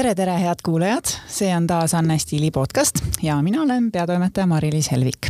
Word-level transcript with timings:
tere, 0.00 0.14
tere, 0.16 0.34
head 0.40 0.62
kuulajad, 0.64 1.10
see 1.28 1.50
on 1.52 1.66
taas 1.68 1.92
Anne 1.98 2.14
Stiili 2.18 2.48
podcast 2.50 3.02
ja 3.22 3.34
mina 3.44 3.60
olen 3.62 3.90
peatoimetaja 3.92 4.46
Mari-Liis 4.48 4.88
Helvik. 4.92 5.28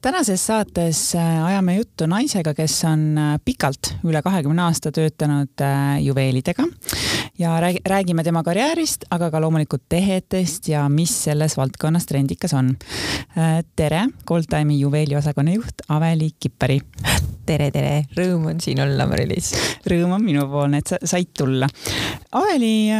tänases 0.00 0.46
saates 0.46 1.00
äh, 1.18 1.44
ajame 1.46 1.74
juttu 1.74 2.06
naisega, 2.06 2.54
kes 2.54 2.76
on 2.86 3.18
äh, 3.18 3.32
pikalt, 3.44 3.96
üle 4.06 4.22
kahekümne 4.22 4.62
aasta 4.68 4.92
töötanud 4.94 5.64
äh, 5.66 5.98
juveelidega 6.04 6.68
ja 7.38 7.60
räägime 7.86 8.24
tema 8.24 8.42
karjäärist, 8.42 9.04
aga 9.10 9.30
ka 9.30 9.40
loomulikult 9.40 9.82
tehetest 9.88 10.68
ja 10.68 10.88
mis 10.88 11.12
selles 11.24 11.56
valdkonnas 11.56 12.06
trendikas 12.06 12.54
on. 12.54 12.76
tere, 13.76 14.06
Goldtime'i 14.26 14.80
juveeliosakonna 14.80 15.54
juht 15.54 15.86
Aveli 15.88 16.30
Kipperi 16.40 16.80
tere, 17.48 17.70
tere, 17.70 18.02
rõõm 18.16 18.50
on 18.52 18.60
siin 18.60 18.80
olla, 18.82 19.06
Mari-Liis. 19.08 19.52
rõõm 19.88 20.16
on 20.18 20.24
minupoolne, 20.24 20.82
et 20.82 20.90
sa 20.90 20.98
said 21.04 21.30
tulla. 21.36 21.68
Aveli, 22.36 22.90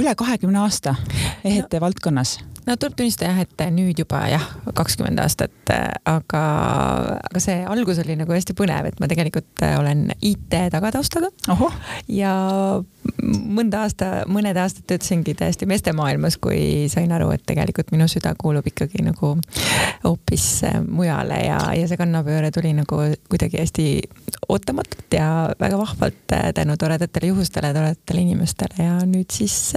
üle 0.00 0.14
kahekümne 0.16 0.64
aasta 0.64 0.96
ehete 1.44 1.78
no. 1.78 1.84
valdkonnas 1.86 2.38
no 2.64 2.76
tuleb 2.80 2.96
tunnistada 2.96 3.30
jah, 3.30 3.44
et 3.44 3.64
nüüd 3.74 3.98
juba 4.00 4.22
jah, 4.32 4.44
kakskümmend 4.76 5.20
aastat, 5.20 5.54
aga, 6.08 6.42
aga 7.18 7.42
see 7.42 7.60
algus 7.68 8.00
oli 8.02 8.16
nagu 8.18 8.32
hästi 8.32 8.56
põnev, 8.56 8.88
et 8.88 9.00
ma 9.02 9.08
tegelikult 9.10 9.64
olen 9.66 10.08
IT 10.24 10.56
tagataustaga. 10.72 11.30
ja 12.08 12.34
mõnda 13.22 13.84
aasta, 13.84 14.10
mõned 14.30 14.56
aastad 14.60 14.86
töötasingi 14.88 15.34
täiesti 15.38 15.66
meestemaailmas, 15.68 16.38
kui 16.42 16.86
sain 16.92 17.12
aru, 17.12 17.30
et 17.34 17.44
tegelikult 17.46 17.92
minu 17.94 18.08
süda 18.10 18.34
kuulub 18.38 18.66
ikkagi 18.70 19.04
nagu 19.04 19.34
hoopis 20.04 20.46
mujale 20.88 21.40
ja, 21.46 21.58
ja 21.76 21.88
see 21.88 22.00
kannapööre 22.00 22.50
tuli 22.54 22.74
nagu 22.76 23.00
kuidagi 23.30 23.60
hästi 23.62 23.86
ootamatult 24.48 25.16
ja 25.16 25.28
väga 25.60 25.78
vahvalt 25.80 26.34
tänu 26.54 26.76
toredatele 26.80 27.30
juhustele, 27.32 27.72
toredatele 27.74 28.24
inimestele 28.24 28.88
ja 28.88 28.98
nüüd 29.08 29.32
siis 29.32 29.74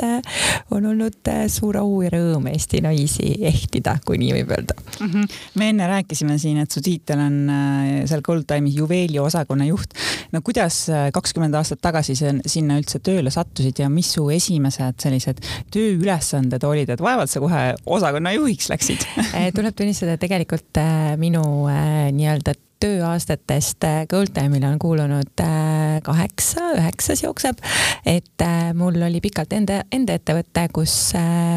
on 0.72 0.86
olnud 0.86 1.32
suur 1.52 1.80
au 1.82 2.02
ja 2.04 2.12
rõõm 2.14 2.50
Eesti 2.52 2.82
naisi 2.84 3.34
ehtida, 3.48 3.98
kui 4.06 4.20
nii 4.22 4.34
võib 4.40 4.54
öelda 4.56 4.76
mm. 4.78 5.08
-hmm. 5.08 5.38
me 5.60 5.70
enne 5.74 5.88
rääkisime 5.88 6.38
siin, 6.42 6.58
et 6.64 6.72
su 6.72 6.82
tiitel 6.84 7.22
on 7.22 7.38
äh, 7.50 7.92
seal 8.10 8.24
Goldtime'is 8.26 8.78
juveeli 8.78 9.20
osakonna 9.20 9.66
juht. 9.66 9.94
no 10.32 10.42
kuidas 10.42 10.90
äh, 10.90 11.10
kakskümmend 11.14 11.56
aastat 11.56 11.82
tagasi 11.82 12.16
sinna 12.16 12.78
üldse 12.80 13.00
tööle 13.18 13.34
sattusid 13.34 13.82
ja 13.82 13.90
mis 13.92 14.14
su 14.16 14.28
esimesed 14.34 15.02
sellised 15.02 15.42
tööülesanded 15.74 16.64
olid, 16.68 16.94
et 16.94 17.04
vaevalt 17.04 17.32
sa 17.32 17.42
kohe 17.44 17.64
osakonna 17.98 18.36
juhiks 18.38 18.70
läksid? 18.74 19.08
Äh, 19.34 19.50
tuleb 19.58 19.76
tunnistada, 19.78 20.16
et 20.16 20.24
tegelikult 20.24 20.82
minu 21.20 21.44
nii-öelda 21.68 22.56
tööaastatest 22.80 23.84
äh, 23.84 24.06
Goldtime'ile 24.10 24.70
on 24.70 24.80
kuulunud 24.80 25.42
äh, 25.42 25.98
kaheksa, 26.04 26.72
üheksas 26.78 27.24
jookseb. 27.24 27.58
et 28.06 28.42
äh, 28.42 28.74
mul 28.74 29.02
oli 29.02 29.22
pikalt 29.22 29.54
enda, 29.54 29.82
enda 29.92 30.18
ettevõte, 30.18 30.68
kus 30.74 30.94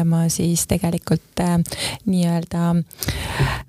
ma 0.07 0.23
siis 0.29 0.65
tegelikult 0.69 1.41
nii-öelda 2.05 2.71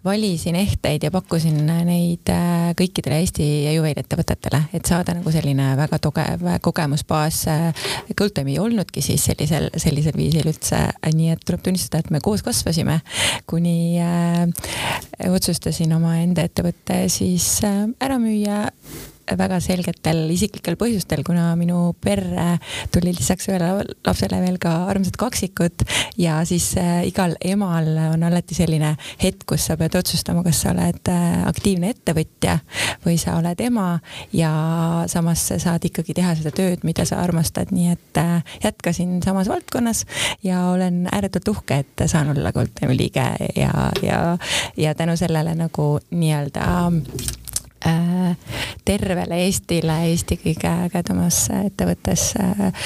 valisin 0.05 0.57
ehteid 0.57 1.05
ja 1.07 1.11
pakkusin 1.13 1.59
neid 1.87 2.31
kõikidele 2.79 3.21
Eesti 3.23 3.47
juveeliettevõtetele, 3.75 4.63
et 4.75 4.89
saada 4.89 5.15
nagu 5.17 5.33
selline 5.33 5.73
väga 5.79 5.99
tugev 6.03 6.45
kogemusbaas. 6.65 7.43
Goldtime 8.19 8.55
ei 8.55 8.59
olnudki 8.63 9.03
siis 9.05 9.25
sellisel, 9.29 9.69
sellisel 9.77 10.17
viisil 10.17 10.49
üldse, 10.53 10.81
nii 11.13 11.33
et 11.35 11.45
tuleb 11.47 11.65
tunnistada, 11.67 12.03
et 12.03 12.13
me 12.15 12.23
koos 12.25 12.45
kasvasime, 12.47 13.01
kuni 13.51 14.01
otsustasin 15.29 15.95
omaenda 15.97 16.47
ettevõtte 16.49 17.05
siis 17.13 17.42
siis 17.43 17.65
äh, 17.65 17.89
ära 17.99 18.19
müüa 18.23 18.71
väga 19.39 19.59
selgetel 19.63 20.25
isiklikel 20.35 20.77
põhjustel, 20.81 21.23
kuna 21.27 21.53
minu 21.59 21.93
perre 22.03 22.59
tuli 22.93 23.13
lisaks 23.15 23.49
ühele 23.51 23.85
lapsele 24.07 24.41
veel 24.43 24.59
ka 24.63 24.73
armsad 24.91 25.17
kaksikud 25.21 25.85
ja 26.21 26.41
siis 26.49 26.73
äh, 26.81 27.03
igal 27.09 27.37
emal 27.41 27.89
on 28.11 28.27
alati 28.27 28.57
selline 28.57 28.95
hetk, 29.23 29.47
kus 29.49 29.69
sa 29.69 29.77
pead 29.81 29.97
otsustama, 29.99 30.45
kas 30.47 30.63
sa 30.65 30.73
oled 30.75 31.13
äh, 31.13 31.43
aktiivne 31.49 31.93
ettevõtja 31.95 32.59
või 33.07 33.19
sa 33.21 33.37
oled 33.39 33.61
ema 33.65 33.87
ja 34.37 34.53
samas 35.11 35.47
sa 35.51 35.59
saad 35.63 35.87
ikkagi 35.89 36.17
teha 36.19 36.35
seda 36.39 36.55
tööd, 36.55 36.87
mida 36.87 37.07
sa 37.09 37.21
armastad, 37.23 37.73
nii 37.75 37.93
et 37.95 38.23
äh, 38.23 38.57
jätkasin 38.65 39.21
samas 39.25 39.51
valdkonnas 39.53 40.05
ja 40.47 40.67
olen 40.73 41.07
ääretult 41.13 41.49
uhke, 41.55 41.83
et 41.85 42.07
saan 42.07 42.35
olla 42.35 42.53
Goldtime'i 42.53 42.99
liige 42.99 43.29
ja, 43.57 43.91
ja, 44.03 44.21
ja 44.77 44.95
tänu 44.99 45.17
sellele 45.17 45.55
nagu 45.59 45.95
nii-öelda 46.11 46.67
tervele 48.85 49.39
Eestile, 49.45 49.97
Eesti 50.11 50.37
kõige 50.41 50.71
ägedamas 50.87 51.45
ettevõttes 51.55 52.33
äh, 52.41 52.85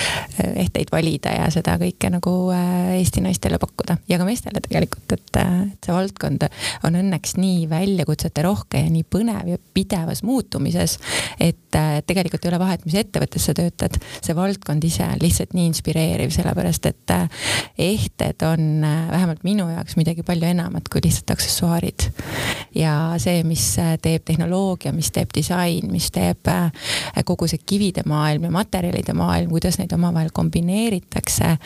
ehteid 0.63 0.91
valida 0.93 1.33
ja 1.35 1.47
seda 1.53 1.77
kõike 1.81 2.11
nagu 2.13 2.33
äh, 2.55 2.97
Eesti 2.99 3.23
naistele 3.25 3.59
pakkuda 3.63 3.99
ja 4.09 4.19
ka 4.21 4.27
meestele 4.29 4.61
tegelikult, 4.65 5.17
et, 5.17 5.41
et 5.41 5.87
see 5.87 5.95
valdkond 5.95 6.47
on 6.87 6.99
õnneks 7.01 7.37
nii 7.41 7.67
väljakutsete 7.71 8.45
rohke 8.47 8.83
ja 8.85 8.91
nii 8.93 9.07
põnev 9.09 9.53
ja 9.53 9.61
pidevas 9.77 10.23
muutumises, 10.27 10.99
et 11.41 11.77
tegelikult 12.07 12.45
ei 12.45 12.51
ole 12.53 12.61
vahet, 12.61 12.85
mis 12.87 12.97
ettevõttes 12.97 13.49
sa 13.49 13.55
töötad, 13.57 13.99
see 14.25 14.37
valdkond 14.37 14.85
ise 14.87 15.05
on 15.05 15.21
lihtsalt 15.21 15.53
nii 15.57 15.69
inspireeriv, 15.71 16.33
sellepärast 16.35 16.89
et 16.89 17.15
ehted 17.79 18.45
on 18.49 18.85
vähemalt 19.11 19.45
minu 19.45 19.69
jaoks 19.73 19.97
midagi 20.01 20.25
palju 20.27 20.49
enamat 20.49 20.89
kui 20.93 21.05
lihtsalt 21.05 21.35
aksessuaarid. 21.37 22.09
ja 22.75 22.95
see, 23.23 23.43
mis 23.47 23.65
teeb 24.03 24.25
tehnoloogia 24.27 24.86
tehnoloogia, 24.87 24.93
mis 24.93 25.11
teeb 25.13 25.31
disain, 25.35 25.91
mis 25.91 26.11
teeb 26.11 26.47
äh, 26.49 26.71
kogu 27.25 27.47
see 27.49 27.59
kivide 27.67 28.05
maailm 28.07 28.47
ja 28.47 28.51
materjalide 28.51 29.15
maailm, 29.15 29.51
kuidas 29.51 29.79
neid 29.79 29.93
omavahel 29.93 30.31
kombineeritakse, 30.33 31.57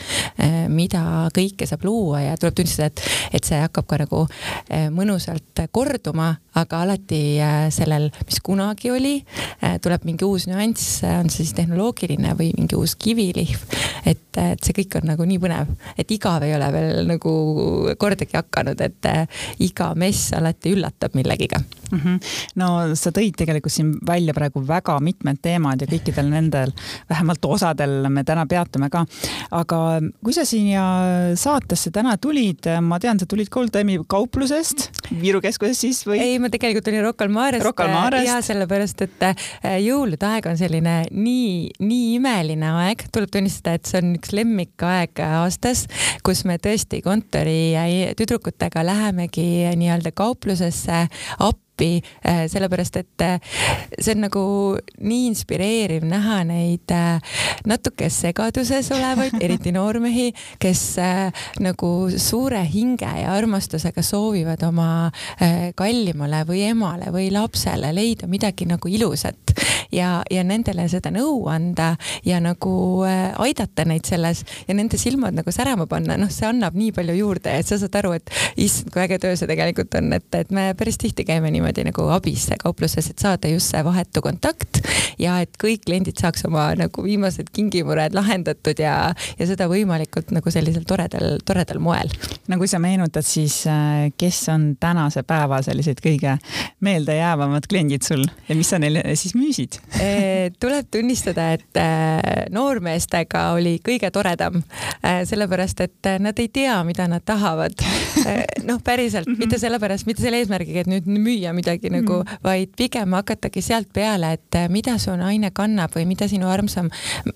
äh, 0.41 0.67
mida 0.69 1.29
kõike 1.33 1.67
saab 1.67 1.85
luua 1.85 2.21
ja 2.21 2.37
tuleb 2.37 2.55
tunnistada, 2.55 2.87
et, 2.87 3.01
et 3.33 3.43
see 3.43 3.59
hakkab 3.61 3.87
ka 3.87 4.01
nagu 4.01 4.25
äh, 4.25 4.89
mõnusalt 4.91 5.65
korduma, 5.71 6.35
aga 6.55 6.81
alati 6.83 7.39
sellel, 7.71 8.09
mis 8.27 8.41
kunagi 8.43 8.89
oli, 8.91 9.13
tuleb 9.81 10.03
mingi 10.03 10.25
uus 10.27 10.49
nüanss, 10.49 10.99
on 11.07 11.29
see 11.31 11.45
siis 11.45 11.53
tehnoloogiline 11.55 12.33
või 12.35 12.49
mingi 12.57 12.75
uus 12.75 12.97
kivilihv. 12.99 13.63
et, 14.05 14.25
et 14.35 14.59
see 14.59 14.75
kõik 14.81 14.99
on 14.99 15.07
nagu 15.13 15.27
nii 15.27 15.39
põnev, 15.39 15.71
et 15.95 16.11
igav 16.11 16.43
ei 16.43 16.55
ole 16.57 16.67
veel 16.75 17.07
nagu 17.07 17.35
kordagi 18.01 18.35
hakanud, 18.35 18.83
et 18.83 19.11
iga 19.63 19.93
mess 19.95 20.33
alati 20.35 20.75
üllatab 20.75 21.15
millegiga 21.15 21.63
mm. 21.91 21.99
-hmm. 21.99 22.19
no 22.55 22.95
sa 22.95 23.11
tõid 23.15 23.37
tegelikult 23.37 23.73
siin 23.73 23.93
välja 24.07 24.33
praegu 24.33 24.63
väga 24.67 24.99
mitmed 24.99 25.41
teemad 25.41 25.81
ja 25.81 25.87
kõikidel 25.87 26.29
nendel, 26.31 26.71
vähemalt 27.09 27.45
osadel 27.45 28.09
me 28.09 28.23
täna 28.23 28.45
peatume 28.45 28.89
ka. 28.89 29.05
aga 29.51 29.79
kui 30.23 30.33
sa 30.33 30.45
siia 30.45 30.83
saatesse 31.35 31.91
täna 31.91 32.17
tulid, 32.17 32.67
ma 32.81 32.99
tean, 32.99 33.19
sa 33.19 33.25
tulid 33.25 33.49
Goldtime'i 33.51 33.99
kauplusest, 34.07 34.89
Viru 35.21 35.41
keskusest 35.41 35.81
siis 35.81 36.03
või? 36.07 36.19
ei, 36.19 36.39
ma 36.39 36.49
tegelikult 36.49 36.85
tulin 36.85 37.03
Rocca 37.03 37.25
al 37.25 37.31
Marest. 37.31 37.65
Rocca 37.65 37.83
al 37.83 37.93
Marest. 37.93 38.27
ja 38.27 38.41
sellepärast, 38.41 39.01
et 39.01 39.23
äh, 39.23 39.35
jõulude 39.83 40.25
aeg 40.27 40.47
on 40.51 40.57
selline 40.57 40.95
nii, 41.11 41.71
nii 41.79 42.15
imeline 42.15 42.71
aeg, 42.83 43.07
tuleb 43.13 43.31
tunnistada, 43.33 43.75
et 43.79 43.89
see 43.89 44.01
on 44.01 44.15
üks 44.17 44.33
lemmikaeg 44.35 45.23
aastas, 45.25 45.87
kus 46.25 46.45
me 46.47 46.57
tõesti 46.61 47.01
kontori 47.05 47.73
tüdrukutega 48.19 48.85
lähemegi 48.85 49.47
nii-öelda 49.79 50.13
kauplusesse 50.15 51.05
appi 51.39 51.80
appi, 51.81 52.01
äh, 52.25 52.47
sellepärast 52.47 52.95
et 52.97 53.21
äh, 53.21 53.39
see 53.99 54.13
on 54.13 54.25
nagu 54.27 54.43
nii 55.01 55.27
inspireeriv 55.31 56.05
näha 56.05 56.41
neid 56.45 56.91
äh, 56.93 57.19
natuke 57.65 58.09
segaduses 58.09 58.91
olevaid, 58.93 59.37
eriti 59.41 59.73
noormehi, 59.73 60.31
kes 60.61 60.83
nagu 61.61 61.91
suure 62.17 62.61
hinge 62.69 63.09
ja 63.21 63.33
armastusega 63.33 64.01
soovivad 64.05 64.61
oma 64.65 65.11
kallimale 65.77 66.41
või 66.47 66.63
emale 66.69 67.11
või 67.13 67.29
lapsele 67.33 67.91
leida 67.95 68.27
midagi 68.29 68.67
nagu 68.69 68.89
ilusat 68.89 69.53
ja, 69.93 70.21
ja 70.31 70.43
nendele 70.47 70.87
seda 70.91 71.11
nõu 71.13 71.45
anda 71.51 71.93
ja 72.25 72.39
nagu 72.43 72.73
aidata 73.05 73.85
neid 73.87 74.09
selles 74.09 74.43
ja 74.67 74.75
nende 74.77 74.99
silmad 75.01 75.37
nagu 75.37 75.53
särama 75.53 75.87
panna, 75.89 76.17
noh, 76.19 76.31
see 76.33 76.49
annab 76.49 76.77
nii 76.77 76.93
palju 76.95 77.17
juurde, 77.19 77.53
et 77.61 77.69
sa 77.69 77.79
saad 77.81 77.97
aru, 78.01 78.15
et 78.17 78.33
issand, 78.61 78.91
kui 78.93 79.03
äge 79.05 79.21
töö 79.21 79.37
see 79.37 79.49
tegelikult 79.49 79.95
on, 79.99 80.11
et, 80.17 80.27
et 80.37 80.53
me 80.55 80.71
päris 80.77 80.99
tihti 81.01 81.25
käime 81.27 81.51
niimoodi 81.53 81.70
niimoodi 81.71 81.87
nagu 81.91 82.07
abis 82.11 82.49
kaupluses, 82.59 83.09
et 83.09 83.19
saada 83.19 83.49
just 83.49 83.71
see 83.71 83.81
vahetu 83.83 84.21
kontakt 84.21 84.81
ja 85.19 85.39
et 85.41 85.55
kõik 85.59 85.85
kliendid 85.85 86.19
saaks 86.19 86.45
oma 86.47 86.71
nagu 86.77 87.03
viimased 87.03 87.51
kingimured 87.53 88.15
lahendatud 88.15 88.79
ja, 88.79 89.13
ja 89.39 89.47
seda 89.47 89.67
võimalikult 89.71 90.31
nagu 90.35 90.51
sellisel 90.51 90.83
toredal, 90.87 91.39
toredal 91.45 91.79
moel. 91.79 92.11
no 92.47 92.57
kui 92.57 92.67
sa 92.67 92.79
meenutad, 92.79 93.25
siis 93.25 93.63
äh, 93.69 94.11
kes 94.17 94.43
on 94.53 94.75
tänase 94.79 95.23
päeva 95.23 95.61
sellised 95.61 96.01
kõige 96.03 96.37
meeldejäävamad 96.81 97.67
kliendid 97.69 98.05
sul 98.05 98.25
ja 98.49 98.57
mis 98.57 98.69
sa 98.69 98.79
neile 98.81 99.03
siis 99.15 99.35
müüsid? 99.35 99.79
tuleb 100.59 100.89
tunnistada, 100.91 101.51
et 101.55 101.79
äh, 101.79 102.47
noormeestega 102.51 103.51
oli 103.55 103.77
kõige 103.85 104.11
toredam, 104.11 104.61
äh, 105.05 105.21
sellepärast 105.29 105.85
et 105.85 106.11
nad 106.19 106.39
ei 106.39 106.49
tea, 106.51 106.81
mida 106.87 107.07
nad 107.07 107.23
tahavad. 107.25 107.77
noh, 108.65 108.81
päriselt 108.83 109.27
mm, 109.27 109.33
-hmm. 109.33 109.39
mitte 109.39 109.59
sellepärast, 109.59 110.05
mitte 110.05 110.21
selle 110.21 110.41
eesmärgiga, 110.41 110.83
et 110.83 110.89
nüüd 110.89 111.07
müüa 111.07 111.53
midagi 111.53 111.60
mm 111.67 111.95
-hmm. 111.95 112.01
nagu, 112.01 112.23
vaid 112.43 112.73
pigem 112.77 113.13
hakatagi 113.13 113.61
sealt 113.61 113.89
peale, 113.93 114.33
et 114.33 114.59
mida 114.69 114.97
su 114.97 115.15
naine 115.15 115.51
kannab 115.51 115.91
või 115.95 116.05
mida 116.05 116.27
sinu 116.27 116.47
armsam, 116.49 116.89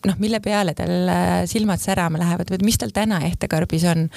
noh, 0.06 0.16
mille 0.20 0.40
peale 0.40 0.74
tal 0.74 1.12
silmad 1.46 1.80
särama 1.80 2.18
lähevad 2.18 2.52
või 2.52 2.64
mis 2.66 2.78
tal 2.78 2.90
täna 2.94 3.22
ehtekarbis 3.26 3.84
on. 3.84 4.10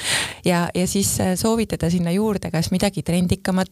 ja, 0.44 0.68
ja 0.74 0.86
siis 0.86 1.18
soovitada 1.34 1.90
sinna 1.90 2.10
juurde 2.10 2.50
kas 2.50 2.70
midagi 2.70 3.02
trendikamat, 3.02 3.70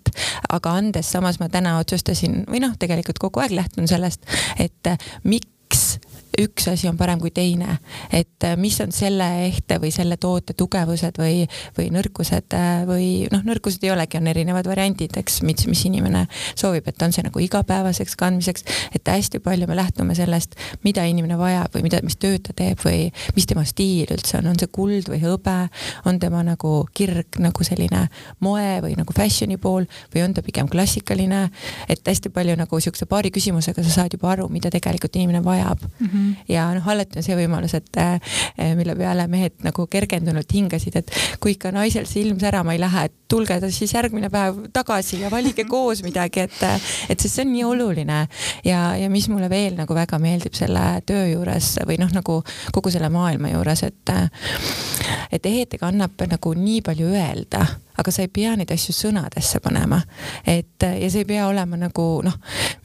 aga 0.49 0.71
andes 0.71 1.12
samas 1.12 1.41
ma 1.41 1.49
täna 1.49 1.79
otsustasin 1.79 2.44
või 2.50 2.61
noh, 2.61 2.77
tegelikult 2.79 3.19
kogu 3.19 3.41
aeg 3.41 3.50
lähtun 3.50 3.88
sellest, 3.88 4.27
et 4.59 4.97
miks 5.25 5.56
üks 6.41 6.69
asi 6.69 6.88
on 6.88 6.97
parem 6.99 7.21
kui 7.21 7.31
teine, 7.35 7.79
et 8.15 8.44
äh, 8.44 8.56
mis 8.61 8.77
on 8.85 8.93
selle 8.94 9.27
ehte 9.47 9.79
või 9.83 9.91
selle 9.94 10.19
toote 10.21 10.55
tugevused 10.59 11.19
või, 11.21 11.44
või 11.77 11.88
nõrkused 11.94 12.56
äh, 12.56 12.83
või 12.88 13.09
noh, 13.33 13.44
nõrkused 13.47 13.85
ei 13.87 13.93
olegi, 13.94 14.21
on 14.21 14.29
erinevad 14.31 14.69
variandid, 14.69 15.17
eks, 15.21 15.41
mis, 15.47 15.67
mis 15.71 15.85
inimene 15.88 16.27
soovib, 16.55 16.88
et 16.91 17.03
on 17.03 17.15
see 17.15 17.25
nagu 17.27 17.43
igapäevaseks 17.43 18.17
kandmiseks, 18.21 18.67
et 18.97 19.09
hästi 19.11 19.41
palju 19.44 19.69
me 19.71 19.79
lähtume 19.79 20.17
sellest, 20.19 20.59
mida 20.85 21.06
inimene 21.09 21.38
vajab 21.41 21.77
või 21.77 21.87
mida, 21.88 22.03
mis 22.05 22.19
tööd 22.21 22.44
ta 22.47 22.56
teeb 22.56 22.83
või 22.85 23.09
mis 23.37 23.49
tema 23.49 23.65
stiil 23.69 24.12
üldse 24.12 24.41
on, 24.41 24.50
on 24.53 24.61
see 24.61 24.71
kuld 24.73 25.11
või 25.12 25.23
hõbe, 25.25 25.56
on 26.09 26.21
tema 26.23 26.43
nagu 26.47 26.75
kirg 26.97 27.41
nagu 27.43 27.67
selline 27.67 28.06
moe 28.44 28.77
või 28.85 28.97
nagu 28.99 29.17
fashion'i 29.17 29.59
pool 29.61 29.88
või 30.15 30.27
on 30.27 30.37
ta 30.37 30.44
pigem 30.44 30.69
klassikaline, 30.71 31.47
et 31.88 32.05
hästi 32.06 32.33
palju 32.35 32.56
nagu 32.59 32.81
siukse 32.83 33.09
paari 33.09 33.33
küsimusega 33.35 33.85
sa 33.87 34.00
saad 34.00 34.17
juba 34.17 34.35
aru, 34.35 34.50
mida 34.53 34.71
tegelikult 34.73 35.17
inimene 35.17 35.43
vajab. 35.44 35.83
Mm. 35.99 36.06
-hmm 36.12 36.25
-hmm. 36.26 36.52
ja 36.52 36.67
noh, 36.75 36.88
alati 36.88 37.20
on 37.20 37.26
see 37.26 37.37
võimalus, 37.38 37.75
et 37.75 38.00
äh, 38.02 38.20
mille 38.78 38.96
peale 38.96 39.26
mehed 39.31 39.62
nagu 39.64 39.87
kergendunult 39.90 40.52
hingasid, 40.52 40.96
et 40.96 41.11
kui 41.40 41.56
ikka 41.56 41.73
naisel 41.73 42.06
see 42.06 42.25
ilm 42.25 42.40
särama 42.40 42.75
ei 42.75 42.81
lähe, 42.81 43.06
et 43.06 43.14
tulge 43.28 43.58
siis 43.70 43.94
järgmine 43.94 44.31
päev 44.31 44.69
tagasi 44.73 45.20
ja 45.23 45.31
valige 45.31 45.64
koos 45.75 46.02
midagi, 46.02 46.46
et, 46.46 46.62
et 47.08 47.20
sest 47.20 47.34
see 47.34 47.46
on 47.46 47.52
nii 47.52 47.64
oluline 47.64 48.20
ja, 48.64 48.96
ja 48.96 49.11
mis 49.11 49.28
mulle 49.28 49.50
veel 49.50 49.76
nagu 49.78 49.94
väga 49.94 50.19
meeldib 50.23 50.55
selle 50.55 51.02
töö 51.06 51.26
juures 51.32 51.76
või 51.87 51.99
noh, 52.02 52.12
nagu 52.14 52.43
kogu 52.73 52.93
selle 52.94 53.11
maailma 53.12 53.52
juures, 53.55 53.82
et 53.87 54.14
et 55.32 55.46
ehetega 55.46 55.88
annab 55.90 56.23
nagu 56.31 56.55
nii 56.55 56.81
palju 56.87 57.11
öelda 57.11 57.67
aga 57.99 58.13
sa 58.13 58.25
ei 58.25 58.33
pea 58.33 58.55
neid 58.57 58.71
asju 58.73 58.95
sõnadesse 58.95 59.61
panema. 59.65 60.01
et 60.47 60.83
ja 60.83 61.11
see 61.11 61.25
ei 61.25 61.29
pea 61.29 61.47
olema 61.49 61.79
nagu 61.81 62.07
noh, 62.25 62.37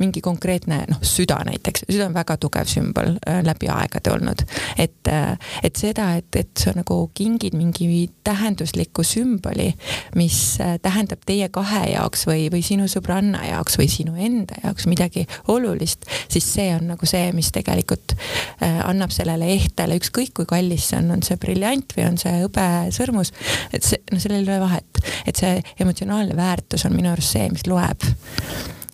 mingi 0.01 0.21
konkreetne 0.23 0.81
noh, 0.89 1.01
süda 1.05 1.41
näiteks, 1.47 1.85
süda 1.89 2.07
on 2.07 2.15
väga 2.15 2.37
tugev 2.41 2.69
sümbol 2.69 3.15
äh, 3.27 3.41
läbi 3.45 3.69
aegade 3.71 4.13
olnud. 4.13 4.43
et, 4.77 5.07
äh, 5.07 5.37
et 5.63 5.75
seda, 5.75 6.13
et, 6.19 6.35
et 6.35 6.51
sa 6.57 6.73
nagu 6.75 7.11
kingid 7.17 7.55
mingi 7.57 8.09
tähendusliku 8.23 9.03
sümboli, 9.07 9.71
mis 10.15 10.39
äh, 10.61 10.77
tähendab 10.81 11.25
teie 11.25 11.49
kahe 11.53 11.83
jaoks 11.93 12.25
või, 12.29 12.47
või 12.53 12.63
sinu 12.65 12.87
sõbranna 12.91 13.43
jaoks 13.49 13.77
või 13.81 13.89
sinu 13.91 14.15
enda 14.17 14.59
jaoks 14.63 14.87
midagi 14.89 15.25
olulist, 15.51 16.07
siis 16.31 16.47
see 16.53 16.69
on 16.75 16.91
nagu 16.93 17.09
see, 17.09 17.31
mis 17.35 17.51
tegelikult 17.53 18.15
annab 18.61 19.11
sellele 19.13 19.47
ehtele, 19.53 19.95
ükskõik 19.99 20.33
kui 20.37 20.47
kallis 20.49 20.89
see 20.91 20.99
on, 20.99 21.11
on 21.15 21.23
see 21.25 21.37
briljant 21.41 21.93
või 21.97 22.05
on 22.07 22.17
see 22.21 22.33
hõbesõrmus, 22.43 23.33
et 23.73 23.85
see, 23.85 23.99
no 24.11 24.19
sellel 24.21 24.45
ei 24.45 24.53
ole 24.55 24.61
vahet 24.63 25.00
et 25.25 25.35
see 25.35 25.61
emotsionaalne 25.79 26.35
väärtus 26.35 26.85
on 26.85 26.95
minu 26.95 27.11
arust 27.11 27.37
see, 27.37 27.49
mis 27.53 27.67
loeb. 27.67 28.07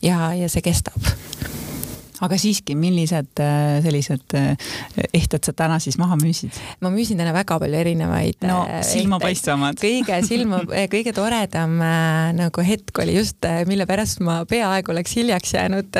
ja, 0.01 0.33
ja 0.33 0.49
see 0.49 0.65
kestab 0.65 1.11
aga 2.25 2.37
siiski, 2.41 2.75
millised 2.77 3.41
äh, 3.43 3.77
sellised 3.85 4.35
äh, 4.37 4.55
ehted 5.13 5.45
sa 5.45 5.53
täna 5.57 5.77
siis 5.83 5.99
maha 6.01 6.17
müüsid? 6.19 6.55
ma 6.81 6.89
müüsin 6.93 7.19
täna 7.19 7.33
väga 7.35 7.59
palju 7.61 7.77
erinevaid. 7.77 8.41
no 8.47 8.63
äh, 8.65 8.81
silmapaistvamad. 8.85 9.77
kõige 9.81 10.17
silma, 10.25 10.63
kõige 10.93 11.13
toredam 11.15 11.77
nagu 12.37 12.65
hetk 12.65 13.03
oli 13.03 13.17
just, 13.17 13.45
mille 13.69 13.85
pärast 13.89 14.21
ma 14.25 14.39
peaaegu 14.49 14.93
oleks 14.93 15.13
hiljaks 15.19 15.53
jäänud, 15.53 15.99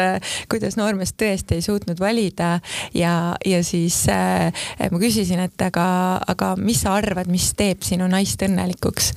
kuidas 0.50 0.78
noormees 0.80 1.14
tõesti 1.18 1.58
ei 1.58 1.66
suutnud 1.66 2.00
valida 2.02 2.58
ja, 2.98 3.14
ja 3.46 3.62
siis 3.66 4.04
ma 4.08 5.02
küsisin, 5.02 5.42
et 5.46 5.68
aga, 5.68 5.88
aga 6.34 6.54
mis 6.60 6.81
sa 6.86 6.96
arvad, 6.98 7.30
mis 7.31 7.52
teeb 7.58 7.86
sinu 7.86 8.10
naist 8.10 8.42
õnnelikuks? 8.48 9.12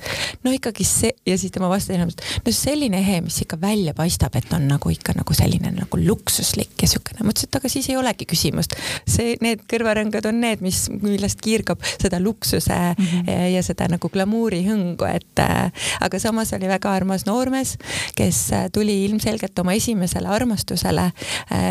no 0.45 0.53
ikkagi 0.53 0.85
see 0.87 1.15
ja 1.27 1.37
siis 1.41 1.53
tema 1.55 1.69
vastas, 1.71 1.97
no 2.45 2.55
selline 2.55 3.01
ehe, 3.01 3.21
mis 3.25 3.41
ikka 3.45 3.57
välja 3.61 3.95
paistab, 3.97 4.35
et 4.37 4.53
on 4.53 4.67
nagu 4.69 4.93
ikka 4.93 5.15
nagu 5.17 5.35
selline 5.37 5.73
nagu 5.75 6.01
luksuslik 6.05 6.77
ja 6.81 6.90
niisugune, 6.91 7.23
ma 7.23 7.33
ütlesin, 7.33 7.49
et 7.49 7.59
aga 7.59 7.71
siis 7.71 7.89
ei 7.89 7.97
olegi 7.97 8.27
küsimust. 8.29 8.75
see, 9.07 9.35
need 9.41 9.63
kõrvarõngad 9.71 10.27
on 10.29 10.41
need, 10.43 10.61
mis, 10.61 10.83
millest 10.91 11.41
kiirgab 11.41 11.81
seda 12.01 12.19
luksuse 12.19 12.73
mm 12.73 13.05
-hmm. 13.05 13.53
ja 13.55 13.63
seda 13.63 13.87
nagu 13.91 14.09
glamuuri 14.09 14.63
hõngu, 14.67 15.07
et 15.07 15.39
äh, 15.39 15.71
aga 16.01 16.19
samas 16.19 16.53
oli 16.53 16.67
väga 16.67 16.91
armas 16.91 17.25
noormees, 17.25 17.77
kes 18.15 18.51
äh, 18.53 18.67
tuli 18.73 19.05
ilmselgelt 19.05 19.59
oma 19.59 19.73
esimesele 19.73 20.27
armastusele 20.27 21.11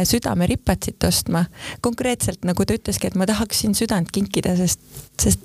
südameripatsit 0.05 1.05
ostma. 1.05 1.44
konkreetselt 1.81 2.44
nagu 2.44 2.64
ta 2.64 2.75
ütleski, 2.75 3.06
et 3.06 3.14
ma 3.14 3.26
tahaksin 3.26 3.75
südant 3.75 4.11
kinkida, 4.12 4.56
sest, 4.56 4.81
sest 5.20 5.40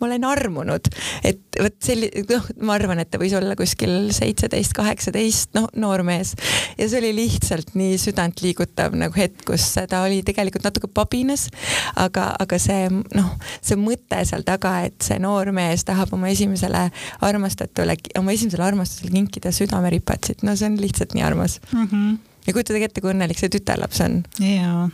ma 0.00 0.06
olen 0.06 0.24
armunud, 0.24 0.88
et 1.24 1.40
vot 1.60 1.76
selline, 1.84 2.24
noh, 2.30 2.46
ma 2.64 2.74
arvan, 2.74 2.98
et 3.02 3.10
ta 3.10 3.18
võis 3.18 3.34
olla 3.36 3.56
kuskil 3.56 4.10
seitseteist, 4.16 4.72
kaheksateist, 4.72 5.52
noh, 5.54 5.68
noor 5.76 6.02
mees 6.02 6.34
ja 6.78 6.88
see 6.88 7.00
oli 7.02 7.12
lihtsalt 7.16 7.74
nii 7.78 7.98
südant 8.00 8.40
liigutav 8.44 8.69
kohutav 8.70 8.94
nagu 8.98 9.14
hetk, 9.16 9.44
kus 9.46 9.66
ta 9.88 10.02
oli 10.04 10.22
tegelikult 10.22 10.64
natuke 10.64 10.88
pabinas, 10.92 11.48
aga, 11.96 12.34
aga 12.40 12.58
see 12.58 12.88
noh, 12.90 13.34
see 13.60 13.76
mõte 13.76 14.22
seal 14.24 14.44
taga, 14.46 14.86
et 14.86 14.96
see 15.02 15.18
noor 15.18 15.52
mees 15.52 15.84
tahab 15.84 16.12
oma 16.14 16.30
esimesele 16.30 16.90
armastatule, 17.20 17.96
oma 18.18 18.32
esimesele 18.32 18.64
armastusele 18.64 19.12
kinkida 19.12 19.52
südameripatsit, 19.52 20.42
no 20.42 20.56
see 20.56 20.70
on 20.70 20.80
lihtsalt 20.80 21.14
nii 21.14 21.22
armas 21.24 21.60
mm. 21.72 21.86
-hmm. 21.86 22.18
ja 22.46 22.52
kujutage 22.52 22.84
ette, 22.84 23.00
kui 23.00 23.12
õnnelik 23.12 23.38
see 23.38 23.48
tütarlaps 23.48 24.00
on. 24.06 24.22
jaa 24.38 24.88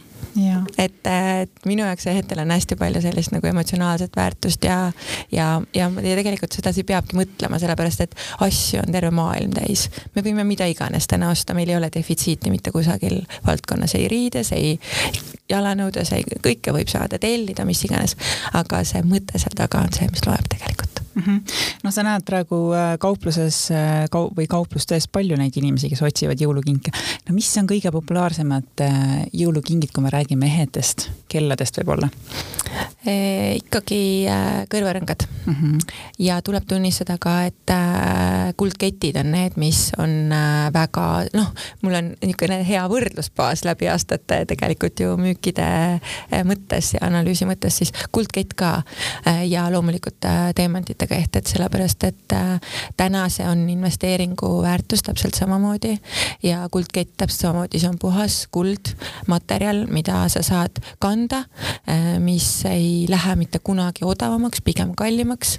et, 0.79 1.07
et 1.07 1.67
minu 1.69 1.85
jaoks 1.85 2.07
Ehetel 2.11 2.41
on 2.43 2.51
hästi 2.51 2.77
palju 2.77 3.03
sellist 3.05 3.33
nagu 3.35 3.47
emotsionaalset 3.47 4.17
väärtust 4.17 4.65
ja, 4.65 4.93
ja, 5.33 5.49
ja, 5.75 5.91
ja 5.91 6.17
tegelikult 6.21 6.57
sedasi 6.57 6.85
peabki 6.89 7.19
mõtlema, 7.19 7.61
sellepärast 7.63 8.05
et 8.07 8.17
asju 8.47 8.83
on 8.85 8.93
terve 8.93 9.11
maailm 9.15 9.55
täis. 9.57 9.89
me 10.15 10.25
võime 10.27 10.45
mida 10.45 10.67
iganes 10.71 11.09
täna 11.11 11.31
osta, 11.31 11.55
meil 11.55 11.71
ei 11.73 11.77
ole 11.77 11.91
defitsiiti 11.95 12.51
mitte 12.51 12.73
kusagil 12.75 13.23
valdkonnas, 13.47 13.95
ei 13.99 14.09
riides, 14.13 14.53
ei 14.57 14.77
jalanõudes, 15.51 16.13
ei 16.13 16.27
kõike 16.43 16.75
võib 16.75 16.91
saada 16.93 17.19
tellida, 17.23 17.65
mis 17.65 17.85
iganes. 17.85 18.17
aga 18.53 18.85
see 18.85 19.03
mõte 19.07 19.39
seal 19.39 19.57
taga 19.57 19.85
on 19.85 19.93
see, 19.95 20.11
mis 20.13 20.27
loeb 20.27 20.53
tegelikult 20.53 20.86
mm. 21.17 21.23
-hmm. 21.23 21.41
no 21.85 21.91
sa 21.91 22.03
näed 22.03 22.25
praegu 22.25 22.59
äh, 22.73 22.97
kaupluses 22.99 23.71
äh, 23.71 24.05
kau- 24.13 24.31
või 24.37 24.47
kauplustes 24.49 25.09
palju 25.09 25.37
neid 25.37 25.57
inimesi, 25.57 25.89
kes 25.89 26.03
otsivad 26.03 26.41
jõulukinke. 26.41 26.91
no 27.29 27.35
mis 27.35 27.51
on 27.59 27.67
kõige 27.67 27.93
populaarsemad 27.93 28.85
äh, 28.85 29.27
jõulukingid, 29.33 29.93
kui 29.95 30.05
me 30.05 30.11
räägime 30.11 30.47
ehetest, 30.47 31.11
kelladest 31.29 31.81
võib-olla? 31.81 32.09
ikkagi 33.07 34.27
kõrvarõngad 34.69 35.23
mm. 35.47 35.55
-hmm. 35.55 35.79
ja 36.19 36.41
tuleb 36.43 36.65
tunnistada 36.69 37.17
ka, 37.21 37.45
et 37.47 37.73
kuldketid 38.57 39.17
on 39.17 39.31
need, 39.31 39.55
mis 39.57 39.93
on 39.99 40.35
väga 40.75 41.05
noh, 41.35 41.53
mul 41.83 41.95
on 41.95 42.09
niisugune 42.21 42.59
hea 42.67 42.83
võrdlusbaas 42.91 43.63
läbi 43.65 43.89
aastate 43.89 44.45
tegelikult 44.51 45.01
ju 45.01 45.15
müükide 45.17 45.69
mõttes 46.45 46.93
ja 46.95 47.07
analüüsi 47.07 47.47
mõttes, 47.47 47.79
siis 47.79 47.93
kuldkett 48.13 48.59
ka 48.59 48.83
ja 49.47 49.71
loomulikult 49.71 50.27
teemantide 50.55 51.06
mõttega 51.07 51.21
ehted, 51.23 51.47
sellepärast 51.47 52.05
et 52.05 52.33
äh, 52.35 52.61
täna 52.97 53.29
see 53.29 53.47
on 53.47 53.69
investeeringu 53.71 54.63
väärtus 54.63 55.03
täpselt 55.03 55.35
samamoodi 55.35 55.99
ja 56.43 56.69
kuldkett 56.71 57.17
täpselt 57.17 57.41
samamoodi, 57.41 57.79
see 57.79 57.89
on 57.89 57.99
puhas 57.99 58.47
kuld, 58.51 58.95
materjal, 59.27 59.87
mida 59.91 60.29
sa 60.29 60.43
saad 60.43 60.81
kanda, 60.99 61.45
äh, 61.89 62.19
mis 62.19 62.65
ei 62.67 63.07
lähe 63.09 63.37
mitte 63.37 63.59
kunagi 63.59 64.05
odavamaks, 64.05 64.63
pigem 64.63 64.95
kallimaks. 64.97 65.59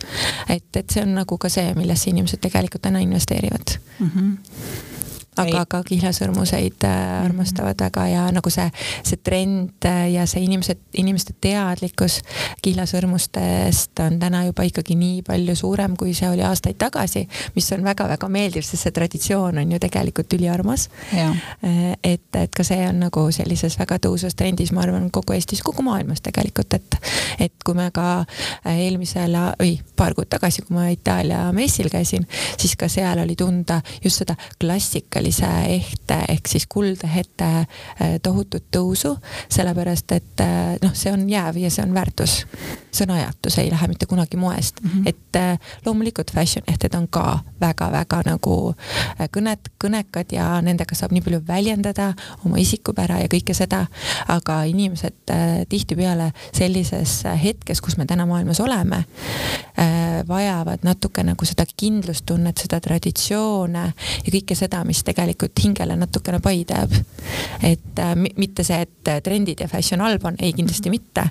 et, 0.50 0.68
et 0.76 0.90
see 0.90 1.04
on 1.04 1.16
nagu 1.16 1.38
ka 1.38 1.50
see, 1.50 1.74
millesse 1.76 2.10
inimesed 2.10 2.42
tegelikult 2.42 2.82
täna 2.82 3.00
investeerivad 3.00 3.80
mm. 4.00 4.12
-hmm 4.14 4.96
aga 5.42 5.66
ka 5.70 5.82
kihlasõrmuseid 5.88 6.86
äh, 6.88 6.96
mhm. 6.96 7.26
armastavad 7.30 7.82
väga 7.82 8.08
ja 8.12 8.26
nagu 8.34 8.52
see, 8.54 8.68
see 9.06 9.20
trend 9.24 9.86
äh, 9.86 10.08
ja 10.14 10.26
see 10.30 10.44
inimesed, 10.46 10.82
inimeste 10.98 11.36
teadlikkus 11.42 12.20
kihlasõrmustest 12.66 14.02
on 14.06 14.20
täna 14.20 14.44
juba 14.48 14.66
ikkagi 14.68 14.98
nii 15.00 15.22
palju 15.28 15.56
suurem, 15.58 15.98
kui 16.00 16.14
see 16.18 16.30
oli 16.30 16.44
aastaid 16.46 16.80
tagasi, 16.82 17.26
mis 17.56 17.70
on 17.76 17.86
väga-väga 17.86 18.30
meeldiv, 18.32 18.66
sest 18.66 18.88
see 18.88 18.96
traditsioon 18.96 19.62
on 19.62 19.72
ju 19.76 19.80
tegelikult 19.82 20.38
üliarmas. 20.38 20.88
Äh, 21.14 21.94
et, 22.04 22.30
et 22.36 22.54
ka 22.56 22.66
see 22.68 22.82
on 22.88 23.02
nagu 23.08 23.28
sellises 23.36 23.78
väga 23.80 24.00
tõusvas 24.08 24.38
trendis, 24.38 24.74
ma 24.76 24.84
arvan, 24.86 25.10
kogu 25.14 25.36
Eestis, 25.38 25.62
kogu 25.66 25.86
maailmas 25.86 26.24
tegelikult, 26.26 26.74
et, 26.78 27.00
et 27.48 27.66
kui 27.66 27.78
me 27.78 27.90
ka 27.94 28.24
eelmisel, 28.68 29.36
või 29.60 29.78
paar 29.98 30.16
kuud 30.18 30.30
tagasi, 30.32 30.64
kui 30.66 30.78
ma 30.78 30.88
Itaalia 30.94 31.46
messil 31.56 31.92
käisin, 31.94 32.28
siis 32.58 32.76
ka 32.80 32.90
seal 32.92 33.22
oli 33.24 33.36
tunda 33.38 33.82
just 34.04 34.24
seda 34.24 34.38
klassikalist 34.62 35.27
klassikalise 35.28 35.76
ehte 35.76 36.18
ehk 36.30 36.48
siis 36.48 36.68
kuldehete 36.68 37.68
tohutut 38.24 38.64
tõusu, 38.72 39.18
sellepärast 39.50 40.12
et 40.12 40.44
noh, 40.82 40.94
see 40.94 41.12
on 41.12 41.28
jääv 41.30 41.58
ja 41.58 41.70
see 41.72 41.84
on 41.84 41.94
väärtus. 41.94 42.46
see 42.92 43.06
on 43.06 43.12
ajatu, 43.14 43.50
see 43.50 43.64
ei 43.64 43.72
lähe 43.72 43.88
mitte 43.88 44.06
kunagi 44.06 44.38
moest 44.38 44.82
mm, 44.82 44.90
-hmm. 44.90 45.10
et 45.10 45.86
loomulikult 45.86 46.32
fashion 46.34 46.64
ehted 46.68 46.94
on 46.96 47.08
ka 47.08 47.40
väga-väga 47.62 48.22
nagu 48.26 48.74
kõnet, 49.36 49.70
kõnekad 49.84 50.32
ja 50.32 50.62
nendega 50.62 50.96
saab 50.96 51.12
nii 51.12 51.22
palju 51.22 51.42
väljendada 51.48 52.14
oma 52.46 52.58
isikupära 52.58 53.20
ja 53.20 53.28
kõike 53.28 53.54
seda, 53.54 53.86
aga 54.28 54.64
inimesed 54.64 55.34
tihtipeale 55.70 56.32
sellises 56.54 57.24
hetkes, 57.44 57.82
kus 57.82 57.98
me 57.98 58.06
täna 58.06 58.26
maailmas 58.26 58.60
oleme, 58.60 59.04
vajavad 60.28 60.80
natuke 60.84 61.24
nagu 61.24 61.46
seda 61.46 61.66
kindlustunnet, 61.78 62.58
seda 62.58 62.80
traditsioone 62.80 63.94
ja 64.26 64.32
kõike 64.32 64.56
seda, 64.56 64.84
mis 64.84 65.04
tegelikult 65.04 65.17
hingele 65.18 65.96
natukene 65.98 66.40
pai 66.44 66.64
teeb. 66.68 66.94
et 67.64 68.00
äh, 68.00 68.14
mitte 68.38 68.64
see, 68.64 68.80
et 68.86 69.24
trendid 69.24 69.60
ja 69.62 69.68
fashion 69.68 70.02
halb 70.04 70.26
on, 70.28 70.38
ei 70.40 70.54
kindlasti 70.56 70.92
mitte, 70.94 71.24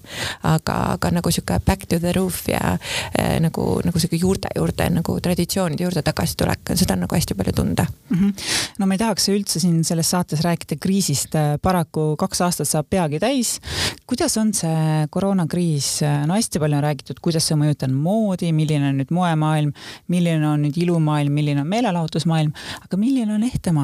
aga, 0.47 0.77
aga 0.97 1.11
nagu 1.15 1.31
sihuke 1.33 1.59
back 1.65 1.87
to 1.89 1.99
the 2.03 2.13
roof 2.17 2.43
ja 2.51 2.77
äh, 2.77 3.37
nagu, 3.41 3.81
nagu 3.85 4.01
sihuke 4.01 4.19
juurte 4.21 4.51
juurde 4.57 4.89
nagu 4.93 5.17
traditsioonide 5.23 5.87
juurde 5.87 6.03
tagasitulek, 6.07 6.75
seda 6.75 6.97
on 6.97 7.05
nagu 7.07 7.17
hästi 7.17 7.37
palju 7.39 7.55
tunda 7.57 7.87
mm. 7.87 8.17
-hmm. 8.19 8.49
no 8.79 8.87
ma 8.87 8.95
ei 8.95 9.03
tahaks 9.03 9.29
üldse 9.33 9.61
siin 9.63 9.85
selles 9.85 10.11
saates 10.11 10.43
rääkida 10.45 10.79
kriisist, 10.81 11.37
paraku 11.63 12.17
kaks 12.19 12.41
aastat 12.41 12.69
saab 12.69 12.91
peagi 12.91 13.21
täis. 13.21 13.61
kuidas 14.07 14.37
on 14.37 14.53
see 14.55 15.07
koroonakriis, 15.11 16.01
no 16.27 16.35
hästi 16.35 16.61
palju 16.61 16.77
on 16.77 16.83
räägitud, 16.83 17.21
kuidas 17.23 17.49
see 17.49 17.57
mõjutab 17.57 17.93
moodi, 17.93 18.53
milline 18.53 18.91
on 18.91 19.01
nüüd 19.01 19.11
moemaailm, 19.15 19.73
milline 20.09 20.49
on 20.49 20.63
nüüd 20.67 20.77
ilumaailm, 20.77 21.33
milline 21.33 21.61
on 21.61 21.71
meelelahutusmaailm, 21.71 22.53
aga 22.85 23.01
milline 23.01 23.35
on 23.35 23.43
ehtemaailm? 23.43 23.76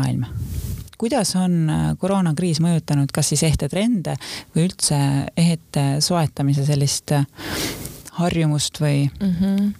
Kuidas 1.02 1.34
on 1.36 1.70
äh, 1.70 1.86
koroonakriis 1.98 2.60
mõjutanud 2.62 3.10
kas 3.14 3.32
siis 3.32 3.42
ehtetrende 3.48 4.14
või 4.54 4.68
üldse 4.68 4.98
ehete 5.36 5.86
soetamise 6.04 6.66
sellist 6.68 7.14
äh, 7.16 7.24
harjumust 8.20 8.80
või 8.80 9.08
mm 9.08 9.32
-hmm. 9.40 9.72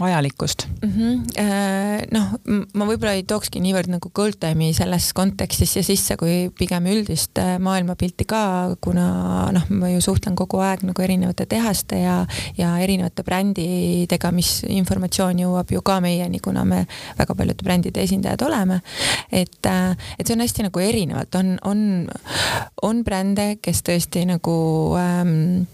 Vajalikkust 0.00 0.66
mm? 0.82 0.90
-hmm. 0.90 2.06
noh, 2.12 2.32
ma 2.74 2.86
võib-olla 2.88 3.14
ei 3.14 3.22
tookski 3.28 3.60
niivõrd 3.62 3.90
nagu 3.92 4.10
Goldtime'i 4.14 4.74
selles 4.74 5.12
kontekstis 5.14 5.72
siia 5.72 5.86
sisse, 5.86 6.16
kui 6.20 6.50
pigem 6.58 6.86
üldist 6.90 7.38
äh, 7.38 7.56
maailmapilti 7.62 8.26
ka, 8.28 8.42
kuna 8.80 9.06
noh, 9.54 9.68
ma 9.70 9.90
ju 9.92 10.00
suhtlen 10.04 10.36
kogu 10.38 10.60
aeg 10.64 10.84
nagu 10.88 11.02
erinevate 11.02 11.46
tehaste 11.50 12.00
ja, 12.02 12.16
ja 12.58 12.74
erinevate 12.82 13.24
brändidega, 13.26 14.32
mis 14.34 14.62
informatsioon 14.68 15.44
jõuab 15.44 15.70
ju 15.74 15.82
ka 15.82 16.00
meieni, 16.04 16.40
kuna 16.44 16.64
me 16.64 16.84
väga 17.18 17.34
paljude 17.34 17.64
brändide 17.64 18.02
esindajad 18.02 18.42
oleme. 18.42 18.80
et, 19.32 19.66
äh, 19.66 19.96
et 20.18 20.26
see 20.26 20.34
on 20.34 20.42
hästi 20.44 20.68
nagu 20.68 20.80
erinevalt, 20.80 21.34
on, 21.34 21.58
on, 21.64 21.84
on 22.82 23.04
brände, 23.04 23.56
kes 23.62 23.82
tõesti 23.86 24.24
nagu 24.26 24.56
ähm, 24.98 25.66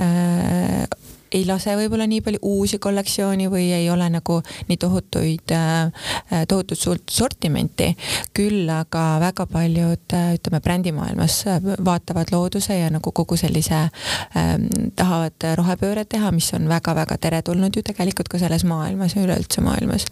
äh, 0.00 0.88
ei 1.32 1.44
lase 1.46 1.74
võib-olla 1.78 2.06
nii 2.08 2.20
palju 2.24 2.40
uusi 2.42 2.78
kollektsiooni 2.82 3.48
või 3.52 3.68
ei 3.76 3.88
ole 3.90 4.08
nagu 4.12 4.38
nii 4.68 4.78
tohutuid, 4.80 5.54
äh, 5.54 6.44
tohutut 6.48 6.78
suurt 6.78 7.10
sortimenti. 7.10 7.94
küll 8.34 8.68
aga 8.70 9.18
väga 9.20 9.46
paljud, 9.46 10.04
äh, 10.14 10.34
ütleme 10.38 10.60
brändimaailmas 10.60 11.46
äh, 11.46 11.60
vaatavad 11.84 12.32
looduse 12.32 12.78
ja 12.78 12.90
nagu 12.90 13.12
kogu 13.12 13.36
sellise 13.36 13.88
ähm,, 14.36 14.68
tahavad 14.96 15.48
rohepööret 15.56 16.08
teha, 16.08 16.30
mis 16.32 16.52
on 16.54 16.68
väga-väga 16.68 17.18
teretulnud 17.18 17.76
ju 17.76 17.82
tegelikult 17.82 18.28
ka 18.28 18.38
selles 18.38 18.64
maailmas 18.64 19.16
ja 19.16 19.22
üleüldse 19.22 19.60
maailmas. 19.60 20.06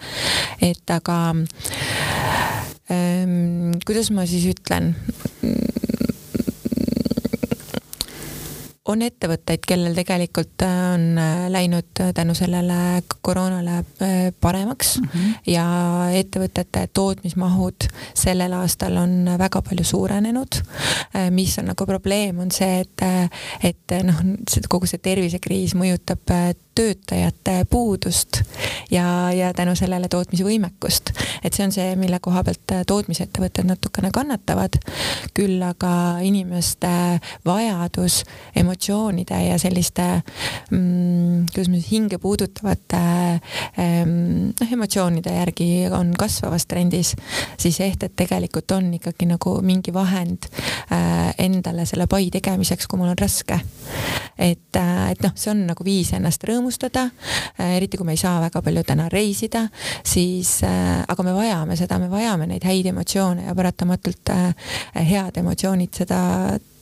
et 0.61 0.91
aga 0.91 1.35
ähm, 2.91 3.73
kuidas 3.87 4.11
ma 4.11 4.27
siis 4.27 4.47
ütlen 4.55 4.95
on 8.91 9.03
ettevõtteid, 9.03 9.65
kellel 9.67 9.95
tegelikult 9.97 10.63
äh, 10.65 10.75
on 10.95 11.07
äh, 11.19 11.47
läinud 11.53 12.01
äh, 12.01 12.13
tänu 12.15 12.35
sellele 12.39 13.03
koroonale 13.23 13.85
paremaks 14.41 14.97
mm 15.01 15.09
-hmm. 15.09 15.35
ja 15.47 15.67
ettevõtete 16.13 16.87
tootmismahud 16.93 17.89
sellel 18.15 18.53
aastal 18.53 18.97
on 18.97 19.31
väga 19.39 19.63
palju 19.63 19.85
suurenenud. 19.85 20.63
mis 21.31 21.59
on 21.59 21.65
nagu 21.65 21.87
probleem, 21.87 22.39
on 22.39 22.51
see, 22.51 22.81
et, 22.81 23.03
et 23.63 24.03
noh, 24.03 24.21
kogu 24.69 24.87
see 24.87 24.99
tervisekriis 24.99 25.75
mõjutab 25.75 26.33
töötajate 26.77 27.65
puudust 27.71 28.43
ja, 28.91 29.33
ja 29.33 29.53
tänu 29.57 29.75
sellele 29.77 30.09
tootmisvõimekust. 30.13 31.13
et 31.45 31.55
see 31.55 31.65
on 31.67 31.73
see, 31.73 31.97
mille 31.97 32.21
koha 32.23 32.43
pealt 32.45 32.75
tootmisettevõtted 32.87 33.69
natukene 33.69 34.11
kannatavad. 34.15 34.79
küll 35.35 35.63
aga 35.63 36.19
inimeste 36.23 36.93
vajadus 37.47 38.23
emotsioonide 38.57 39.41
ja 39.49 39.59
selliste 39.59 40.07
mm, 40.71 41.47
kuidas 41.53 41.71
ma 41.73 41.81
siis 41.81 41.91
hinge 41.91 42.19
puudutavate 42.19 43.03
mm, 43.77 44.53
noh, 44.61 44.73
emotsioonide 44.73 45.35
järgi 45.39 45.71
on 45.91 46.13
kasvavas 46.19 46.67
trendis, 46.67 47.15
siis 47.59 47.81
ehted 47.81 48.17
tegelikult 48.17 48.71
on 48.77 48.93
ikkagi 48.99 49.29
nagu 49.31 49.57
mingi 49.63 49.95
vahend 49.95 50.49
äh, 50.93 51.33
endale 51.39 51.87
selle 51.87 52.07
pai 52.11 52.31
tegemiseks, 52.33 52.87
kui 52.87 53.01
mul 53.01 53.13
on 53.15 53.21
raske. 53.21 53.61
Et 54.39 54.77
äh,, 54.77 55.11
et 55.11 55.23
noh, 55.25 55.33
see 55.35 55.51
on 55.53 55.65
nagu 55.71 55.85
viis 55.87 56.13
ennast 56.17 56.45
rõõmustada. 56.49 57.09
Äh,, 57.59 57.77
eriti 57.79 57.99
kui 58.01 58.07
me 58.07 58.17
ei 58.17 58.21
saa 58.21 58.41
väga 58.45 58.63
palju 58.63 58.85
täna 58.87 59.09
reisida, 59.13 59.67
siis 60.05 60.59
äh, 60.67 61.03
aga 61.09 61.27
me 61.27 61.35
vajame 61.37 61.77
seda, 61.79 61.99
me 62.03 62.11
vajame 62.13 62.49
neid 62.51 62.65
häid 62.67 62.91
emotsioone 62.93 63.49
ja 63.49 63.57
paratamatult 63.57 64.33
head 64.97 65.39
emotsioonid 65.41 65.95
seda 66.05 66.21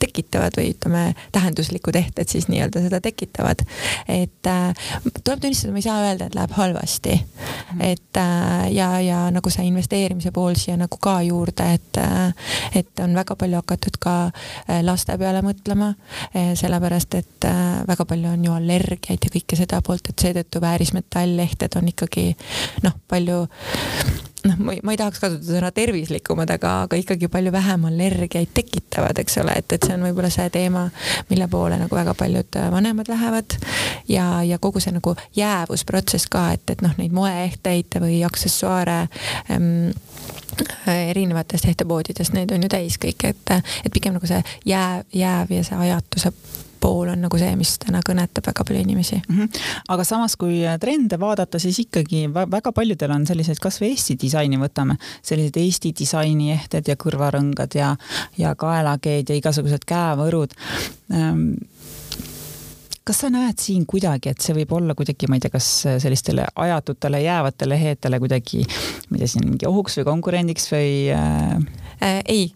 tekitavad 0.05 0.57
või 0.59 0.73
ütleme, 0.75 1.05
tähenduslikud 1.33 1.97
ehted 1.99 2.31
siis 2.31 2.49
nii-öelda 2.53 2.85
seda 2.87 3.01
tekitavad. 3.05 3.65
et 4.09 4.47
äh, 4.47 4.87
tuleb 5.25 5.41
tunnistada, 5.41 5.73
ma 5.73 5.83
ei 5.83 5.89
saa 5.89 6.01
öelda, 6.05 6.29
et 6.29 6.35
läheb 6.39 6.57
halvasti. 6.57 7.21
-hmm. 7.75 7.85
et 7.93 8.17
äh, 8.17 8.73
ja, 8.73 9.01
ja 9.01 9.31
nagu 9.31 9.51
see 9.51 9.67
investeerimise 9.69 10.33
pool 10.33 10.57
siia 10.59 10.77
nagu 10.81 10.99
ka 11.01 11.21
juurde, 11.23 11.73
et 11.75 11.99
äh,, 11.99 12.35
et 12.75 13.05
on 13.05 13.15
väga 13.15 13.37
palju 13.37 13.61
hakatud 13.63 13.99
ka 14.01 14.15
äh, 14.27 14.83
laste 14.83 15.19
peale 15.19 15.43
mõtlema 15.43 15.95
äh,, 16.37 16.53
sellepärast 16.59 17.15
et 17.15 17.49
äh, 17.49 17.87
väga 17.89 18.05
palju 18.05 18.35
on 18.35 18.45
ju 18.45 18.53
allergiaid 18.53 19.25
ja 19.25 19.33
kõike 19.39 19.59
seda 19.59 19.83
poolt, 19.83 20.11
et 20.11 20.27
seetõttu 20.27 20.61
väärismetallehted 20.65 21.81
on 21.81 21.91
ikkagi 21.95 22.31
noh, 22.83 22.97
palju 23.09 23.45
noh, 24.45 24.59
ma 24.59 24.75
ei, 24.75 24.81
ma 24.85 24.95
ei 24.95 25.01
tahaks 25.01 25.21
kasutada 25.23 25.57
sõna 25.59 25.71
tervislikumad, 25.75 26.51
aga, 26.55 26.75
aga 26.87 26.99
ikkagi 27.01 27.29
palju 27.33 27.53
vähem 27.55 27.87
allergiaid 27.89 28.53
tekitavad, 28.57 29.19
eks 29.23 29.39
ole, 29.43 29.57
et, 29.61 29.77
et 29.77 29.87
see 29.87 29.97
on 29.97 30.05
võib-olla 30.07 30.31
see 30.33 30.51
teema, 30.55 30.85
mille 31.31 31.49
poole 31.53 31.79
nagu 31.81 31.97
väga 31.97 32.17
paljud 32.19 32.61
äh, 32.61 32.69
vanemad 32.75 33.11
lähevad. 33.11 33.59
ja, 34.09 34.27
ja 34.45 34.59
kogu 34.59 34.83
see 34.85 34.95
nagu 34.95 35.17
jäävusprotsess 35.37 36.29
ka, 36.33 36.51
et, 36.57 36.77
et 36.77 36.85
noh, 36.85 36.93
neid 37.01 37.15
moeehteid 37.17 38.01
või 38.05 38.21
aksessuaare 38.27 38.99
ähm, 39.55 39.95
erinevatest 40.87 41.69
ehtepoodidest, 41.73 42.35
neid 42.37 42.53
on 42.55 42.63
ju 42.63 42.71
täis 42.73 43.01
kõik, 43.01 43.27
et, 43.33 43.57
et 43.85 43.93
pigem 43.93 44.19
nagu 44.19 44.29
see 44.29 44.43
jääv, 44.69 45.09
jääv 45.13 45.57
ja 45.57 45.65
see 45.67 45.81
ajatuse 45.89 46.33
pool 46.85 47.09
on 47.15 47.25
nagu 47.25 47.41
see, 47.41 47.55
mis 47.59 47.75
täna 47.83 48.03
kõnetab 48.05 48.49
väga 48.51 48.67
palju 48.69 48.85
inimesi 48.85 49.21
mm. 49.21 49.37
-hmm. 49.37 49.63
aga 49.95 50.05
samas, 50.05 50.37
kui 50.41 50.61
trende 50.81 51.19
vaadata, 51.21 51.61
siis 51.63 51.81
ikkagi 51.87 52.27
väga 52.35 52.73
paljudel 52.77 53.17
on 53.17 53.27
sellised, 53.27 53.61
kasvõi 53.63 53.95
Eesti 53.95 54.19
disaini 54.21 54.61
võtame, 54.61 54.99
sellised 55.23 55.57
Eesti 55.61 55.95
disaini 55.99 56.53
ehted 56.55 56.89
ja 56.91 56.97
kõrvarõngad 57.01 57.79
ja, 57.79 57.95
ja 58.39 58.55
kaelakeed 58.59 59.31
ja 59.31 59.39
igasugused 59.41 59.87
käevõrud 59.89 60.57
ähm, 61.13 61.55
kas 63.05 63.21
sa 63.21 63.29
näed 63.29 63.61
siin 63.61 63.85
kuidagi, 63.87 64.33
et 64.33 64.41
see 64.41 64.55
võib 64.57 64.73
olla 64.73 64.95
kuidagi, 64.97 65.29
ma 65.29 65.37
ei 65.37 65.45
tea, 65.45 65.53
kas 65.53 65.71
sellistele 66.01 66.47
ajatutele 66.57 67.21
jäävatele 67.21 67.77
ehetele 67.77 68.21
kuidagi, 68.21 68.65
ma 69.11 69.19
ei 69.19 69.25
tea, 69.25 69.33
siin 69.35 69.45
mingi 69.49 69.69
ohuks 69.69 70.01
või 70.01 70.09
konkurendiks 70.13 70.71
või 70.73 70.95
äh 71.13 71.84
äh,? 72.05 72.23
ei, 72.29 72.53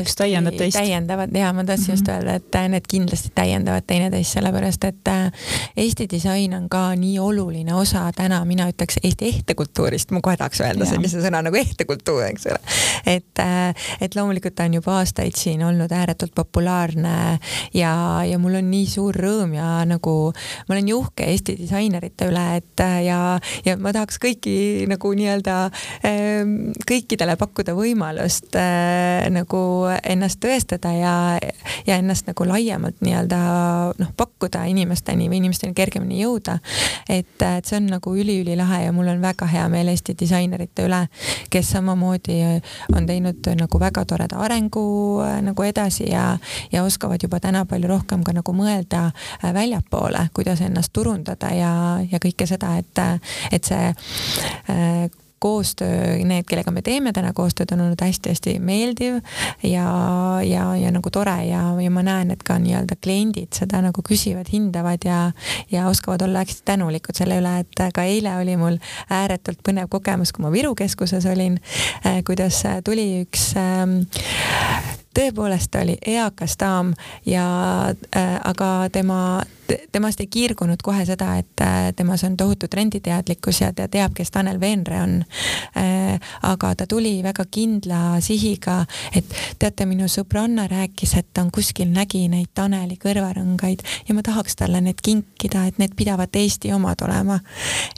üks 0.00 0.14
täiendab 0.18 0.56
teist? 0.58 0.76
täiendavad 0.76 1.34
ja 1.36 1.52
ma 1.52 1.64
tahtsin 1.64 1.84
mm 1.84 1.88
-hmm. 1.88 1.92
just 1.92 2.06
mhm. 2.06 2.16
öelda, 2.16 2.34
et 2.34 2.54
äh, 2.54 2.68
need 2.68 2.86
kindlasti 2.88 3.30
täiendavad 3.34 3.84
teineteist, 3.86 4.32
sellepärast 4.32 4.84
et 4.84 5.08
äh, 5.08 5.32
Eesti 5.76 6.06
disain 6.10 6.54
on 6.54 6.68
ka 6.68 6.94
nii 6.96 7.18
oluline 7.18 7.74
osa 7.74 8.12
täna, 8.16 8.44
mina 8.44 8.68
ütleks 8.68 8.98
Eesti 9.02 9.28
ehtekultuurist, 9.28 10.10
ma 10.10 10.20
kohe 10.20 10.36
tahaks 10.36 10.60
öelda 10.60 10.84
ja. 10.84 10.90
sellise 10.90 11.22
sõna 11.22 11.42
nagu 11.42 11.56
ehtekultuur, 11.56 12.22
eks 12.24 12.46
ole. 12.46 12.60
et, 13.06 13.38
äh, 13.38 13.74
et 14.00 14.14
loomulikult 14.14 14.54
ta 14.54 14.64
on 14.64 14.74
juba 14.74 14.98
aastaid 14.98 15.36
siin 15.36 15.64
olnud 15.64 15.92
ääretult 15.92 16.34
populaarne 16.34 17.38
ja, 17.74 18.24
ja 18.30 18.38
mul 18.38 18.54
on 18.54 18.70
nii 18.70 18.86
suur 18.86 19.14
rõõm 19.14 19.54
ja 19.54 19.84
nagu 19.84 20.32
ma 20.68 20.74
olen 20.74 20.84
nii 20.84 20.94
uhke 20.94 21.30
Eesti 21.30 21.56
disainerite 21.58 22.28
üle, 22.28 22.46
et 22.56 22.84
ja, 23.04 23.40
ja 23.64 23.76
ma 23.76 23.92
tahaks 23.92 24.18
kõiki 24.18 24.86
nagu 24.90 25.12
nii-öelda 25.14 25.70
kõikidele 26.86 27.36
pakkuda 27.36 27.74
võimalust 27.74 28.56
äh, 28.58 28.89
nagu 29.30 29.60
ennast 30.02 30.40
tõestada 30.42 30.92
ja, 30.96 31.14
ja 31.86 31.96
ennast 32.00 32.28
nagu 32.30 32.46
laiemalt 32.48 33.00
nii-öelda 33.04 33.40
noh, 33.98 34.12
pakkuda 34.16 34.64
inimesteni 34.70 35.28
või 35.30 35.40
inimesteni 35.42 35.74
kergemini 35.76 36.20
jõuda. 36.22 36.58
et, 37.08 37.36
et 37.42 37.66
see 37.66 37.78
on 37.80 37.90
nagu 37.94 38.14
üliülilahe 38.16 38.84
ja 38.84 38.92
mul 38.92 39.08
on 39.12 39.22
väga 39.22 39.46
hea 39.50 39.68
meel 39.72 39.88
Eesti 39.90 40.14
disainerite 40.18 40.84
üle, 40.86 41.04
kes 41.50 41.72
samamoodi 41.74 42.40
on 42.96 43.06
teinud 43.06 43.50
nagu 43.58 43.80
väga 43.80 44.04
toreda 44.04 44.40
arengu 44.44 44.84
äh, 45.24 45.40
nagu 45.44 45.64
edasi 45.66 46.10
ja, 46.10 46.38
ja 46.72 46.84
oskavad 46.84 47.22
juba 47.22 47.40
täna 47.40 47.64
palju 47.68 47.88
rohkem 47.90 48.24
ka 48.26 48.34
nagu 48.36 48.54
mõelda 48.56 49.06
äh, 49.10 49.54
väljapoole, 49.54 50.28
kuidas 50.34 50.62
ennast 50.66 50.92
turundada 50.92 51.52
ja, 51.54 51.72
ja 52.10 52.22
kõike 52.22 52.46
seda, 52.50 52.76
et, 52.80 53.02
et 53.52 53.64
see 53.64 53.90
äh, 53.90 55.10
koostöö, 55.40 56.18
need, 56.24 56.44
kellega 56.48 56.70
me 56.70 56.82
teeme 56.84 57.12
täna 57.16 57.32
koostööd, 57.36 57.72
on 57.72 57.84
olnud 57.86 58.02
hästi-hästi 58.04 58.58
meeldiv 58.64 59.18
ja, 59.64 59.86
ja, 60.44 60.64
ja 60.76 60.92
nagu 60.92 61.10
tore 61.10 61.36
ja, 61.48 61.62
ja 61.80 61.90
ma 61.90 62.04
näen, 62.06 62.30
et 62.34 62.44
ka 62.46 62.58
nii-öelda 62.60 62.98
kliendid 63.02 63.56
seda 63.56 63.80
nagu 63.84 64.04
küsivad, 64.06 64.50
hindavad 64.52 65.06
ja, 65.08 65.20
ja 65.72 65.88
oskavad 65.88 66.22
olla 66.26 66.44
hästi 66.44 66.62
tänulikud 66.68 67.16
selle 67.16 67.40
üle, 67.40 67.56
et 67.64 67.84
ka 67.96 68.04
eile 68.04 68.36
oli 68.40 68.56
mul 68.60 68.80
ääretult 69.10 69.62
põnev 69.66 69.88
kogemus, 69.92 70.34
kui 70.36 70.44
ma 70.44 70.52
Viru 70.52 70.74
keskuses 70.78 71.26
olin, 71.30 71.56
eh, 72.04 72.20
kuidas 72.26 72.62
tuli 72.84 73.06
üks 73.24 73.52
ähm, 73.60 74.02
tõepoolest 75.16 75.74
oli 75.80 75.96
eakas 76.06 76.56
daam 76.60 76.92
ja 77.26 77.46
äh, 78.16 78.36
aga 78.44 78.88
tema 78.92 79.42
temast 79.92 80.20
ei 80.20 80.26
kiirgunud 80.26 80.82
kohe 80.82 81.04
seda, 81.06 81.34
et 81.40 81.62
äh, 81.64 81.90
temas 81.96 82.24
on 82.24 82.36
tohutu 82.36 82.68
trenditeadlikkus 82.68 83.60
ja 83.60 83.72
ta 83.76 83.88
teab, 83.88 84.14
kes 84.16 84.30
Tanel 84.30 84.60
Veenre 84.60 85.02
on. 85.02 85.16
Äh, 85.76 86.18
aga 86.42 86.74
ta 86.74 86.86
tuli 86.86 87.22
väga 87.22 87.44
kindla 87.50 88.20
sihiga, 88.24 88.84
et 89.16 89.26
teate, 89.58 89.86
minu 89.90 90.08
sõbranna 90.10 90.66
rääkis, 90.70 91.14
et 91.18 91.30
ta 91.34 91.44
on 91.44 91.50
kuskil 91.54 91.90
nägi 91.92 92.26
neid 92.32 92.52
Taneli 92.54 92.98
kõrvarõngaid 93.00 93.84
ja 94.08 94.16
ma 94.16 94.24
tahaks 94.26 94.58
talle 94.60 94.80
need 94.84 95.00
kinkida, 95.02 95.66
et 95.68 95.80
need 95.82 95.94
pidavat 95.98 96.36
Eesti 96.36 96.72
omad 96.74 97.02
olema. 97.06 97.40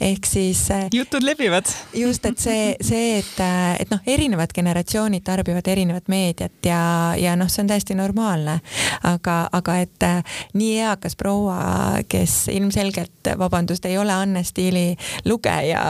ehk 0.01 0.25
siis. 0.25 0.65
Äh, 0.71 0.87
jutud 0.93 1.23
levivad. 1.23 1.69
just, 1.93 2.25
et 2.25 2.39
see, 2.39 2.75
see, 2.81 3.19
et, 3.19 3.43
et 3.79 3.91
noh, 3.91 4.01
erinevad 4.07 4.53
generatsioonid 4.55 5.23
tarbivad 5.23 5.67
erinevat 5.67 6.07
meediat 6.07 6.65
ja, 6.65 7.13
ja 7.17 7.35
noh, 7.39 7.49
see 7.49 7.63
on 7.63 7.71
täiesti 7.71 7.95
normaalne. 7.95 8.59
aga, 9.03 9.37
aga 9.51 9.77
et 9.83 10.09
nii 10.53 10.79
eakas 10.79 11.15
proua 11.15 11.62
kes 12.09 12.47
ilmselgelt, 12.53 13.31
vabandust, 13.37 13.85
ei 13.85 13.97
ole 13.97 14.13
Anne 14.13 14.43
Stiili 14.43 14.95
lugeja 15.25 15.83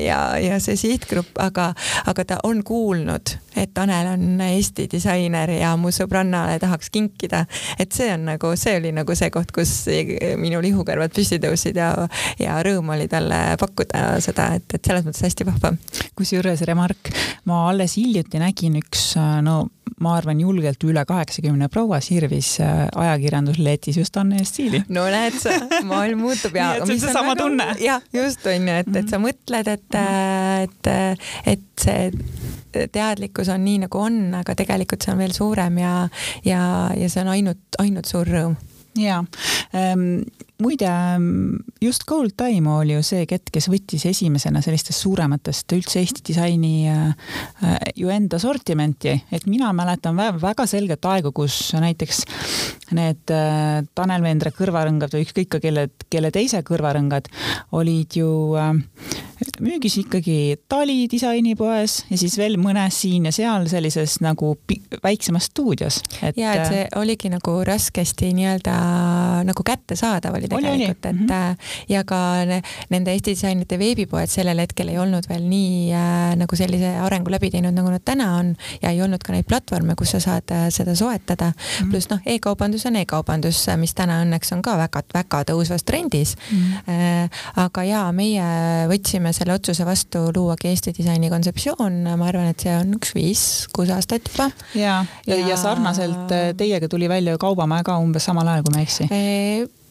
ja, 0.00 0.20
ja 0.38 0.60
see 0.62 0.76
sihtgrupp, 0.76 1.38
aga, 1.42 1.72
aga 2.06 2.24
ta 2.24 2.40
on 2.46 2.62
kuulnud, 2.64 3.36
et 3.56 3.72
Tanel 3.74 4.12
on 4.14 4.40
Eesti 4.46 4.86
disainer 4.92 5.50
ja 5.56 5.74
mu 5.80 5.92
sõbrannale 5.94 6.58
tahaks 6.62 6.90
kinkida. 6.94 7.44
et 7.78 7.92
see 7.92 8.10
on 8.14 8.26
nagu, 8.32 8.52
see 8.56 8.76
oli 8.80 8.92
nagu 8.96 9.16
see 9.18 9.30
koht, 9.34 9.52
kus 9.54 9.72
minu 10.40 10.60
lihukarvad 10.64 11.14
püsti 11.16 11.40
tõusid 11.42 11.78
ja, 11.80 11.92
ja 12.40 12.58
rõõm 12.66 12.92
oli 12.96 13.08
talle 13.08 13.40
pakkuda 13.60 14.20
seda, 14.24 14.52
et, 14.58 14.68
et 14.74 14.84
selles 14.84 15.06
mõttes 15.06 15.24
hästi 15.26 15.48
vahva. 15.48 15.74
kusjuures 16.16 16.62
remark, 16.68 17.12
ma 17.44 17.66
alles 17.70 17.96
hiljuti 18.00 18.40
nägin 18.42 18.78
üks 18.82 19.14
no 19.44 19.64
ma 20.02 20.16
arvan, 20.18 20.40
julgelt 20.40 20.82
üle 20.84 21.02
kaheksakümne 21.08 21.68
proua 21.72 22.00
sirvis 22.04 22.56
äh, 22.64 22.84
ajakirjandusletis 22.92 23.96
just 23.96 24.16
Anne 24.20 24.44
Stiili. 24.44 24.82
no 24.92 25.06
näed 25.12 25.38
sa, 25.40 25.56
maailm 25.88 26.24
muutub 26.26 26.56
ja. 26.58 26.72
nii 26.74 26.82
et 26.82 26.86
see 26.90 26.96
on 26.96 27.04
seesama 27.06 27.32
väga... 27.32 27.42
tunne. 27.42 27.68
jah, 27.80 28.04
just 28.12 28.44
on 28.50 28.68
ju, 28.68 28.76
et, 28.82 28.92
et 29.00 29.14
sa 29.14 29.20
mõtled, 29.22 29.72
et, 29.72 30.00
et, 30.66 30.92
et 31.54 31.86
see 31.86 32.10
teadlikkus 32.92 33.50
on 33.52 33.64
nii 33.64 33.82
nagu 33.86 34.00
on, 34.00 34.22
aga 34.40 34.54
tegelikult 34.58 35.04
see 35.04 35.14
on 35.14 35.22
veel 35.24 35.34
suurem 35.36 35.78
ja, 35.82 35.94
ja, 36.44 36.62
ja 36.96 37.10
see 37.12 37.22
on 37.24 37.34
ainult, 37.34 37.80
ainult 37.82 38.10
suur 38.10 38.28
rõõm. 38.28 38.56
Ja 38.96 39.20
ähm, 39.76 40.22
muide, 40.62 40.88
just 41.82 42.06
Gold 42.08 42.36
Time 42.36 42.70
oli 42.78 42.94
ju 42.96 43.02
see 43.04 43.26
ketk, 43.28 43.50
kes 43.54 43.68
võttis 43.70 44.06
esimesena 44.08 44.62
sellistest 44.64 45.04
suurematest 45.04 45.76
üldse 45.76 46.00
Eesti 46.00 46.24
disaini 46.30 46.88
äh, 46.90 47.34
äh, 47.64 47.76
ju 47.98 48.10
enda 48.12 48.40
sortimenti, 48.42 49.12
et 49.32 49.46
mina 49.50 49.72
mäletan 49.76 50.16
väga, 50.16 50.40
väga 50.42 50.66
selget 50.70 51.04
aega, 51.10 51.32
kus 51.36 51.58
näiteks 51.76 52.24
need 52.96 53.34
äh, 53.34 53.82
Tanel 53.96 54.24
Veendre 54.24 54.52
kõrvarõngad 54.54 55.14
või 55.14 55.26
ükskõik 55.26 55.52
ka 55.56 55.62
kelle, 55.62 55.88
kelle 56.12 56.32
teise 56.34 56.62
kõrvarõngad 56.66 57.28
olid 57.76 58.16
ju 58.18 58.30
äh, 58.58 58.72
müügis 59.60 59.98
ikkagi 60.00 60.56
Tali 60.68 61.04
disainipoes 61.10 61.98
ja 62.10 62.18
siis 62.20 62.36
veel 62.38 62.56
mõnes 62.60 63.00
siin 63.02 63.28
ja 63.28 63.32
seal 63.34 63.66
sellises 63.70 64.18
nagu 64.24 64.54
väiksemas 65.02 65.50
stuudios. 65.50 66.00
Et.... 66.22 66.38
ja, 66.38 66.54
et 66.54 66.70
see 66.70 66.84
äh, 66.86 66.92
oligi 67.00 67.30
nagu 67.32 67.58
raskesti 67.66 68.32
nii-öelda 68.36 68.76
nagu 69.46 69.66
kättesaadav 69.66 70.38
oli 70.38 70.45
tegelikult, 70.48 71.04
et 71.04 71.12
mm 71.12 71.26
-hmm. 71.26 71.56
ja 71.88 72.04
ka 72.04 72.18
nende 72.90 73.12
Eesti 73.12 73.36
disainide 73.36 73.78
veebipoed 73.78 74.30
sellel 74.30 74.60
hetkel 74.62 74.90
ei 74.92 74.98
olnud 75.00 75.26
veel 75.28 75.44
nii 75.48 75.92
äh, 75.96 76.34
nagu 76.40 76.58
sellise 76.58 76.92
arengu 77.02 77.32
läbi 77.32 77.50
teinud, 77.54 77.74
nagu 77.76 77.90
nad 77.92 78.04
täna 78.04 78.28
on 78.40 78.54
ja 78.82 78.92
ei 78.94 79.02
olnud 79.02 79.22
ka 79.24 79.34
neid 79.34 79.48
platvorme, 79.48 79.96
kus 79.98 80.14
sa 80.16 80.20
saad 80.22 80.52
äh, 80.54 80.66
seda 80.74 80.94
soetada 80.98 81.50
mm 81.50 81.56
-hmm.. 81.56 81.90
pluss 81.90 82.10
noh 82.10 82.20
e, 82.24 82.36
e-kaubandus 82.36 82.86
on 82.86 82.96
e-kaubandus, 83.02 83.64
mis 83.76 83.94
täna 83.94 84.20
õnneks 84.24 84.52
on 84.56 84.62
ka 84.62 84.76
väga-väga 84.78 85.42
tõusvas 85.50 85.84
trendis 85.86 86.36
mm. 86.36 86.58
-hmm. 86.58 86.74
Äh, 86.86 87.30
aga 87.56 87.84
ja 87.84 88.02
meie 88.12 88.44
võtsime 88.90 89.32
selle 89.32 89.54
otsuse 89.54 89.84
vastu 89.86 90.30
luuagi 90.36 90.68
Eesti 90.68 90.92
disaini 90.98 91.30
kontseptsioon, 91.30 92.02
ma 92.16 92.28
arvan, 92.28 92.50
et 92.52 92.60
see 92.60 92.74
on 92.76 92.94
üks 92.98 93.14
viis-kuus 93.14 93.90
aastat 93.90 94.28
juba. 94.30 94.50
ja, 94.74 95.04
ja, 95.26 95.36
ja, 95.36 95.48
ja 95.48 95.56
sarnaselt 95.56 96.34
teiega 96.56 96.88
tuli 96.88 97.08
välja 97.08 97.32
ju 97.32 97.38
Kaubamaja 97.38 97.82
ka 97.82 97.98
umbes 97.98 98.24
samal 98.24 98.48
ajal, 98.48 98.62
kui 98.66 98.74
ma 98.74 98.82
ei 98.82 98.88
eksi 98.88 99.08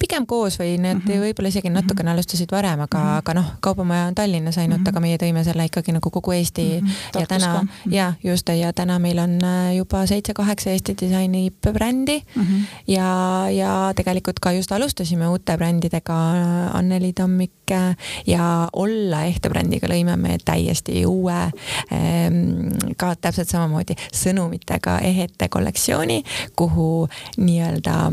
pigem 0.05 0.25
koos 0.29 0.59
või 0.59 0.75
need 0.77 0.99
mm 0.99 1.01
-hmm. 1.05 1.23
võib-olla 1.25 1.49
isegi 1.49 1.71
natukene 1.73 2.11
alustasid 2.13 2.51
varem, 2.51 2.79
aga 2.85 2.97
mm, 2.97 3.05
-hmm. 3.09 3.17
aga 3.23 3.33
noh, 3.33 3.51
Kaubamaja 3.59 4.07
on 4.07 4.15
Tallinnas 4.15 4.57
ainult 4.57 4.79
mm, 4.79 4.83
-hmm. 4.83 4.89
aga 4.89 4.99
meie 4.99 5.17
tõime 5.17 5.43
selle 5.43 5.65
ikkagi 5.65 5.95
nagu 5.95 6.09
kogu 6.09 6.31
Eesti 6.31 6.65
mm 6.81 6.87
-hmm. 6.87 7.19
ja 7.19 7.27
täna 7.27 7.61
mm 7.61 7.67
-hmm. 7.67 7.93
ja 7.93 8.13
just 8.23 8.49
ja 8.49 8.73
täna 8.73 8.99
meil 8.99 9.19
on 9.19 9.39
äh, 9.43 9.75
juba 9.75 10.05
seitse-kaheksa 10.05 10.69
Eesti 10.69 10.95
disaini 11.01 11.51
brändi 11.73 12.21
mm 12.35 12.43
-hmm. 12.43 12.61
ja, 12.87 13.45
ja 13.49 13.93
tegelikult 13.95 14.39
ka 14.39 14.51
just 14.51 14.71
alustasime 14.71 15.27
uute 15.27 15.57
brändidega, 15.57 16.15
Anneli 16.73 17.13
Tammik 17.13 17.51
ja 18.27 18.69
Olla 18.73 19.23
ehte 19.23 19.49
brändiga 19.49 19.87
lõime 19.87 20.15
me 20.17 20.37
täiesti 20.45 21.05
uue 21.05 21.51
ehm, 21.91 22.69
ka 22.97 23.15
täpselt 23.15 23.49
samamoodi 23.49 23.95
sõnumitega 24.13 24.99
ehete 24.99 25.47
kollektsiooni, 25.49 26.23
kuhu 26.55 27.07
nii-öelda 27.37 28.11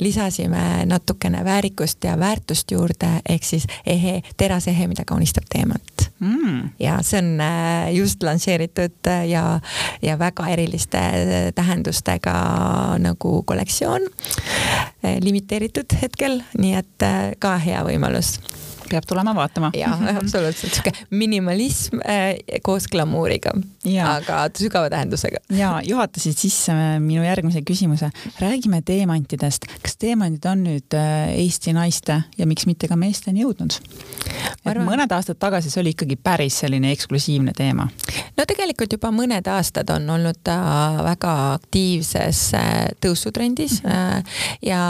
lisasime 0.00 0.86
natuke 0.86 1.24
natukene 1.24 1.43
väärikust 1.44 2.04
ja 2.04 2.18
väärtust 2.18 2.70
juurde, 2.70 3.08
ehk 3.28 3.44
siis 3.44 3.66
ehe, 3.86 4.20
terasehe, 4.36 4.88
mida 4.88 5.04
kaunistab 5.06 5.44
teemat. 5.52 6.10
Mm.. 6.20 6.70
ja 6.80 6.98
see 7.02 7.18
on 7.18 7.40
äh, 7.40 7.94
just 7.94 8.22
lansseeritud 8.22 9.06
äh, 9.10 9.26
ja, 9.28 9.60
ja 10.02 10.18
väga 10.18 10.46
eriliste 10.48 10.98
äh, 10.98 11.48
tähendustega 11.54 12.34
nagu 12.98 13.42
kollektsioon, 13.42 14.06
limiteeritud 15.20 15.96
hetkel, 16.02 16.40
nii 16.58 16.74
et 16.78 17.08
ka 17.38 17.56
hea 17.60 17.82
võimalus 17.84 18.38
peab 18.90 19.06
tulema 19.08 19.34
vaatama. 19.36 19.70
jah, 19.76 20.00
absoluutselt, 20.16 20.74
sihuke 20.74 20.92
minimalism 21.10 22.02
äh, 22.04 22.34
koos 22.62 22.86
glamuuriga, 22.90 23.54
aga 24.08 24.44
sügava 24.58 24.90
tähendusega. 24.92 25.42
ja 25.54 25.76
juhatasid 25.84 26.38
sisse 26.38 26.74
minu 27.00 27.24
järgmise 27.24 27.62
küsimuse. 27.66 28.10
räägime 28.40 28.82
teemantidest. 28.82 29.66
kas 29.82 29.96
teemandid 29.96 30.44
on 30.50 30.64
nüüd 30.68 30.96
äh, 30.98 31.34
Eesti 31.44 31.72
naiste 31.76 32.20
ja 32.38 32.46
miks 32.46 32.66
mitte 32.66 32.88
ka 32.88 32.96
meesteni 32.96 33.44
jõudnud? 33.44 33.78
Arvan... 34.64 34.86
mõned 34.88 35.12
aastad 35.12 35.38
tagasi 35.40 35.70
see 35.70 35.82
oli 35.82 35.94
ikkagi 35.94 36.16
päris 36.16 36.60
selline 36.64 36.92
eksklusiivne 36.94 37.52
teema. 37.56 37.88
no 38.36 38.46
tegelikult 38.48 38.96
juba 38.96 39.10
mõned 39.14 39.48
aastad 39.50 39.90
on 39.94 40.10
olnud 40.16 40.40
ta 40.44 40.58
väga 41.04 41.34
aktiivses 41.54 42.42
äh, 42.58 42.72
tõusutrendis 43.00 43.80
mm 43.82 43.90
-hmm. 43.90 44.24
ja 44.62 44.80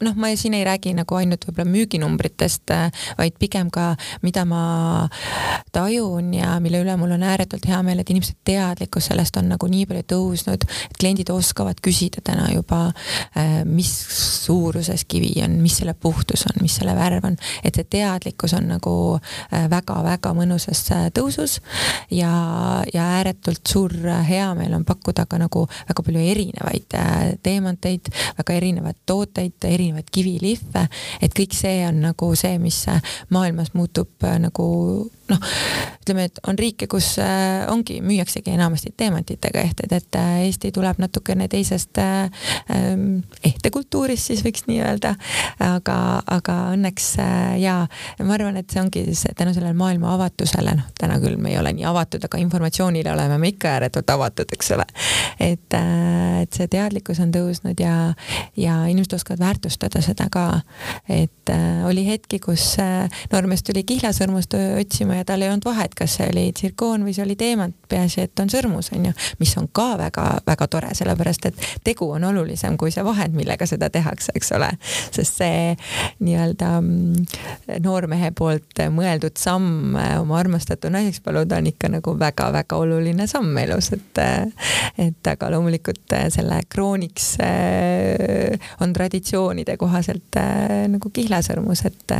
noh, 0.00 0.14
ma 0.16 0.34
siin 0.36 0.54
ei 0.54 0.64
räägi 0.64 0.94
nagu 0.94 1.14
ainult 1.14 1.44
võib-olla 1.46 1.70
müüginumbritest 1.70 2.70
vaid 3.18 3.38
pigem 3.40 3.70
ka, 3.72 3.92
mida 4.22 4.44
ma 4.48 5.08
tajun 5.72 6.32
ja 6.34 6.56
mille 6.60 6.82
üle 6.82 6.96
mul 7.00 7.14
on 7.16 7.22
ääretult 7.26 7.66
hea 7.68 7.80
meel, 7.84 8.02
et 8.02 8.10
inimeste 8.12 8.36
teadlikkus 8.44 9.08
sellest 9.10 9.36
on 9.40 9.48
nagu 9.52 9.68
nii 9.70 9.86
palju 9.88 10.04
tõusnud, 10.12 10.66
et 10.66 10.98
kliendid 11.00 11.30
oskavad 11.32 11.80
küsida 11.84 12.22
täna 12.24 12.48
juba, 12.52 12.84
äh, 13.38 13.62
mis 13.68 13.90
suuruses 14.44 15.06
kivi 15.08 15.32
on, 15.44 15.58
mis 15.62 15.78
selle 15.80 15.94
puhtus 15.94 16.46
on, 16.48 16.60
mis 16.62 16.76
selle 16.80 16.94
värv 16.96 17.26
on, 17.30 17.38
et 17.64 17.78
see 17.78 17.88
teadlikkus 17.96 18.56
on 18.58 18.68
nagu 18.74 18.94
väga-väga 19.50 20.32
äh, 20.32 20.36
mõnusas 20.36 20.84
äh, 20.94 21.08
tõusus 21.14 21.58
ja, 22.10 22.32
ja 22.92 23.08
ääretult 23.18 23.66
suur 23.68 23.94
heameel 24.28 24.76
on 24.76 24.86
pakkuda 24.88 25.26
ka 25.30 25.40
nagu 25.40 25.64
väga 25.88 26.04
palju 26.04 26.26
erinevaid 26.32 26.96
teemanteid, 27.42 28.12
väga 28.38 28.56
erinevaid 28.58 29.00
tooteid, 29.06 29.56
erinevaid 29.68 30.08
kivilihve, 30.12 30.86
et 31.22 31.34
kõik 31.36 31.56
see 31.56 31.82
on 31.88 32.02
nagu 32.08 32.32
see, 32.38 32.58
mis 32.62 32.81
maailmas 33.28 33.74
muutub 33.74 34.08
äh, 34.24 34.38
nagu 34.38 35.10
noh, 35.32 35.52
ütleme, 36.02 36.26
et 36.28 36.40
on 36.48 36.58
riike, 36.58 36.88
kus 36.90 37.14
äh, 37.22 37.62
ongi, 37.70 38.00
müüaksegi 38.04 38.52
enamasti 38.52 38.92
teemantidega 38.98 39.62
ehteid, 39.62 39.92
et 39.94 40.18
äh, 40.18 40.30
Eesti 40.48 40.72
tuleb 40.74 40.98
natukene 41.02 41.46
teisest 41.50 41.98
äh, 42.02 42.30
ähm, 42.74 43.22
ehtekultuurist 43.46 44.30
siis 44.30 44.42
võiks 44.44 44.66
nii 44.66 44.80
öelda, 44.82 45.14
aga, 45.62 45.96
aga 46.26 46.56
õnneks 46.74 47.08
jaa, 47.62 47.84
ma 48.22 48.36
arvan, 48.36 48.58
et 48.58 48.72
see 48.72 48.82
ongi 48.82 49.04
see, 49.18 49.34
tänu 49.38 49.54
sellele 49.54 49.76
maailma 49.78 50.14
avatusele, 50.16 50.74
noh, 50.78 50.90
täna 50.98 51.18
küll 51.22 51.38
me 51.40 51.52
ei 51.52 51.58
ole 51.60 51.74
nii 51.76 51.86
avatud, 51.88 52.24
aga 52.26 52.40
informatsioonile 52.42 53.12
oleme 53.12 53.38
me 53.38 53.52
ikka 53.52 53.76
ääretult 53.76 54.10
avatud, 54.10 54.50
eks 54.56 54.72
ole. 54.76 54.86
et, 55.38 55.78
et 56.42 56.58
see 56.58 56.68
teadlikkus 56.72 57.22
on 57.22 57.32
tõusnud 57.34 57.78
ja, 57.82 57.96
ja 58.58 58.80
inimesed 58.90 59.18
oskavad 59.20 59.42
väärtustada 59.42 60.02
seda 60.04 60.28
ka, 60.32 60.46
et 61.10 61.52
oli 61.86 62.04
hetki, 62.06 62.40
kus 62.42 62.74
noormees 63.32 63.62
tuli 63.66 63.84
kihlasõrmust 63.86 64.56
otsima 64.58 65.20
ja 65.20 65.21
tal 65.26 65.42
ei 65.42 65.50
olnud 65.50 65.64
vahet, 65.64 65.94
kas 65.98 66.16
see 66.18 66.28
oli 66.32 66.44
tsirkoon 66.56 67.06
või 67.06 67.14
see 67.16 67.24
oli 67.24 67.36
teemant, 67.38 67.76
peaasi, 67.88 68.26
et 68.26 68.42
on 68.42 68.50
sõrmus, 68.52 68.92
on 68.96 69.08
ju, 69.08 69.12
mis 69.40 69.52
on 69.60 69.68
ka 69.72 69.92
väga-väga 70.00 70.68
tore, 70.72 70.92
sellepärast 70.96 71.48
et 71.50 71.66
tegu 71.84 72.08
on 72.16 72.24
olulisem 72.30 72.76
kui 72.80 72.92
see 72.94 73.04
vahend, 73.04 73.36
millega 73.36 73.66
seda 73.68 73.90
tehakse, 73.92 74.34
eks 74.38 74.52
ole. 74.56 74.70
sest 75.12 75.42
see 75.42 75.74
nii-öelda 76.24 76.70
mm, 76.80 77.26
noormehe 77.84 78.32
poolt 78.36 78.82
mõeldud 78.92 79.36
samm 79.38 79.96
oma 80.20 80.38
armastatu 80.38 80.90
naiseks 80.92 81.22
paluda 81.24 81.58
on 81.60 81.68
ikka 81.70 81.90
nagu 81.92 82.16
väga-väga 82.18 82.78
oluline 82.78 83.26
samm 83.30 83.56
elus, 83.64 83.92
et 83.96 84.22
et 85.02 85.28
aga 85.30 85.48
loomulikult 85.52 86.14
selle 86.34 86.60
krooniks 86.72 87.34
on 88.84 88.92
traditsioonide 88.92 89.76
kohaselt 89.80 90.38
nagu 90.92 91.10
kihlasõrmus, 91.14 91.84
et 91.88 92.16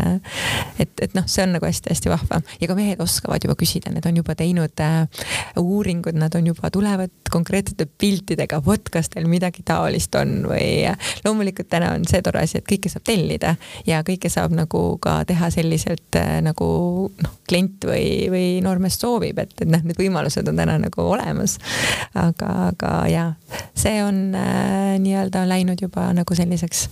et, 0.78 0.92
et 1.00 1.14
noh, 1.16 1.26
see 1.26 1.44
on 1.44 1.56
nagu 1.56 1.66
hästi-hästi 1.66 2.12
vahva 2.12 2.40
ja 2.60 2.68
ka 2.70 2.76
mehed 2.82 3.00
oskavad 3.02 3.44
juba 3.44 3.56
küsida, 3.58 3.92
need 3.94 4.06
on 4.08 4.18
juba 4.18 4.34
teinud 4.38 4.82
äh, 4.82 5.24
uuringud, 5.60 6.16
nad 6.18 6.34
on 6.38 6.50
juba, 6.50 6.70
tulevad 6.74 7.12
konkreetsete 7.32 7.86
piltidega, 7.86 8.60
vot 8.64 8.90
kas 8.92 9.10
teil 9.12 9.28
midagi 9.30 9.64
taolist 9.66 10.14
on 10.18 10.42
või 10.50 10.84
äh, 10.90 11.12
loomulikult 11.24 11.70
täna 11.72 11.94
on 11.96 12.06
see 12.08 12.22
tore 12.24 12.42
asi, 12.42 12.60
et 12.60 12.68
kõike 12.68 12.90
saab 12.92 13.06
tellida 13.08 13.54
ja 13.88 14.02
kõike 14.06 14.30
saab 14.32 14.54
nagu 14.56 14.82
ka 15.02 15.20
teha 15.28 15.50
selliselt 15.54 16.18
äh, 16.20 16.40
nagu 16.44 16.68
noh, 17.22 17.38
klient 17.48 17.86
või, 17.88 18.28
või 18.32 18.46
noormees 18.64 18.98
soovib, 19.00 19.38
et, 19.42 19.54
et 19.60 19.70
noh, 19.70 19.82
need 19.86 19.98
võimalused 19.98 20.48
on 20.48 20.58
täna 20.58 20.78
nagu 20.82 21.06
olemas. 21.14 21.58
aga, 22.18 22.52
aga 22.72 22.92
ja 23.10 23.26
see 23.78 24.02
on 24.04 24.24
äh, 24.38 24.98
nii-öelda 25.02 25.46
läinud 25.48 25.80
juba 25.82 26.10
nagu 26.16 26.36
selliseks 26.36 26.88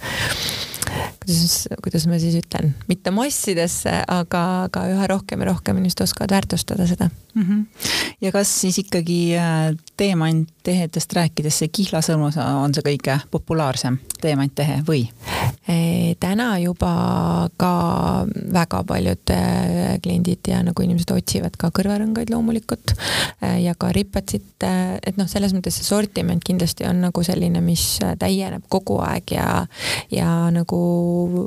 kuidas, 1.22 1.68
kuidas 1.82 2.06
ma 2.10 2.18
siis 2.22 2.36
ütlen, 2.40 2.74
mitte 2.90 3.12
massidesse, 3.14 3.92
aga, 4.08 4.44
aga 4.68 4.84
üha 4.92 5.08
rohkem 5.10 5.44
ja 5.44 5.50
rohkem 5.52 5.80
inimesed 5.80 6.04
oskavad 6.06 6.34
väärtustada 6.36 6.86
seda 6.90 7.10
mm. 7.34 7.42
-hmm. 7.42 7.90
ja 8.20 8.32
kas 8.32 8.52
siis 8.60 8.78
ikkagi 8.84 9.20
äh, 9.38 9.74
teemantehedest 10.62 11.12
rääkides 11.12 11.58
see 11.58 11.68
kihlasõrmus 11.72 12.36
on 12.40 12.74
see 12.74 12.84
kõige 12.84 13.16
populaarsem 13.30 13.98
teemantehe 14.20 14.80
või? 14.86 15.06
E, 15.68 16.14
täna 16.20 16.58
juba 16.60 17.48
ka 17.60 18.26
väga 18.52 18.82
paljud 18.84 19.32
äh, 19.32 19.96
kliendid 20.02 20.48
ja 20.48 20.60
nagu 20.64 20.82
inimesed 20.82 21.12
otsivad 21.14 21.56
ka 21.60 21.70
kõrvarõngaid 21.74 22.32
loomulikult 22.32 22.94
äh, 22.94 23.60
ja 23.64 23.74
ka 23.78 23.92
ripatsit, 23.94 24.60
et 24.60 25.16
noh, 25.16 25.28
selles 25.30 25.54
mõttes 25.56 25.78
see 25.78 25.86
sortiment 25.86 26.44
kindlasti 26.44 26.86
on 26.88 27.00
nagu 27.06 27.24
selline, 27.24 27.62
mis 27.64 27.84
täieneb 28.20 28.66
kogu 28.68 29.00
aeg 29.04 29.36
ja, 29.36 29.64
ja 30.12 30.30
nagu 30.52 30.80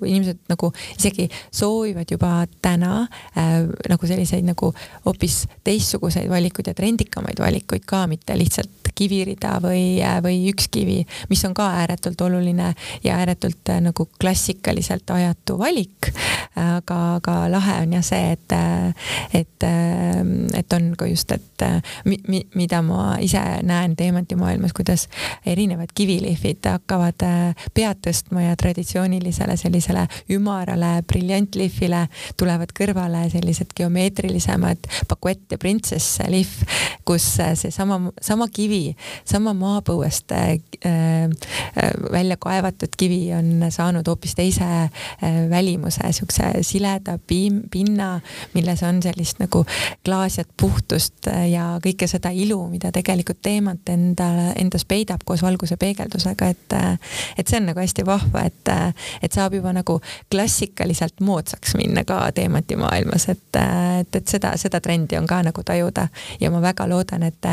inimesed 0.05 0.41
nagu 0.49 0.71
isegi 0.97 1.29
soovivad 1.51 2.09
juba 2.09 2.45
täna 2.63 3.03
äh, 3.37 3.59
nagu 3.89 4.09
selliseid 4.09 4.47
nagu 4.47 4.73
hoopis 5.05 5.43
teistsuguseid 5.63 6.31
valikuid 6.31 6.71
ja 6.71 6.77
trendikamaid 6.77 7.41
valikuid 7.43 7.85
ka, 7.85 8.05
mitte 8.09 8.37
lihtsalt 8.39 8.93
kivirida 9.03 9.57
või, 9.63 9.99
või 10.23 10.39
üks 10.51 10.69
kivi, 10.73 11.01
mis 11.29 11.43
on 11.47 11.55
ka 11.57 11.67
ääretult 11.83 12.21
oluline 12.23 12.73
ja 13.03 13.19
ääretult 13.21 13.73
äh, 13.73 13.81
nagu 13.83 14.07
klassikaliselt 14.19 15.09
ajatu 15.09 15.59
valik. 15.59 16.13
aga, 16.55 16.97
aga 17.17 17.35
lahe 17.49 17.79
on 17.81 17.93
jah 17.95 18.03
see, 18.05 18.33
et, 18.35 18.53
et, 19.33 19.65
et 20.59 20.73
on 20.75 20.91
ka 20.97 21.07
just, 21.09 21.31
et 21.33 21.63
mi, 22.05 22.19
mi, 22.27 22.43
mida 22.55 22.81
ma 22.85 23.15
ise 23.23 23.41
näen 23.65 23.95
teemantimaailmas, 23.97 24.73
kuidas 24.73 25.07
erinevad 25.45 25.91
kivilihvid 25.95 26.65
hakkavad 26.67 27.25
äh, 27.25 27.65
pead 27.73 28.01
tõstma 28.05 28.47
ja 28.47 28.55
traditsioonilisele 28.59 29.57
sellisele 29.59 30.05
ümarale 30.33 30.95
briljantlihvile 31.07 32.05
tulevad 32.39 32.73
kõrvale 32.77 33.25
sellised 33.33 33.73
geomeetrilisemad 33.77 34.89
pakuett 35.09 35.51
ja 35.51 35.61
printsess 35.61 36.21
lihv, 36.29 36.63
kus 37.05 37.27
äh, 37.43 37.53
seesama, 37.59 37.99
sama 38.21 38.47
kivi, 38.53 38.92
sama 39.25 39.53
maapõuest 39.57 40.31
äh, 40.31 40.49
äh, 40.85 41.29
välja 42.11 42.37
kaevatud 42.39 42.95
kivi 42.97 43.33
on 43.33 43.65
saanud 43.69 44.07
hoopis 44.07 44.35
teise 44.35 44.65
äh, 44.65 44.89
välimuse, 45.49 46.11
siukse 46.11 46.51
sileda 46.61 47.17
piim, 47.27 47.61
pinna, 47.71 48.19
milles 48.53 48.83
on 48.83 49.01
sellist 49.03 49.39
nagu 49.39 49.63
klaasjat 50.05 50.49
puhtust 50.59 51.29
ja 51.49 51.77
kõike 51.83 52.07
seda 52.09 52.31
ilu, 52.33 52.59
mida 52.71 52.91
tegelikult 52.91 53.41
teemant 53.41 53.89
endale, 53.89 54.51
endas 54.59 54.85
peidab 54.85 55.23
koos 55.25 55.43
valguse 55.43 55.77
peegeldusega, 55.79 56.49
et, 56.53 56.77
et 57.37 57.47
see 57.47 57.59
on 57.59 57.69
nagu 57.71 57.81
hästi 57.81 58.05
vahva, 58.07 58.45
et, 58.47 58.73
et 59.23 59.33
saab 59.33 59.55
juba 59.57 59.73
nagu 59.75 59.99
klassikaliselt 60.31 61.21
moodsaks 61.23 61.75
minna 61.79 62.03
ka 62.07 62.19
teemati 62.35 62.77
maailmas, 62.79 63.27
et, 63.31 63.59
et, 63.99 64.15
et 64.15 64.27
seda, 64.27 64.53
seda 64.59 64.81
trendi 64.83 65.17
on 65.17 65.27
ka 65.27 65.41
nagu 65.45 65.63
tajuda. 65.65 66.07
Ja 66.39 66.51
ma 66.51 66.61
väga 66.61 66.87
loodan, 66.89 67.23
et 67.27 67.47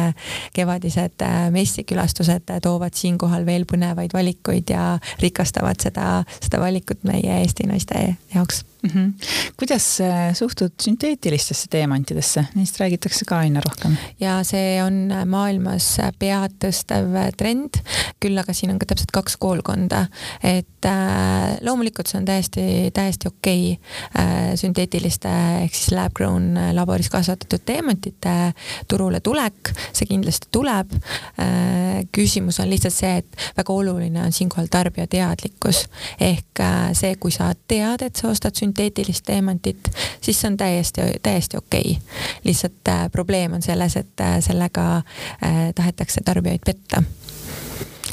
kevadised 0.55 1.22
messikülastused 1.50 2.50
toovad 2.62 2.96
siinkohal 2.96 3.46
veel 3.46 3.66
põnevaid 3.68 4.14
valikuid 4.14 4.70
ja 4.70 4.98
rikastavad 5.20 5.80
seda, 5.82 6.24
seda 6.40 6.60
valikut 6.62 7.04
meie 7.04 7.40
Eesti 7.40 7.68
naiste 7.70 8.04
jaoks 8.34 8.64
mm. 8.82 8.90
-hmm. 8.90 9.12
kuidas 9.56 10.00
äh, 10.00 10.34
suhtud 10.34 10.72
sünteetilistesse 10.82 11.66
teemantidesse, 11.70 12.44
neist 12.54 12.80
räägitakse 12.80 13.24
ka 13.26 13.38
aina 13.38 13.60
rohkem? 13.60 13.96
ja 14.20 14.44
see 14.44 14.82
on 14.82 15.12
maailmas 15.26 15.98
pead 16.18 16.56
tõstev 16.64 17.14
trend, 17.36 17.80
küll 18.20 18.38
aga 18.38 18.52
siin 18.52 18.72
on 18.72 18.78
ka 18.78 18.86
täpselt 18.86 19.10
kaks 19.12 19.36
koolkonda, 19.36 20.06
et 20.42 20.88
äh, 20.88 21.58
loomulikult 21.60 22.06
see 22.06 22.18
on 22.20 22.24
täiesti, 22.24 22.64
täiesti 22.94 23.28
okei 23.28 23.72
okay, 23.72 24.24
äh, 24.24 24.54
sünteetiliste 24.60 25.28
ehk 25.64 25.74
siis 25.74 25.92
lab-grown 25.96 26.56
äh, 26.56 26.72
laboris 26.74 27.10
kasvatatud 27.10 27.64
teemantide 27.66 28.52
turule 28.88 29.20
tulek, 29.20 29.74
see 29.92 30.08
kindlasti 30.10 30.48
tuleb 30.50 30.94
äh,. 31.38 32.06
küsimus 32.12 32.60
on 32.60 32.70
lihtsalt 32.70 32.94
see, 32.94 33.16
et 33.20 33.56
väga 33.56 33.72
oluline 33.72 34.22
on 34.22 34.32
siinkohal 34.32 34.66
tarbija 34.70 35.06
teadlikkus 35.10 35.84
ehk 36.20 36.60
äh, 36.64 36.90
see, 36.96 37.14
kui 37.20 37.32
sa 37.34 37.52
tead, 37.68 38.02
et 38.02 38.16
sa 38.16 38.30
ostad 38.30 38.56
sünteetilist 38.56 38.69
sünteetilist 38.70 39.24
teemantit, 39.26 39.90
siis 40.20 40.40
see 40.40 40.50
on 40.50 40.56
täiesti, 40.56 41.00
täiesti 41.22 41.56
okei. 41.56 41.98
Okay.. 41.98 42.02
lihtsalt 42.44 42.88
äh, 42.88 43.11
probleem 43.12 43.52
on 43.52 43.62
selles, 43.62 43.96
et 43.96 44.20
äh, 44.20 44.38
sellega 44.40 44.96
äh, 44.96 45.74
tahetakse 45.74 46.20
tarbijaid 46.24 46.61
petta 46.66 47.02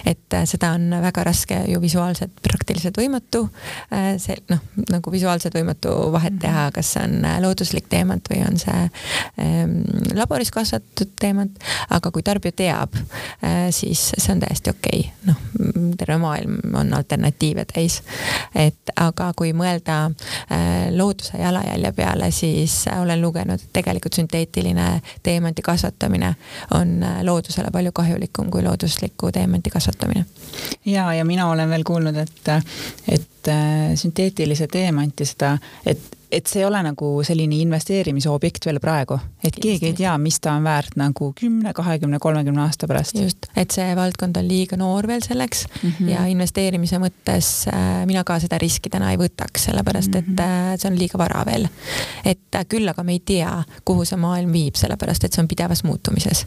et 0.08 0.34
äh, 0.34 0.46
seda 0.48 0.72
on 0.78 0.89
väga 1.02 1.24
raske 1.28 1.58
ju 1.67 1.82
visuaalselt 1.84 2.39
praktiliselt 2.43 2.98
võimatu, 3.00 3.43
äh, 3.93 4.15
see 4.22 4.38
noh, 4.52 4.62
nagu 4.91 5.12
visuaalselt 5.12 5.56
võimatu 5.58 5.93
vahet 6.13 6.38
mhm. 6.38 6.41
teha, 6.46 6.67
kas 6.76 6.93
see 6.96 7.04
on 7.04 7.26
äh, 7.28 7.39
looduslik 7.43 7.89
teemant 7.91 8.32
või 8.32 8.41
on 8.48 8.60
see 8.62 8.78
ähm, 9.43 9.82
laboris 10.15 10.52
kasvatatud 10.56 11.15
teemant, 11.20 11.60
aga 11.93 12.12
kui 12.13 12.24
tarbija 12.26 12.56
teab, 12.58 12.96
siis 13.74 14.02
see 14.15 14.32
on 14.34 14.39
täiesti 14.41 14.72
okei 14.72 15.02
okay., 15.04 15.28
noh, 15.28 15.93
terve 16.00 16.17
maailm 16.22 16.76
on 16.78 16.93
alternatiive 16.96 17.65
täis. 17.70 18.00
et 18.56 18.91
aga 18.96 19.30
kui 19.38 19.52
mõelda 19.58 19.98
looduse 20.96 21.38
jalajälje 21.41 21.91
peale, 21.98 22.30
siis 22.32 22.76
olen 23.02 23.22
lugenud, 23.22 23.62
et 23.62 23.74
tegelikult 23.74 24.17
sünteetiline 24.17 24.88
teemanti 25.24 25.65
kasvatamine 25.65 26.34
on 26.78 26.98
loodusele 27.28 27.72
palju 27.74 27.91
kahjulikum 28.02 28.52
kui 28.54 28.63
loodusliku 28.65 29.32
teemanti 29.36 29.74
kasvatamine 29.74 29.97
kasutamine. 29.98 30.26
ja, 30.86 31.14
ja 31.14 31.26
mina 31.26 31.50
olen 31.50 31.70
veel 31.70 31.84
kuulnud, 31.84 32.16
et, 32.16 32.50
et 33.08 33.48
äh, 33.48 33.96
sünteetilise 33.96 34.68
teemanti 34.68 35.26
seda, 35.26 35.58
et 35.86 36.14
et 36.28 36.44
see 36.44 36.60
ei 36.60 36.66
ole 36.68 36.82
nagu 36.84 37.10
selline 37.24 37.56
investeerimisobjekt 37.64 38.66
veel 38.68 38.82
praegu, 38.84 39.16
et 39.48 39.56
keegi 39.64 39.86
ei 39.88 39.94
tea, 39.96 40.12
mis 40.20 40.42
ta 40.44 40.58
on 40.58 40.66
väärt 40.68 40.98
nagu 41.00 41.30
kümne, 41.40 41.72
kahekümne, 41.72 42.20
kolmekümne 42.20 42.66
aasta 42.66 42.88
pärast. 42.88 43.16
just, 43.16 43.48
et 43.56 43.72
see 43.72 43.96
valdkond 43.96 44.36
on 44.36 44.48
liiga 44.48 44.76
noor 44.76 45.08
veel 45.08 45.24
selleks 45.24 45.64
mm 45.68 45.90
-hmm. 45.90 46.10
ja 46.12 46.26
investeerimise 46.28 47.00
mõttes 47.00 47.72
äh, 47.72 48.06
mina 48.06 48.26
ka 48.28 48.40
seda 48.44 48.58
riski 48.58 48.90
täna 48.90 49.12
ei 49.12 49.18
võtaks, 49.18 49.70
sellepärast 49.70 50.16
et 50.16 50.28
mhm. 50.28 50.40
äh, 50.40 50.76
see 50.76 50.92
on 50.92 51.00
liiga 51.00 51.18
vara 51.18 51.46
veel. 51.46 51.68
et 52.26 52.56
äh, 52.56 52.66
küll 52.68 52.90
aga 52.90 53.04
me 53.04 53.12
ei 53.12 53.20
tea, 53.20 53.64
kuhu 53.86 54.06
see 54.06 54.20
maailm 54.20 54.52
viib, 54.52 54.76
sellepärast 54.76 55.24
et 55.24 55.34
see 55.34 55.42
on 55.42 55.48
pidevas 55.48 55.84
muutumises. 55.84 56.46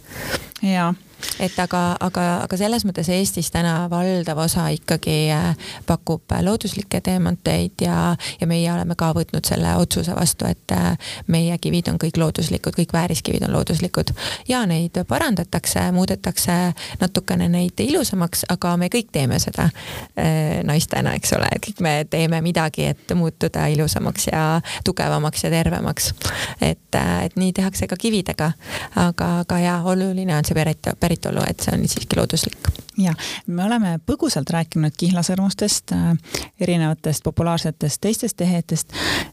jaa 0.62 0.94
et 1.40 1.58
aga, 1.58 1.96
aga, 2.00 2.26
aga 2.44 2.58
selles 2.60 2.84
mõttes 2.88 3.08
Eestis 3.12 3.50
täna 3.50 3.74
valdav 3.90 4.38
osa 4.44 4.68
ikkagi 4.74 5.16
äh, 5.34 5.70
pakub 5.86 6.32
looduslikke 6.42 7.00
teemanteid 7.04 7.84
ja, 7.84 8.16
ja 8.40 8.46
meie 8.50 8.70
oleme 8.72 8.96
ka 8.98 9.12
võtnud 9.16 9.46
selle 9.46 9.74
otsuse 9.80 10.14
vastu, 10.16 10.48
et 10.50 10.74
äh, 10.76 11.14
meie 11.26 11.58
kivid 11.58 11.90
on 11.92 11.98
kõik 12.00 12.18
looduslikud, 12.20 12.76
kõik 12.76 12.94
vääriskivid 12.94 13.44
on 13.46 13.54
looduslikud. 13.54 14.12
Ja 14.48 14.62
neid 14.66 14.98
parandatakse, 15.08 15.86
muudetakse 15.92 16.56
natukene 17.00 17.48
neid 17.48 17.80
ilusamaks, 17.80 18.44
aga 18.52 18.76
me 18.80 18.90
kõik 18.92 19.10
teeme 19.12 19.38
seda 19.42 19.68
äh, 19.70 20.60
naistena, 20.66 21.14
eks 21.18 21.34
ole, 21.38 21.50
kõik 21.66 21.82
me 21.84 21.94
teeme 22.10 22.40
midagi, 22.44 22.90
et 22.94 23.14
muutuda 23.14 23.66
ilusamaks 23.72 24.30
ja 24.32 24.44
tugevamaks 24.84 25.44
ja 25.44 25.50
tervemaks. 25.50 26.12
et, 26.60 26.94
et 27.24 27.36
nii 27.36 27.52
tehakse 27.52 27.86
ka 27.86 27.96
kividega, 27.96 28.52
aga, 28.96 29.30
aga 29.44 29.58
jaa, 29.58 29.78
oluline 29.92 30.36
on 30.36 30.46
see 30.46 30.56
pärit, 30.56 30.92
päritolu, 31.10 31.42
et 31.50 31.60
see 31.60 31.74
on 31.74 31.88
siiski 31.88 32.18
looduslik 32.18 32.70
ja 33.00 33.14
me 33.46 33.64
oleme 33.64 33.98
põgusalt 34.06 34.50
rääkinud 34.50 34.94
kihlasõrmustest, 34.98 35.94
äh, 35.96 36.14
erinevatest 36.60 37.24
populaarsetest 37.24 38.00
teistest 38.00 38.36
tehetest. 38.36 38.92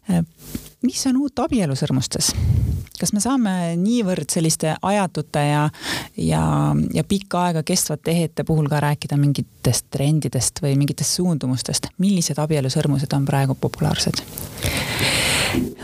Äh, 0.10 0.24
mis 0.82 1.06
on 1.08 1.22
uut 1.24 1.40
abielusõrmustes? 1.40 2.34
kas 2.98 3.12
me 3.14 3.22
saame 3.22 3.52
niivõrd 3.78 4.32
selliste 4.34 4.72
ajatute 4.82 5.44
ja, 5.46 5.68
ja, 6.18 6.42
ja 6.94 7.04
pikka 7.06 7.44
aega 7.46 7.62
kestvate 7.62 8.08
tehete 8.10 8.42
puhul 8.48 8.66
ka 8.72 8.80
rääkida 8.82 9.20
mingitest 9.22 9.86
trendidest 9.94 10.64
või 10.64 10.74
mingitest 10.82 11.20
suundumustest, 11.20 11.92
millised 12.02 12.42
abielusõrmused 12.42 13.14
on 13.14 13.30
praegu 13.30 13.54
populaarsed? 13.54 14.24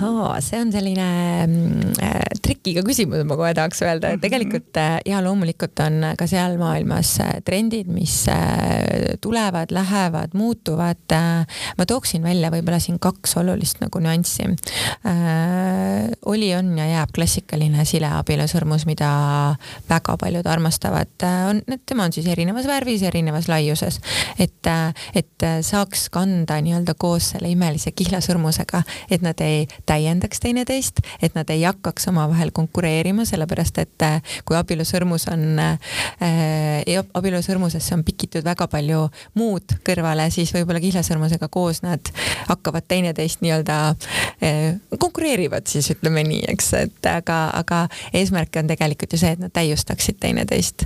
Oh,. 0.02 0.36
see 0.40 0.60
on 0.62 0.72
selline 0.74 1.08
mm, 1.48 1.94
äh, 2.04 2.22
trikiga 2.44 2.84
küsimus, 2.86 3.24
ma 3.28 3.38
kohe 3.40 3.54
tahaks 3.56 3.82
öelda, 3.86 4.14
et 4.14 4.22
tegelikult 4.24 4.78
äh, 4.80 4.98
ja 5.08 5.22
loomulikult 5.24 5.80
on 5.84 6.10
ka 6.20 6.28
seal 6.30 6.58
maailmas 6.62 7.16
äh, 7.24 7.34
trendid, 7.46 7.90
mis 7.92 8.16
äh, 8.32 9.16
tulevad, 9.24 9.74
lähevad, 9.76 10.36
muutuvad 10.38 11.16
äh,. 11.16 11.46
ma 11.78 11.88
tooksin 11.90 12.24
välja 12.24 12.52
võib-olla 12.54 12.80
siin 12.84 13.00
kaks 13.04 13.38
olulist 13.42 13.82
nagu 13.84 14.02
nüanssi 14.04 14.48
äh,. 14.48 16.10
oli, 16.30 16.52
on 16.58 16.74
ja 16.78 16.90
jääb 16.90 17.14
klassikaline 17.16 17.86
sileabielusõrmus, 17.88 18.88
mida 18.90 19.12
väga 19.90 20.18
paljud 20.22 20.48
armastavad, 20.50 21.14
äh, 21.24 21.40
on, 21.52 21.64
tema 21.86 22.08
on 22.08 22.16
siis 22.16 22.28
erinevas 22.32 22.68
värvis, 22.70 23.06
erinevas 23.08 23.50
laiuses, 23.52 24.00
et, 24.40 24.74
et 25.16 25.50
saaks 25.64 26.08
kanda 26.14 26.60
nii-öelda 26.64 26.96
koos 27.00 27.34
selle 27.34 27.52
imelise 27.54 27.94
kihlasõrmusega, 27.96 28.84
et 29.12 29.24
nad 29.26 29.40
ei 29.44 29.63
täiendaks 29.90 30.42
teineteist, 30.44 31.02
et 31.22 31.36
nad 31.36 31.50
ei 31.54 31.64
hakkaks 31.64 32.08
omavahel 32.12 32.54
konkureerima, 32.56 33.26
sellepärast 33.26 33.80
et 33.84 34.08
äh, 34.08 34.36
kui 34.46 34.58
abielusõrmus 34.58 35.28
on 35.34 35.60
äh,, 35.60 36.94
abielusõrmusesse 37.14 37.96
on 37.98 38.04
pikitud 38.08 38.46
väga 38.46 38.68
palju 38.72 39.08
muud 39.40 39.78
kõrvale, 39.86 40.30
siis 40.34 40.54
võib-olla 40.56 40.82
kihlasõrmusega 40.84 41.50
koos 41.54 41.84
nad 41.86 42.14
hakkavad 42.48 42.88
teineteist 42.88 43.44
nii-öelda 43.44 43.80
äh, 43.90 44.76
konkureerivad 45.00 45.68
siis 45.70 45.90
ütleme 45.94 46.24
nii, 46.28 46.44
eks, 46.54 46.70
et 46.80 47.10
aga, 47.10 47.38
aga 47.58 47.84
eesmärk 48.16 48.60
on 48.60 48.70
tegelikult 48.70 49.14
ju 49.14 49.20
see, 49.22 49.34
et 49.36 49.42
nad 49.42 49.54
täiustaksid 49.54 50.20
teineteist. 50.22 50.86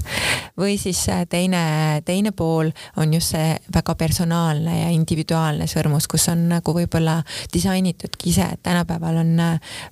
või 0.57 0.77
siis 0.81 1.03
äh, 1.09 1.25
teine, 1.29 2.01
teine 2.05 2.31
pool 2.31 2.71
on 2.97 3.13
just 3.13 3.35
see 3.35 3.55
väga 3.73 3.95
personaalne 3.99 4.79
ja 4.81 4.89
individuaalne 4.93 5.67
sõrmus, 5.67 6.07
kus 6.07 6.27
on 6.31 6.47
nagu 6.51 6.73
võib-olla 6.73 7.19
disainitudki 7.53 8.31
ise, 8.31 8.47
et 8.57 8.63
tänapäeval 8.63 9.21
on 9.21 9.37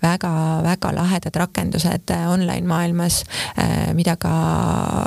väga-väga 0.02 0.90
äh, 0.90 0.96
lahedad 0.96 1.36
rakendused 1.36 2.12
äh, 2.12 2.30
online 2.32 2.68
maailmas, 2.68 3.24
äh, 3.60 3.94
mida 3.94 4.16
ka 4.16 5.06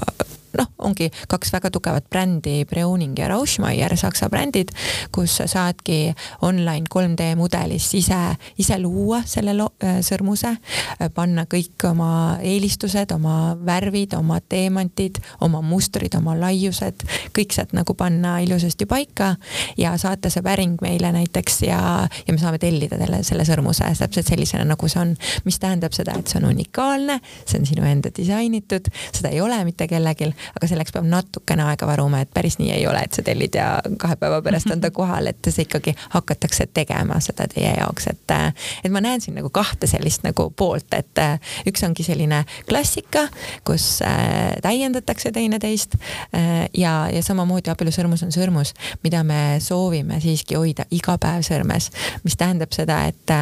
noh, 0.58 0.70
ongi 0.78 1.10
kaks 1.30 1.52
väga 1.54 1.70
tugevat 1.74 2.08
brändi, 2.10 2.62
Breuning 2.68 3.16
ja 3.18 3.28
Rauschmeier, 3.30 3.94
saksa 3.98 4.28
brändid, 4.32 4.72
kus 5.14 5.38
saadki 5.46 6.14
online 6.46 6.86
3D 6.92 7.30
mudelis 7.38 7.88
ise, 7.98 8.18
ise 8.58 8.78
luua 8.82 9.22
selle 9.26 9.54
äh, 9.54 10.00
sõrmuse, 10.04 10.54
äh, 10.56 11.10
panna 11.14 11.46
kõik 11.50 11.86
oma 11.90 12.10
eelistused, 12.42 13.12
oma 13.14 13.56
värvid, 13.64 14.16
oma 14.18 14.40
teemantid, 14.40 15.20
oma 15.44 15.62
mustrid, 15.64 16.14
oma 16.18 16.36
laiused, 16.38 17.04
kõik 17.36 17.54
sealt 17.54 17.74
nagu 17.76 17.94
panna 17.98 18.38
ilusasti 18.44 18.86
paika 18.88 19.34
ja 19.78 19.94
saata 19.98 20.30
see 20.32 20.44
päring 20.44 20.78
meile 20.82 21.12
näiteks 21.14 21.62
ja, 21.66 21.80
ja 22.26 22.34
me 22.34 22.40
saame 22.40 22.60
tellida 22.62 22.98
selle, 23.00 23.22
selle 23.26 23.46
sõrmuse 23.48 23.92
täpselt 23.98 24.28
sellisena, 24.30 24.64
nagu 24.68 24.88
see 24.90 25.00
on, 25.02 25.14
mis 25.46 25.58
tähendab 25.62 25.94
seda, 25.96 26.16
et 26.18 26.30
see 26.30 26.40
on 26.40 26.48
unikaalne, 26.50 27.18
see 27.44 27.60
on 27.60 27.66
sinu 27.68 27.86
enda 27.88 28.12
disainitud, 28.14 28.88
seda 29.12 29.32
ei 29.32 29.40
ole 29.44 29.58
mitte 29.68 29.88
kellelgi, 29.90 30.30
aga 30.56 30.70
selleks 30.70 30.94
peab 30.94 31.08
natukene 31.08 31.64
aega 31.68 31.88
varuma, 31.88 32.22
et 32.24 32.32
päris 32.34 32.58
nii 32.60 32.70
ei 32.76 32.86
ole, 32.90 33.02
et 33.04 33.16
sa 33.16 33.24
tellid 33.26 33.54
ja 33.58 33.68
kahe 34.00 34.16
päeva 34.20 34.40
pärast 34.44 34.70
on 34.72 34.80
ta 34.80 34.90
kohal, 34.98 35.30
et 35.30 35.50
see 35.50 35.66
ikkagi 35.66 35.94
hakatakse 36.14 36.68
tegema 36.74 37.20
seda 37.24 37.48
teie 37.50 37.74
jaoks, 37.78 38.08
et 38.12 38.36
et 38.84 38.92
ma 38.92 39.00
näen 39.04 39.22
siin 39.24 39.36
nagu 39.38 39.50
kahte 39.54 39.88
sellist 39.90 40.24
nagu 40.26 40.48
poolt, 40.56 40.92
et 40.96 41.22
üks 41.68 41.82
ongi 41.86 42.04
selline 42.06 42.42
klassika, 42.68 43.26
kus 43.66 44.00
äh, 44.04 44.56
täiendatakse 44.62 45.32
teineteist 45.32 45.96
äh, 45.98 46.68
ja, 46.76 47.08
ja 47.12 47.22
samamoodi 47.24 47.72
abielusõrmus 47.72 48.24
on 48.26 48.34
sõrmus, 48.34 48.74
mida 49.04 49.22
me 49.26 49.58
soovime 49.64 50.20
siiski 50.22 50.58
hoida 50.58 50.86
iga 50.94 51.16
päev 51.20 51.44
sõrmes, 51.46 51.90
mis 52.24 52.36
tähendab 52.38 52.74
seda, 52.76 53.00
et, 53.08 53.34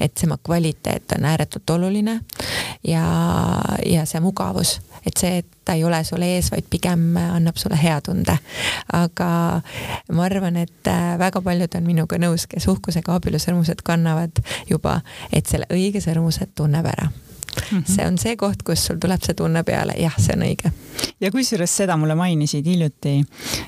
et 0.00 0.14
tema 0.18 0.38
kvaliteet 0.42 1.16
on 1.18 1.28
ääretult 1.30 1.70
oluline 1.76 2.18
ja, 2.84 3.04
ja 3.86 4.04
see 4.08 4.20
mugavus, 4.24 4.78
et 5.06 5.20
see, 5.20 5.38
et 5.42 5.46
ta 5.64 5.76
ei 5.76 5.84
ole 5.84 6.00
sul 6.04 6.22
ees, 6.22 6.50
vaid 6.52 6.68
pigem 6.70 7.16
annab 7.16 7.58
sulle 7.60 7.78
hea 7.80 8.00
tunde. 8.04 8.36
aga 8.92 9.28
ma 10.12 10.24
arvan, 10.24 10.56
et 10.56 10.90
äh, 10.90 11.18
väga 11.18 11.42
paljud 11.44 11.76
on 11.78 11.86
minuga 11.86 12.18
nõus, 12.20 12.48
kes 12.50 12.68
uhkusega 12.68 13.14
abielusõrmused 13.18 13.84
kannavad 13.84 14.42
juba, 14.70 15.00
et 15.32 15.46
selle 15.46 15.68
õige 15.72 16.04
sõrmuse 16.04 16.48
tunneb 16.54 16.86
ära 16.86 17.10
Mm 17.54 17.78
-hmm. 17.78 17.92
see 17.94 18.06
on 18.06 18.18
see 18.18 18.36
koht, 18.36 18.62
kus 18.62 18.86
sul 18.86 18.96
tuleb 18.98 19.22
see 19.22 19.34
tunne 19.34 19.62
peale, 19.62 19.94
jah, 19.98 20.14
see 20.18 20.34
on 20.36 20.42
õige. 20.42 20.72
ja 21.20 21.30
kusjuures 21.30 21.76
seda 21.76 21.96
mulle 21.96 22.14
mainisid 22.14 22.66
hiljuti 22.66 23.24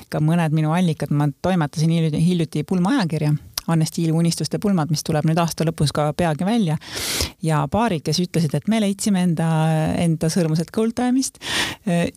ka 0.09 0.19
mõned 0.19 0.51
minu 0.51 0.73
allikad, 0.73 1.09
ma 1.09 1.29
toimetasin 1.41 1.89
hiljuti, 1.89 2.25
hiljuti 2.25 2.63
pulmaajakirja 2.63 3.33
Anne 3.67 3.85
Stiili 3.85 4.13
unistuste 4.15 4.59
pulmad, 4.63 4.91
mis 4.93 5.03
tuleb 5.07 5.27
nüüd 5.27 5.39
aasta 5.41 5.65
lõpus 5.67 5.91
ka 5.95 6.09
peagi 6.17 6.45
välja. 6.47 6.77
ja 7.43 7.61
paarid, 7.71 8.01
kes 8.05 8.19
ütlesid, 8.23 8.53
et 8.57 8.67
me 8.71 8.79
leidsime 8.81 9.21
enda, 9.27 9.47
enda 10.01 10.29
sõrmused 10.31 10.71
Gold 10.73 10.95
Time'ist, 10.97 11.37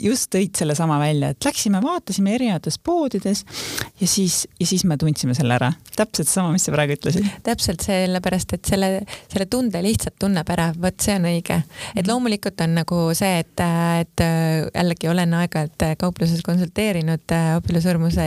just 0.00 0.30
tõid 0.32 0.56
sellesama 0.56 0.98
välja, 1.02 1.32
et 1.34 1.44
läksime, 1.44 1.82
vaatasime 1.84 2.34
erinevates 2.34 2.78
poodides 2.78 3.44
ja 4.00 4.08
siis, 4.08 4.46
ja 4.60 4.66
siis 4.66 4.84
me 4.88 4.96
tundsime 5.00 5.34
selle 5.36 5.54
ära. 5.58 5.72
täpselt 5.96 6.28
sama, 6.28 6.52
mis 6.54 6.64
sa 6.64 6.72
praegu 6.74 6.96
ütlesid. 6.96 7.26
täpselt 7.46 7.84
sellepärast, 7.84 8.54
et 8.56 8.70
selle, 8.72 8.90
selle 9.28 9.46
tunde 9.50 9.82
lihtsalt 9.84 10.16
tunneb 10.20 10.48
ära, 10.54 10.70
vot 10.80 11.00
see 11.02 11.18
on 11.18 11.28
õige. 11.30 11.60
et 11.94 12.08
loomulikult 12.08 12.60
on 12.64 12.78
nagu 12.80 13.02
see, 13.18 13.42
et, 13.44 13.64
et 14.00 14.24
jällegi 14.74 15.10
olen 15.10 15.36
aeg-ajalt 15.42 15.86
kaupluses 16.00 16.42
konsulteerinud 16.46 17.36
abielusõrmuse 17.36 18.26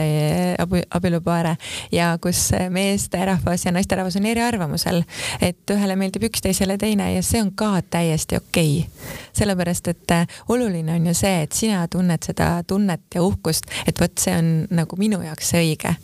abielupaare 0.94 1.56
ja 1.92 2.14
kus 2.22 2.46
mees 2.70 3.08
meesterahvas 3.14 3.64
ja 3.64 3.72
naisterahvas 3.72 4.16
on 4.16 4.26
eriarvamusel. 4.26 5.02
et 5.40 5.70
ühele 5.70 5.96
meeldib 5.96 6.26
üks, 6.28 6.42
teisele 6.42 6.76
teine 6.78 7.12
ja 7.14 7.22
see 7.22 7.42
on 7.42 7.52
ka 7.54 7.82
täiesti 7.90 8.36
okei 8.36 8.86
okay.. 8.86 9.14
sellepärast, 9.32 9.88
et 9.88 10.10
äh, 10.10 10.26
oluline 10.48 10.94
on 10.94 11.06
ju 11.06 11.14
see, 11.14 11.42
et 11.42 11.52
sina 11.52 11.86
tunned 11.88 12.22
seda 12.26 12.62
tunnet 12.66 13.02
ja 13.14 13.22
uhkust, 13.22 13.70
et 13.86 14.00
vot 14.00 14.18
see 14.18 14.34
on 14.36 14.50
nagu 14.70 14.98
minu 14.98 15.20
jaoks 15.22 15.54
õige. 15.54 15.94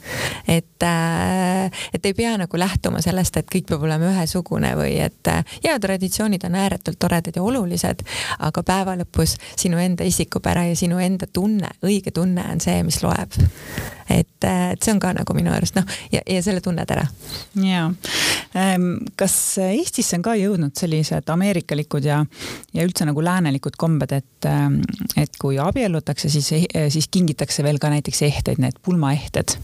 et, 0.49 0.83
äh, 0.87 1.83
et 1.93 2.07
ei 2.07 2.15
pea 2.15 2.37
nagu 2.39 2.59
lähtuma 2.59 3.03
sellest, 3.03 3.37
et 3.37 3.51
kõik 3.51 3.67
peab 3.67 3.83
olema 3.83 4.13
ühesugune 4.13 4.75
või 4.79 4.99
et 5.03 5.29
äh, 5.29 5.45
ja 5.65 5.79
traditsioonid 5.81 6.45
on 6.47 6.55
ääretult 6.55 6.99
toredad 6.99 7.37
ja 7.37 7.43
olulised, 7.43 8.07
aga 8.39 8.63
päeva 8.63 8.97
lõpus 9.03 9.37
sinu 9.57 9.79
enda 9.79 10.05
isikupära 10.05 10.69
ja 10.71 10.77
sinu 10.77 10.99
enda 10.99 11.27
tunne, 11.27 11.75
õige 11.83 12.15
tunne 12.15 12.47
on 12.53 12.61
see, 12.63 12.83
mis 12.87 13.03
loeb. 13.03 13.35
Et, 14.11 14.47
et 14.47 14.83
see 14.83 14.95
on 14.95 15.01
ka 15.03 15.13
nagu 15.17 15.37
minu 15.37 15.53
arust 15.55 15.79
noh, 15.79 15.87
ja, 16.13 16.23
ja 16.27 16.43
selle 16.45 16.63
tunned 16.65 16.91
ära 16.91 17.05
ja, 17.65 17.87
ehm, 18.55 18.89
kas 19.19 19.37
Eestisse 19.65 20.19
on 20.19 20.27
ka 20.27 20.37
jõudnud 20.39 20.75
sellised 20.79 21.31
ameerikalikud 21.33 22.07
ja, 22.07 22.23
ja 22.77 22.87
üldse 22.87 23.09
nagu 23.09 23.25
läänelikud 23.25 23.79
kombed, 23.81 24.15
et, 24.17 24.49
ehm, 24.49 24.81
et 25.21 25.39
kui 25.41 25.61
abiellutakse, 25.63 26.31
siis, 26.33 26.53
siis 26.95 27.11
kingitakse 27.11 27.65
veel 27.67 27.81
ka 27.83 27.93
näiteks 27.93 28.27
ehteid, 28.31 28.63
need 28.63 28.81
pulmaehted? 28.85 29.59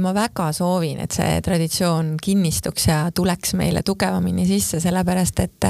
Ma 0.00 0.14
väga 0.16 0.48
soovin, 0.56 1.00
et 1.04 1.12
see 1.12 1.40
traditsioon 1.44 2.14
kinnistuks 2.22 2.88
ja 2.88 2.98
tuleks 3.14 3.54
meile 3.58 3.82
tugevamini 3.86 4.46
sisse, 4.48 4.80
sellepärast 4.80 5.40
et, 5.44 5.66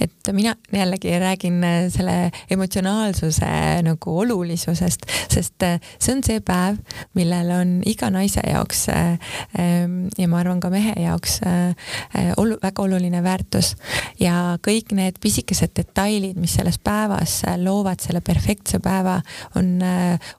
et 0.00 0.30
mina 0.32 0.54
jällegi 0.72 1.16
räägin 1.18 1.58
selle 1.92 2.30
emotsionaalsuse 2.50 3.50
nagu 3.82 4.14
olulisusest, 4.24 5.06
sest 5.32 5.66
see 5.98 6.14
on 6.14 6.22
see 6.24 6.40
päev, 6.44 6.78
millel 7.18 7.50
on 7.56 7.74
iga 7.88 8.10
naise 8.14 8.44
jaoks 8.46 8.86
ja 8.88 10.28
ma 10.30 10.40
arvan 10.40 10.62
ka 10.62 10.70
mehe 10.72 10.94
jaoks 11.02 11.40
olu-, 12.38 12.60
väga 12.62 12.86
oluline 12.86 13.22
väärtus 13.24 13.74
ja 14.20 14.56
kõik 14.62 14.94
need 14.96 15.18
pisikesed 15.22 15.74
detailid, 15.76 16.38
mis 16.40 16.56
selles 16.58 16.78
päevas 16.82 17.40
loovad 17.62 18.02
selle 18.04 18.22
perfektse 18.24 18.78
päeva, 18.82 19.18
on 19.58 19.74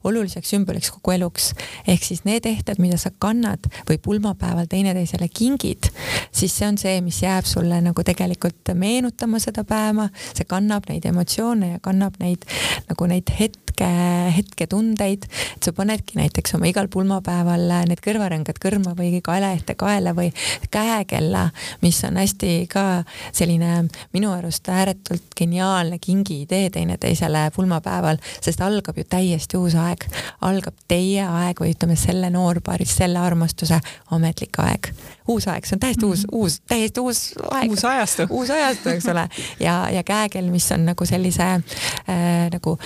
oluliseks 0.04 0.54
sümboliks 0.56 0.92
kogu 0.96 1.18
eluks. 1.18 1.52
ehk 1.88 2.04
siis 2.04 2.24
need 2.28 2.46
ehted, 2.50 2.80
mida 2.82 2.93
sa 3.02 3.12
kannad 3.20 3.68
või 3.90 4.00
pulmapäeval 4.04 4.68
teineteisele 4.70 5.28
kingid, 5.34 5.90
siis 6.32 6.56
see 6.58 6.68
on 6.68 6.78
see, 6.82 7.00
mis 7.06 7.22
jääb 7.24 7.48
sulle 7.50 7.80
nagu 7.84 8.04
tegelikult 8.06 8.74
meenutama 8.78 9.40
seda 9.44 9.66
päeva, 9.68 10.10
see 10.34 10.48
kannab 10.50 10.88
neid 10.90 11.06
emotsioone 11.10 11.76
ja 11.76 11.82
kannab 11.84 12.20
neid 12.24 12.46
nagu 12.90 13.08
neid 13.10 13.32
hetke, 13.40 13.90
hetketundeid, 14.36 15.28
et 15.28 15.66
sa 15.66 15.74
panedki 15.76 16.18
näiteks 16.20 16.56
oma 16.58 16.70
igal 16.70 16.90
pulmapäeval 16.94 17.66
need 17.90 18.02
kõrvarõngad 18.04 18.60
kõrma 18.62 18.96
või 18.98 19.22
kaelaehte 19.24 19.76
kaela 19.80 20.14
või 20.18 20.30
käekella, 20.74 21.48
mis 21.82 22.02
on 22.08 22.20
hästi 22.22 22.54
ka 22.72 22.86
selline 23.32 23.88
minu 24.14 24.32
arust 24.34 24.68
ääretult 24.70 25.34
geniaalne 25.38 26.00
kingiidee 26.02 26.70
teineteisele 26.74 27.50
pulmapäeval, 27.56 28.20
sest 28.42 28.62
algab 28.62 28.98
ju 28.98 29.06
täiesti 29.10 29.58
uus 29.58 29.76
aeg, 29.80 30.06
algab 30.42 30.78
teie 30.88 31.26
aeg 31.26 31.62
või 31.62 31.74
ütleme, 31.74 31.98
selle 32.00 32.30
noorpaari, 32.34 32.83
selle 32.92 33.20
armastuse 33.20 33.80
ametlik 34.12 34.60
aeg. 34.60 34.92
uus 35.28 35.48
aeg, 35.48 35.66
see 35.66 35.78
on 35.78 35.80
täiesti 35.80 36.06
uus 36.06 36.24
mm, 36.24 36.30
-hmm. 36.32 36.42
uus, 36.42 36.60
täiesti 36.68 37.00
uus 37.00 37.22
aeg. 37.52 37.70
uus 37.70 37.86
ajastu. 37.86 38.28
uus 38.30 38.50
ajastu, 38.50 38.90
eks 38.90 39.06
ole. 39.06 39.28
ja, 39.68 39.90
ja 39.90 40.04
käekell, 40.04 40.50
mis 40.52 40.72
on 40.72 40.86
nagu 40.86 41.06
sellise 41.06 41.44
äh, 41.44 42.50
nagu 42.52 42.78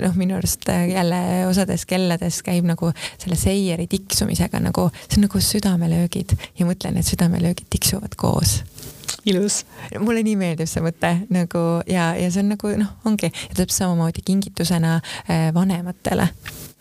noh, 0.00 0.14
minu 0.16 0.36
arust 0.36 0.68
jälle 0.68 1.46
osades 1.48 1.86
kellades 1.86 2.42
käib 2.42 2.64
nagu 2.64 2.92
selle 3.18 3.36
seieri 3.36 3.86
tiksumisega 3.90 4.60
nagu, 4.60 4.90
see 5.08 5.18
on 5.18 5.26
nagu 5.28 5.40
südamelöögid 5.40 6.36
ja 6.58 6.66
mõtlen, 6.66 7.00
et 7.00 7.06
südamelöögid 7.06 7.66
tiksuvad 7.70 8.14
koos 8.16 8.60
ilus. 9.24 9.64
mulle 9.98 10.22
nii 10.24 10.36
meeldib 10.38 10.70
see 10.70 10.82
mõte 10.84 11.12
nagu 11.32 11.64
ja, 11.90 12.12
ja 12.16 12.30
see 12.30 12.44
on 12.44 12.52
nagu 12.54 12.74
noh, 12.80 12.92
ongi 13.04 13.32
täpselt 13.32 13.76
samamoodi 13.76 14.24
kingitusena 14.26 14.98
äh, 15.00 15.48
vanematele 15.54 16.30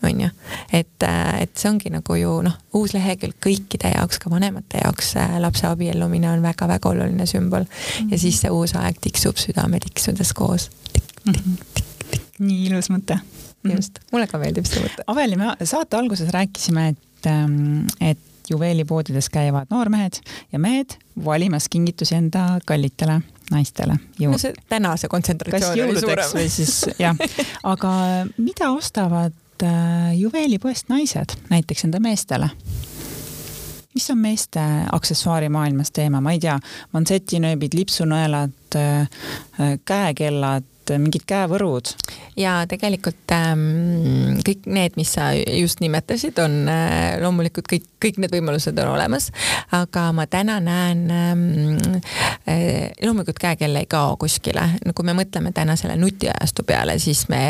on 0.04 0.22
ju, 0.22 0.30
et, 0.74 1.04
äh, 1.04 1.42
et 1.44 1.52
see 1.58 1.70
ongi 1.70 1.92
nagu 1.94 2.16
ju 2.16 2.36
noh, 2.46 2.56
uus 2.78 2.94
lehekülg 2.96 3.36
kõikide 3.44 3.94
jaoks, 3.96 4.20
ka 4.22 4.32
vanemate 4.32 4.84
jaoks 4.84 5.16
äh, 5.20 5.36
lapse 5.44 5.68
abiellumine 5.68 6.32
on 6.32 6.46
väga-väga 6.46 6.94
oluline 6.94 7.28
sümbol 7.30 7.66
mm 7.66 7.68
-hmm. 7.68 8.00
ja 8.00 8.16
mhm. 8.16 8.22
siis 8.24 8.42
see 8.42 8.52
uus 8.52 8.76
aeg 8.76 9.02
tiksub 9.02 9.38
südame 9.38 9.80
tiksudes 9.80 10.34
koos 10.34 10.70
tik,. 10.94 11.04
Mm 11.26 11.34
-hmm. 11.34 11.84
nii 12.40 12.66
ilus 12.66 12.90
mõte. 12.90 13.20
just, 13.76 14.00
mulle 14.12 14.28
ka 14.28 14.38
meeldib 14.38 14.66
see 14.66 14.84
mõte. 14.84 15.04
Aveli, 15.08 15.36
me 15.36 15.56
saate 15.64 15.98
alguses 15.98 16.30
rääkisime, 16.30 16.88
et, 16.88 17.26
ähm, 17.28 17.86
et 18.02 18.18
juveelipoodides 18.50 19.30
käivad 19.30 19.68
noormehed 19.70 20.22
ja 20.52 20.60
mehed 20.60 20.96
valimas 21.26 21.70
kingitusi 21.70 22.16
enda 22.16 22.60
kallitele 22.66 23.22
naistele. 23.52 23.96
no 24.20 24.38
see 24.38 24.54
tänase 24.70 25.08
kontsentratsioon 25.08 25.90
oli 25.90 26.00
suurem. 26.00 26.32
või 26.34 26.50
siis 26.50 26.86
jah, 27.00 27.18
aga 27.74 27.92
mida 28.38 28.72
ostavad 28.72 29.34
äh, 29.64 30.14
juveelipoest 30.18 30.90
naised 30.90 31.36
näiteks 31.50 31.84
enda 31.86 32.00
meestele? 32.00 32.50
mis 33.94 34.10
on 34.12 34.18
meeste 34.18 34.60
aksessuaarimaailmas 34.92 35.92
teema, 35.92 36.22
ma 36.22 36.32
ei 36.32 36.40
tea, 36.40 36.54
mansetinööbid, 36.94 37.74
lipsunõelad, 37.76 38.78
äh, 38.78 39.10
käekellad, 39.86 40.69
mingid 40.98 41.26
käevõrud? 41.30 41.94
ja 42.40 42.64
tegelikult 42.70 43.34
ähm, 43.36 44.40
kõik 44.46 44.68
need, 44.72 44.96
mis 45.00 45.12
sa 45.18 45.32
just 45.36 45.82
nimetasid, 45.84 46.38
on 46.44 46.70
äh, 46.72 47.18
loomulikult 47.22 47.68
kõik, 47.70 47.88
kõik 48.02 48.20
need 48.24 48.34
võimalused 48.34 48.78
on 48.80 48.94
olemas, 48.94 49.30
aga 49.76 50.10
ma 50.16 50.26
täna 50.32 50.60
näen 50.64 51.04
ähm, 51.14 51.44
äh,, 52.48 52.92
loomulikult 53.04 53.42
käekell 53.42 53.82
ei 53.82 53.90
kao 53.92 54.16
kuskile, 54.22 54.66
no 54.86 54.96
kui 54.96 55.08
me 55.08 55.16
mõtleme 55.18 55.52
täna 55.56 55.76
selle 55.80 55.98
nutiajastu 56.00 56.66
peale, 56.68 56.98
siis 57.02 57.26
me 57.32 57.42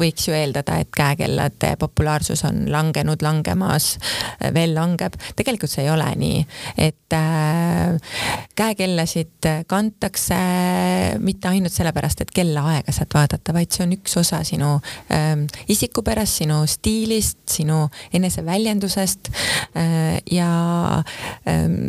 võiks 0.00 0.28
ju 0.28 0.36
eeldada, 0.36 0.78
et 0.82 0.92
käekellade 0.96 1.74
populaarsus 1.80 2.44
on 2.48 2.64
langenud, 2.72 3.22
langemas, 3.24 3.96
veel 4.54 4.74
langeb. 4.76 5.18
tegelikult 5.36 5.72
see 5.72 5.84
ei 5.84 5.92
ole 5.92 6.08
nii, 6.18 6.40
et 6.88 7.16
äh, 7.16 8.14
käekellasid 8.58 9.50
kantakse 9.68 10.38
mitte 11.22 11.52
ainult 11.52 11.74
sellepärast, 11.74 12.24
et 12.24 12.32
kellaaega 12.34 12.87
saad 12.94 13.12
vaadata, 13.14 13.52
vaid 13.56 13.74
see 13.74 13.84
on 13.86 13.96
üks 13.98 14.16
osa 14.20 14.28
osa 14.28 14.44
sinu 14.44 14.80
ähm, 15.12 15.46
isikupärast, 15.68 16.42
sinu 16.42 16.66
stiilist, 16.66 17.38
sinu 17.48 17.88
eneseväljendusest 18.12 19.28
äh, 19.76 20.22
ja 20.30 21.02
ähm, 21.48 21.88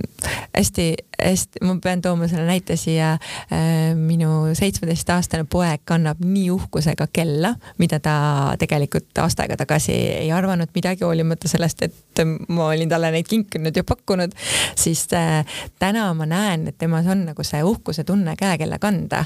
hästi, 0.56 0.94
hästi, 1.24 1.60
ma 1.66 1.76
pean 1.84 2.02
tooma 2.02 2.28
selle 2.28 2.46
näite 2.48 2.76
siia 2.76 3.14
äh,. 3.52 3.96
minu 3.96 4.54
seitsmeteistaastane 4.54 5.46
poeg 5.50 5.82
kannab 5.86 6.22
nii 6.24 6.50
uhkusega 6.52 7.08
kella, 7.14 7.54
mida 7.78 8.00
ta 8.00 8.56
tegelikult 8.60 9.18
aasta 9.20 9.44
aega 9.44 9.58
tagasi 9.60 9.94
ei 9.94 10.32
arvanud 10.32 10.72
midagi, 10.76 11.04
hoolimata 11.04 11.48
sellest, 11.48 11.84
et 11.84 12.24
ma 12.50 12.70
olin 12.70 12.90
talle 12.90 13.12
neid 13.12 13.28
kinkinud 13.30 13.76
ja 13.76 13.84
pakkunud, 13.84 14.36
siis 14.78 15.06
äh, 15.14 15.44
täna 15.80 16.08
ma 16.14 16.28
näen, 16.30 16.68
et 16.70 16.78
temas 16.78 17.08
on 17.08 17.26
nagu 17.32 17.44
see 17.44 17.62
uhkuse 17.64 18.04
tunne 18.04 18.36
käekella 18.40 18.80
kanda. 18.80 19.26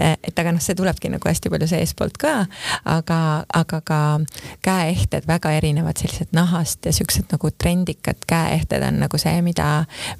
Äh, 0.00 0.16
et 0.22 0.38
aga 0.38 0.54
noh, 0.54 0.62
see 0.62 0.76
tulebki 0.78 1.10
nagu 1.14 1.30
hästi 1.30 1.52
palju 1.52 1.68
seestpoolt 1.70 2.18
ka, 2.20 2.34
aga, 2.90 3.20
aga 3.54 3.80
ka 3.86 4.00
käeehted 4.64 5.28
väga 5.28 5.54
erinevad, 5.58 5.98
sellised 6.00 6.34
nahast 6.36 6.84
ja 6.86 6.92
siuksed 6.94 7.32
nagu 7.32 7.50
trendikad 7.50 8.26
käeehted 8.28 8.84
on 8.86 9.00
nagu 9.04 9.20
see, 9.20 9.40
mida, 9.46 9.70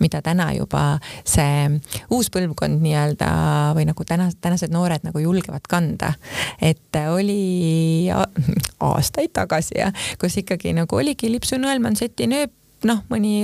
mida 0.03 0.23
täna 0.25 0.51
juba 0.57 0.85
see 1.27 1.69
uus 2.15 2.31
põlvkond 2.35 2.83
nii-öelda 2.85 3.31
või 3.77 3.89
nagu 3.91 4.09
täna, 4.09 4.31
tänased 4.41 4.73
noored 4.75 5.07
nagu 5.07 5.23
julgevad 5.23 5.69
kanda. 5.69 6.15
et 6.61 6.97
oli 7.11 8.09
aastaid 8.81 9.33
tagasi 9.35 9.79
ja 9.79 9.93
kus 10.21 10.37
ikkagi 10.43 10.75
nagu 10.77 10.97
oligi 10.97 11.31
lipsunõel, 11.33 11.83
manseti 11.83 12.29
nööp 12.31 12.53
noh, 12.85 13.03
mõni 13.11 13.35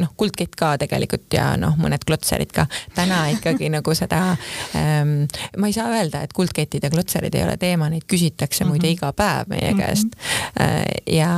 noh, 0.00 0.12
kuldkett 0.16 0.56
ka 0.58 0.74
tegelikult 0.80 1.32
ja 1.34 1.52
noh, 1.60 1.76
mõned 1.80 2.04
klotserid 2.06 2.52
ka. 2.54 2.66
täna 2.94 3.26
ikkagi 3.34 3.70
nagu 3.76 3.94
seda 3.94 4.36
ähm,, 4.76 5.26
ma 5.56 5.70
ei 5.70 5.76
saa 5.76 5.90
öelda, 5.94 6.22
et 6.22 6.32
kuldketid 6.36 6.84
ja 6.86 6.90
klotserid 6.90 7.34
ei 7.34 7.44
ole 7.44 7.56
teema, 7.60 7.88
neid 7.90 8.06
küsitakse 8.06 8.64
mm 8.64 8.68
-hmm. 8.68 8.72
muide 8.72 8.90
iga 8.90 9.12
päev 9.12 9.48
meie 9.48 9.72
mm 9.72 9.78
-hmm. 9.78 9.86
käest 9.86 10.08
äh,. 10.60 10.84
ja, 11.06 11.30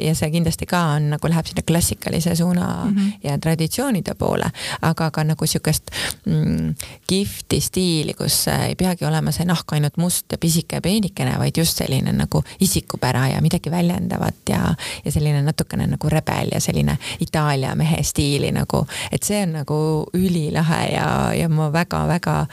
ja 0.00 0.14
see 0.14 0.30
kindlasti 0.30 0.66
ka 0.66 0.82
on 0.96 1.10
nagu 1.10 1.28
läheb 1.28 1.46
sinna 1.46 1.62
klassikalise 1.66 2.36
suuna 2.36 2.84
mm 2.84 2.96
-hmm. 2.96 3.12
ja 3.24 3.38
traditsioonide 3.38 4.14
poole, 4.14 4.50
aga 4.82 5.10
ka 5.10 5.24
nagu 5.24 5.46
sihukest 5.46 5.90
mm, 6.26 6.74
kihvti 7.06 7.60
stiili, 7.60 8.14
kus 8.14 8.48
äh, 8.48 8.68
ei 8.68 8.74
peagi 8.74 9.04
olema 9.04 9.32
see 9.32 9.44
nahk 9.44 9.72
ainult 9.72 9.96
must 9.96 10.32
ja 10.32 10.38
pisike 10.38 10.76
ja 10.76 10.80
peenikene, 10.80 11.38
vaid 11.38 11.56
just 11.56 11.78
selline 11.78 12.12
nagu 12.12 12.42
isikupära 12.60 13.28
ja 13.28 13.40
midagi 13.42 13.70
väljendavat 13.70 14.48
ja, 14.48 14.74
ja 15.04 15.12
selline 15.12 15.42
natukene 15.42 15.86
nagu 15.86 16.08
rebel 16.08 16.54
ja 16.54 16.60
selline 16.60 16.91
selline 16.92 16.98
Itaalia 17.20 17.74
mehe 17.74 18.02
stiili 18.02 18.52
nagu, 18.52 18.86
et 19.12 19.22
see 19.22 19.42
on 19.42 19.52
nagu 19.60 19.76
ülilahe 20.14 20.80
ja, 20.92 21.32
ja 21.34 21.48
ma 21.48 21.70
väga-väga 21.72 22.46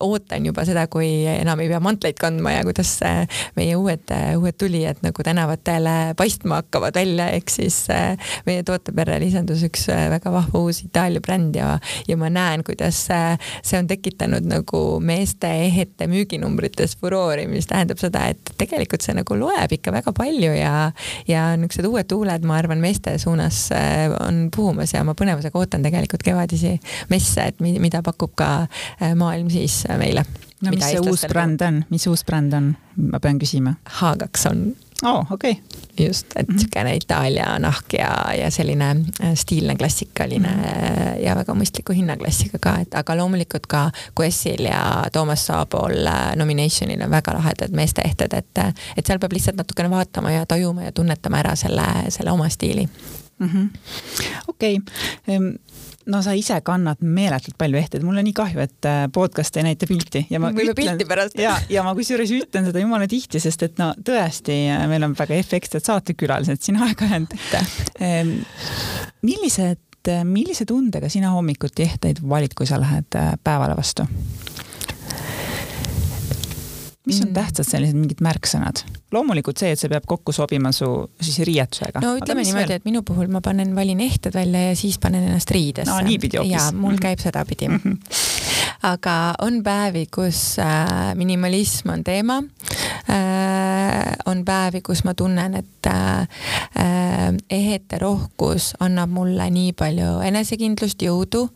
ootan 0.00 0.46
juba 0.46 0.64
seda, 0.64 0.86
kui 0.86 1.26
enam 1.26 1.60
ei 1.60 1.68
pea 1.68 1.80
mantleid 1.80 2.18
kandma 2.18 2.52
ja 2.52 2.64
kuidas 2.64 2.98
meie 3.56 3.76
uued, 3.76 4.10
uued 4.38 4.56
tulijad 4.58 5.02
nagu 5.02 5.22
tänavatele 5.22 6.14
paistma 6.16 6.62
hakkavad 6.62 6.94
välja, 6.94 7.28
ehk 7.30 7.50
siis 7.50 7.88
eh, 7.90 8.16
meie 8.46 8.62
tooteperre 8.62 9.18
lisandus 9.20 9.64
üks 9.66 9.88
eh, 9.92 10.08
väga 10.10 10.32
vahva 10.32 10.64
uus 10.64 10.82
Itaalia 10.84 11.20
bränd 11.20 11.56
ja, 11.56 11.78
ja 12.08 12.16
ma 12.16 12.30
näen, 12.32 12.64
kuidas 12.64 13.04
eh, 13.10 13.36
see 13.62 13.78
on 13.78 13.90
tekitanud 13.90 14.46
nagu 14.48 14.82
meeste 15.00 15.50
ehete 15.66 16.08
müüginumbrites 16.10 16.96
furoori, 17.00 17.46
mis 17.50 17.68
tähendab 17.70 18.00
seda, 18.00 18.26
et 18.32 18.54
tegelikult 18.58 19.04
see 19.04 19.16
nagu 19.16 19.38
loeb 19.38 19.76
ikka 19.76 19.92
väga 19.94 20.14
palju 20.16 20.54
ja, 20.56 20.90
ja 21.28 21.46
niisugused 21.58 21.90
uued 21.90 22.08
tuuled, 22.10 22.46
ma 22.46 22.58
arvan, 22.60 22.80
meeste 22.82 23.16
suunas 23.18 23.66
on 24.20 24.48
puhumas 24.54 24.94
ja 24.94 25.04
ma 25.04 25.14
põnevusega 25.18 25.58
ootan 25.58 25.84
tegelikult 25.86 26.24
kevadisi 26.26 26.74
messe, 27.10 27.50
et 27.50 27.60
mida 27.60 28.02
pakub 28.02 28.34
ka 28.38 28.50
äh, 28.64 29.14
maailm 29.18 29.50
siis 29.50 29.84
äh, 29.88 29.98
meile. 29.98 30.24
no 30.64 30.72
mis 30.72 30.84
see 30.86 31.02
uus 31.02 31.26
bränd 31.28 31.62
on, 31.66 31.84
mis 31.90 32.06
uus 32.08 32.24
bränd 32.24 32.54
on, 32.56 32.72
ma 33.10 33.20
pean 33.20 33.38
küsima? 33.42 33.76
H2 34.00 34.48
on 34.50 34.66
oo 35.04 35.18
oh,, 35.18 35.32
okei 35.32 35.50
okay.. 35.50 36.06
just, 36.06 36.26
et 36.36 36.48
mm 36.48 36.56
-hmm. 36.56 36.94
Itaalia 36.94 37.58
nahk 37.58 37.92
ja, 37.92 38.34
ja 38.38 38.50
selline 38.50 38.90
äh, 38.90 39.34
stiilne 39.34 39.76
klassikaline 39.76 40.48
mm 40.48 40.62
-hmm. 40.62 41.24
ja 41.24 41.36
väga 41.36 41.54
mõistliku 41.54 41.92
hinnaklassiga 41.92 42.58
ka, 42.60 42.76
et 42.80 42.94
aga 42.94 43.16
loomulikult 43.16 43.66
ka 43.66 43.90
Quessil 44.20 44.64
ja 44.64 45.04
Toomas 45.12 45.46
Saabol 45.46 46.08
nomination'il 46.36 47.04
on 47.04 47.10
väga 47.10 47.34
lahedad 47.34 47.70
meesteehted, 47.70 48.32
et, 48.32 48.58
et 48.96 49.06
seal 49.06 49.18
peab 49.18 49.32
lihtsalt 49.32 49.56
natukene 49.56 49.90
vaatama 49.90 50.30
ja 50.30 50.46
tajuma 50.46 50.82
ja 50.82 50.92
tunnetama 50.92 51.38
ära 51.38 51.56
selle, 51.56 51.86
selle 52.08 52.30
oma 52.30 52.48
stiili. 52.48 52.88
Okei 54.48 54.78
okay 54.78 55.58
no 56.06 56.20
sa 56.22 56.34
ise 56.36 56.56
kannad 56.64 57.00
meeletult 57.00 57.56
palju 57.58 57.78
ehteid, 57.80 58.04
mul 58.04 58.18
on 58.20 58.26
nii 58.26 58.36
kahju, 58.36 58.60
et 58.64 58.88
äh, 58.88 59.04
podcast 59.12 59.56
ei 59.56 59.66
näita 59.68 59.88
pilti 59.88 60.24
ja 60.30 60.40
ma 60.42 60.50
võime 60.54 60.74
pilti 60.76 61.06
pärast. 61.08 61.38
ja, 61.40 61.54
ja 61.72 61.84
ma 61.86 61.94
kusjuures 61.96 62.32
ütlen 62.36 62.68
seda 62.68 62.82
jumala 62.82 63.08
tihti, 63.10 63.40
sest 63.42 63.64
et 63.66 63.80
no 63.80 63.92
tõesti, 64.04 64.58
äh, 64.74 64.84
meil 64.90 65.06
on 65.06 65.16
väga 65.18 65.38
efektsed 65.40 65.84
saatekülalised 65.86 66.62
siin 66.64 66.80
aeg-ajalt. 66.84 67.36
Millised, 69.24 70.12
millise 70.28 70.66
tundega 70.68 71.08
sina 71.08 71.32
hommikuti 71.32 71.86
ehteid 71.86 72.20
valid, 72.28 72.56
kui 72.56 72.68
sa 72.68 72.80
lähed 72.80 73.16
äh, 73.20 73.34
päevale 73.44 73.76
vastu? 73.78 74.08
Mis 77.06 77.20
on 77.20 77.28
mm. 77.28 77.34
tähtsad 77.36 77.68
sellised 77.68 77.98
mingid 77.98 78.22
märksõnad? 78.24 78.84
loomulikult 79.14 79.60
see, 79.60 79.74
et 79.74 79.80
see 79.80 79.90
peab 79.92 80.06
kokku 80.08 80.34
sobima 80.34 80.72
su 80.74 80.88
siis 81.20 81.38
riietusega. 81.46 82.02
no 82.04 82.14
ütleme 82.18 82.44
niimoodi, 82.46 82.78
et 82.80 82.88
minu 82.88 83.04
puhul 83.06 83.30
ma 83.32 83.42
panen, 83.44 83.74
valin 83.76 84.00
ehted 84.04 84.34
välja 84.34 84.70
ja 84.70 84.78
siis 84.78 84.98
panen 85.02 85.28
ennast 85.28 85.52
riidesse. 85.54 85.90
no 85.92 86.00
niipidi 86.06 86.40
hoopis. 86.40 86.54
jaa, 86.56 86.70
mul 86.78 86.98
käib 87.02 87.22
sedapidi 87.22 87.68
mm. 87.68 87.80
-hmm. 87.84 88.43
Aga 88.84 89.34
on 89.42 89.62
päevi, 89.64 90.06
kus 90.12 90.58
äh, 90.60 91.14
minimalism 91.16 91.94
on 91.94 92.04
teema 92.04 92.42
äh,. 93.08 94.12
on 94.26 94.44
päevi, 94.44 94.80
kus 94.84 95.04
ma 95.04 95.14
tunnen, 95.14 95.54
et 95.54 95.86
äh, 95.86 96.28
ehete 97.50 97.98
rohkus 97.98 98.72
annab 98.80 99.10
mulle 99.12 99.46
nii 99.50 99.72
palju 99.78 100.18
enesekindlust, 100.24 101.02
jõudu 101.02 101.46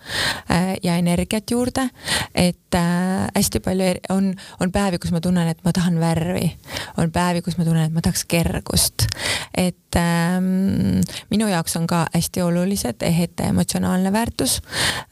ja 0.83 0.97
energiat 0.97 1.51
juurde, 1.51 1.89
et 2.35 2.76
hästi 2.76 3.61
palju 3.64 3.89
on, 4.14 4.31
on 4.61 4.72
päevi, 4.72 5.01
kus 5.03 5.12
ma 5.12 5.20
tunnen, 5.24 5.49
et 5.49 5.61
ma 5.64 5.72
tahan 5.72 5.99
värvi. 6.01 6.53
on 6.97 7.11
päevi, 7.12 7.43
kus 7.43 7.59
ma 7.59 7.64
tunnen, 7.64 7.89
et 7.89 7.95
ma 7.95 8.05
tahaks 8.05 8.24
kergust. 8.29 9.09
et 9.57 9.88
ähm, 9.97 11.01
minu 11.30 11.49
jaoks 11.49 11.76
on 11.76 11.86
ka 11.86 12.07
hästi 12.14 12.43
olulised 12.43 13.03
ehete 13.03 13.49
emotsionaalne 13.53 14.12
väärtus 14.12 14.61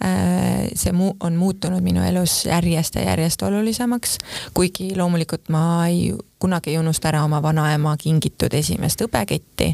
äh,. 0.04 0.68
see 0.74 0.92
mu-, 0.92 1.16
on 1.20 1.36
muutunud 1.36 1.82
minu 1.82 2.04
elus 2.04 2.44
järjest 2.46 2.94
ja 2.94 3.02
järjest 3.10 3.42
olulisemaks, 3.42 4.18
kuigi 4.54 4.92
loomulikult 4.96 5.48
ma 5.48 5.86
ei 5.86 6.12
kunagi 6.38 6.70
ei 6.70 6.78
unusta 6.78 7.08
ära 7.08 7.22
oma 7.24 7.40
vanaema 7.42 7.96
kingitud 8.00 8.54
esimest 8.54 9.00
hõbeketti, 9.00 9.70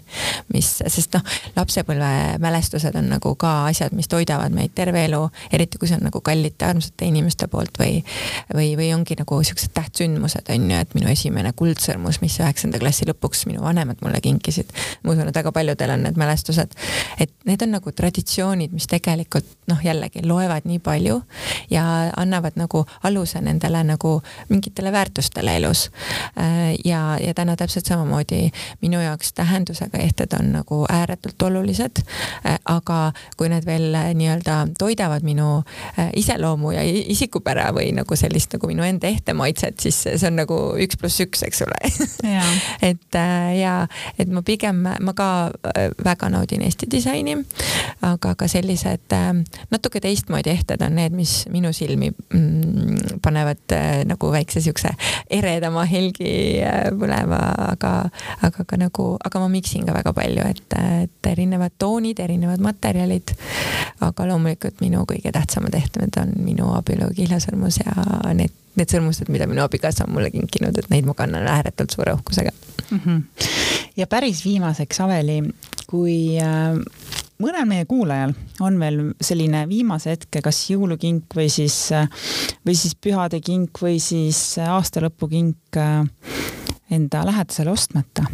mis, 0.55 0.69
sest 0.87 1.17
noh, 1.17 1.25
lapsepõlve 1.57 2.39
mälestused 2.43 2.97
on 2.99 3.09
nagu 3.13 3.35
ka 3.41 3.53
asjad, 3.71 3.95
mis 3.97 4.09
toidavad 4.11 4.55
meid 4.55 4.75
terve 4.75 5.05
elu, 5.09 5.21
eriti 5.53 5.81
kui 5.81 5.91
see 5.91 5.99
on 5.99 6.07
nagu 6.09 6.23
kallite 6.25 6.69
armsate 6.69 7.09
inimeste 7.11 7.49
poolt 7.53 7.79
või, 7.81 8.01
või, 8.55 8.73
või 8.79 8.93
ongi 8.95 9.17
nagu 9.19 9.41
siuksed 9.43 9.75
tähtsündmused 9.75 10.53
on 10.55 10.69
ju, 10.71 10.79
et 10.85 10.95
minu 10.99 11.11
esimene 11.13 11.53
kuldsõrmus, 11.57 12.21
mis 12.23 12.39
üheksanda 12.41 12.81
klassi 12.83 13.09
lõpuks 13.11 13.47
minu 13.51 13.65
vanemad 13.65 14.03
mulle 14.05 14.21
kinkisid. 14.23 14.71
ma 15.03 15.17
usun, 15.17 15.29
et 15.29 15.41
väga 15.43 15.53
paljudel 15.53 15.95
on 15.97 16.07
need 16.07 16.21
mälestused, 16.21 16.79
et 17.21 17.35
need 17.49 17.63
on 17.63 17.75
nagu 17.79 17.93
traditsioonid, 17.93 18.73
mis 18.73 18.87
tegelikult 18.91 19.49
noh, 19.71 19.83
jällegi 19.83 20.23
loevad 20.27 20.69
nii 20.69 20.79
palju 20.83 21.21
ja 21.71 21.87
annavad 22.17 22.57
nagu 22.61 22.87
aluse 23.03 23.41
nendele 23.41 23.83
nagu 23.87 24.21
mingitele 24.49 24.93
väärtustele 24.93 25.57
elus 25.59 25.89
Äh, 26.37 26.52
ja, 26.85 27.19
ja 27.21 27.35
täna 27.35 27.57
täpselt 27.57 27.87
samamoodi 27.87 28.51
minu 28.81 29.01
jaoks 29.01 29.33
tähendusega 29.33 29.99
ehted 29.99 30.33
on 30.39 30.53
nagu 30.53 30.85
ääretult 30.89 31.43
olulised. 31.43 32.03
Äh, 32.47 32.59
aga 32.65 33.13
kui 33.37 33.49
need 33.53 33.67
veel 33.67 33.95
äh, 33.95 34.11
nii-öelda 34.15 34.57
toidavad 34.79 35.23
minu 35.27 35.63
iseloomu 36.17 36.73
ja 36.75 36.83
isikupära 36.85 37.71
või 37.75 37.91
nagu 37.97 38.17
sellist 38.17 38.53
nagu 38.57 38.69
minu 38.71 38.85
enda 38.87 39.07
ehtemaitset, 39.07 39.81
siis 39.81 40.03
see 40.05 40.29
on 40.29 40.39
nagu 40.41 40.59
üks 40.83 40.99
pluss 41.01 41.21
üks, 41.25 41.43
eks 41.47 41.63
ole 41.67 41.79
et 42.91 43.19
ja, 43.59 43.75
et 44.19 44.31
ma 44.33 44.43
pigem, 44.47 44.83
ma 44.83 45.15
ka 45.17 45.29
väga 46.05 46.31
naudin 46.33 46.63
Eesti 46.63 46.89
disaini, 46.91 47.37
aga 48.07 48.35
ka 48.39 48.49
sellised 48.51 49.15
natuke 49.71 50.01
teistmoodi 50.01 50.53
ehted 50.55 50.83
on 50.87 50.97
need, 50.99 51.15
mis 51.17 51.43
minu 51.53 51.73
silmi 51.77 52.13
mm, 52.13 53.21
panevad 53.23 53.77
nagu 54.09 54.33
väikse 54.33 54.63
siukse 54.65 54.95
eredama 55.31 55.85
helgi 55.89 56.33
Äh, 56.33 56.42
põlema, 56.99 57.41
aga, 57.73 57.93
aga 58.47 58.65
ka 58.69 58.79
nagu, 58.81 59.07
aga 59.25 59.43
ma 59.43 59.51
miksin 59.53 59.87
ka 59.89 59.95
väga 59.97 60.15
palju, 60.17 60.47
et, 60.49 60.77
et 61.05 61.31
erinevad 61.33 61.75
toonid, 61.79 62.21
erinevad 62.23 62.63
materjalid. 62.65 63.35
aga 64.03 64.27
loomulikult 64.27 64.81
minu 64.83 65.05
kõige 65.09 65.33
tähtsamad 65.35 65.75
ehtmed 65.79 66.17
on 66.19 66.35
minu 66.43 66.73
abielu 66.75 67.11
kihlesõrmus 67.15 67.79
ja 67.85 67.95
need, 68.35 68.55
need 68.79 68.91
sõrmused, 68.91 69.31
mida 69.31 69.47
minu 69.47 69.63
abikaasa 69.65 70.07
on 70.09 70.17
mulle 70.17 70.33
kinkinud, 70.35 70.79
et 70.79 70.91
neid 70.91 71.07
ma 71.07 71.15
kannan 71.15 71.47
ääretult 71.49 71.95
suure 71.95 72.15
uhkusega 72.17 72.51
mm. 72.91 73.01
-hmm. 73.05 73.23
ja 73.97 74.07
päris 74.07 74.45
viimaseks, 74.45 75.01
Aveli, 75.01 75.43
kui 75.87 76.39
äh, 76.41 76.79
mõnel 77.41 77.67
meie 77.69 77.87
kuulajal 77.89 78.35
on 78.61 78.79
veel 78.81 79.01
selline 79.23 79.65
viimase 79.71 80.13
hetke, 80.15 80.43
kas 80.45 80.59
jõulukink 80.71 81.33
või 81.37 81.49
siis, 81.53 81.77
või 82.67 82.77
siis 82.79 82.95
pühadekink 82.99 83.83
või 83.83 83.99
siis 84.03 84.41
aastalõpukink 84.63 85.81
äh, 85.81 86.05
enda 86.93 87.25
lähedasele 87.29 87.73
ostmata. 87.73 88.27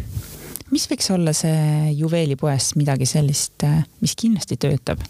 mis 0.71 0.85
võiks 0.89 1.09
olla 1.13 1.33
see 1.33 1.93
juveelipoes 1.97 2.75
midagi 2.77 3.07
sellist, 3.09 3.63
äh, 3.63 3.83
mis 4.01 4.15
kindlasti 4.15 4.57
töötab? 4.57 5.01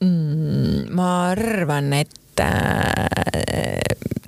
Mm, 0.00 0.86
ma 0.96 1.10
arvan, 1.34 1.92
et 1.92 2.40
äh, 2.40 3.69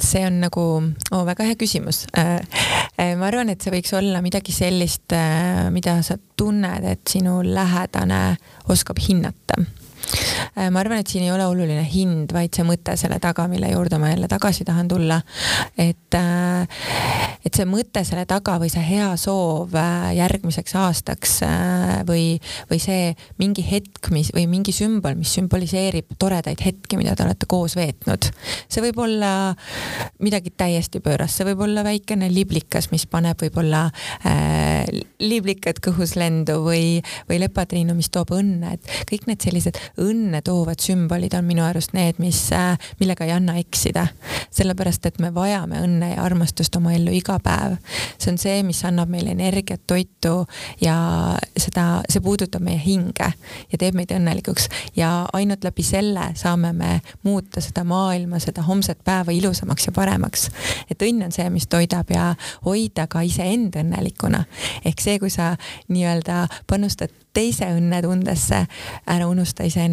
see 0.03 0.25
on 0.27 0.41
nagu 0.43 0.65
oh,, 1.13 1.25
väga 1.27 1.47
hea 1.49 1.59
küsimus. 1.61 2.05
Äh, 2.19 2.41
äh, 2.99 3.15
ma 3.19 3.29
arvan, 3.31 3.53
et 3.53 3.63
see 3.63 3.75
võiks 3.75 3.95
olla 3.97 4.23
midagi 4.25 4.55
sellist, 4.55 5.13
äh, 5.17 5.69
mida 5.75 5.99
sa 6.07 6.19
tunned, 6.37 6.89
et 6.89 7.07
sinu 7.09 7.41
lähedane 7.47 8.25
oskab 8.73 9.01
hinnata 9.03 9.61
ma 10.71 10.83
arvan, 10.83 11.01
et 11.03 11.11
siin 11.11 11.25
ei 11.27 11.33
ole 11.35 11.47
oluline 11.49 11.85
hind, 11.89 12.33
vaid 12.35 12.53
see 12.55 12.67
mõte 12.67 12.97
selle 13.01 13.19
taga, 13.23 13.47
mille 13.51 13.71
juurde 13.73 13.99
ma 14.01 14.13
jälle 14.13 14.29
tagasi 14.31 14.67
tahan 14.69 14.89
tulla. 14.89 15.21
et, 15.79 16.15
äh, 16.15 16.69
et 17.45 17.55
see 17.55 17.67
mõte 17.69 18.05
selle 18.07 18.25
taga 18.29 18.59
või 18.63 18.71
see 18.73 18.85
hea 18.87 19.11
soov 19.21 19.75
äh, 19.79 20.13
järgmiseks 20.19 20.77
aastaks 20.79 21.39
või, 22.09 22.39
või 22.71 22.79
see 22.83 23.13
mingi 23.41 23.65
hetk, 23.67 24.11
mis 24.15 24.33
või 24.35 24.47
mingi 24.51 24.75
sümbol, 24.75 25.17
mis 25.19 25.33
sümboliseerib 25.37 26.17
toredaid 26.21 26.61
hetki, 26.65 26.99
mida 27.01 27.17
te 27.17 27.25
olete 27.27 27.49
koos 27.51 27.77
veetnud. 27.79 28.29
see 28.69 28.85
võib 28.85 29.01
olla 29.03 29.33
midagi 30.23 30.53
täiesti 30.57 31.01
pöörast, 31.03 31.39
see 31.39 31.49
võib 31.49 31.65
olla 31.67 31.85
väikene 31.87 32.29
liblikas, 32.33 32.91
mis 32.93 33.07
paneb 33.11 33.41
võib-olla 33.43 33.87
äh, 34.29 34.87
liblikad 35.23 35.81
kõhus 35.85 36.15
lendu 36.19 36.61
või, 36.65 37.01
või 37.29 37.41
lepatriinu, 37.43 37.97
mis 37.99 38.11
toob 38.13 38.35
õnne, 38.37 38.77
et 38.77 38.93
kõik 39.09 39.29
need 39.31 39.45
sellised 39.45 39.79
õnne 40.03 40.43
toovad 40.45 40.81
sümbolid 40.83 41.35
on 41.39 41.47
minu 41.47 41.65
arust 41.65 41.95
need, 41.97 42.19
mis, 42.23 42.39
äh, 42.53 42.79
millega 43.01 43.25
ei 43.25 43.33
anna 43.33 43.57
eksida. 43.61 44.07
sellepärast, 44.53 45.07
et 45.07 45.19
me 45.19 45.31
vajame 45.35 45.79
õnne 45.81 46.11
ja 46.11 46.23
armastust 46.23 46.77
oma 46.77 46.93
ellu 46.93 47.13
iga 47.17 47.39
päev. 47.41 47.77
see 48.19 48.33
on 48.33 48.39
see, 48.39 48.63
mis 48.63 48.85
annab 48.85 49.09
meile 49.09 49.31
energiat, 49.31 49.81
toitu 49.87 50.47
ja 50.81 50.97
seda, 51.57 52.03
see 52.09 52.21
puudutab 52.21 52.63
meie 52.63 52.79
hinge 52.79 53.33
ja 53.73 53.79
teeb 53.79 53.95
meid 53.95 54.13
õnnelikuks 54.13 54.69
ja 54.97 55.27
ainult 55.33 55.65
läbi 55.65 55.83
selle 55.83 56.33
saame 56.35 56.73
me 56.73 57.01
muuta 57.23 57.61
seda 57.61 57.85
maailma, 57.85 58.39
seda 58.39 58.63
homset 58.63 58.99
päeva 59.05 59.33
ilusamaks 59.33 59.87
ja 59.87 59.93
paremaks. 59.93 60.51
et 60.91 61.03
õnn 61.03 61.25
on 61.25 61.33
see, 61.33 61.49
mis 61.51 61.67
toidab 61.67 62.11
ja 62.11 62.35
hoida 62.65 63.07
ka 63.07 63.21
iseend 63.21 63.77
õnnelikuna. 63.77 64.45
ehk 64.85 65.01
see, 65.01 65.19
kui 65.19 65.31
sa 65.31 65.57
nii-öelda 65.89 66.47
panustad 66.67 67.11
teise 67.33 67.65
õnnetundesse, 67.73 68.67
ära 69.09 69.27
unusta 69.29 69.65
iseennast, 69.65 69.92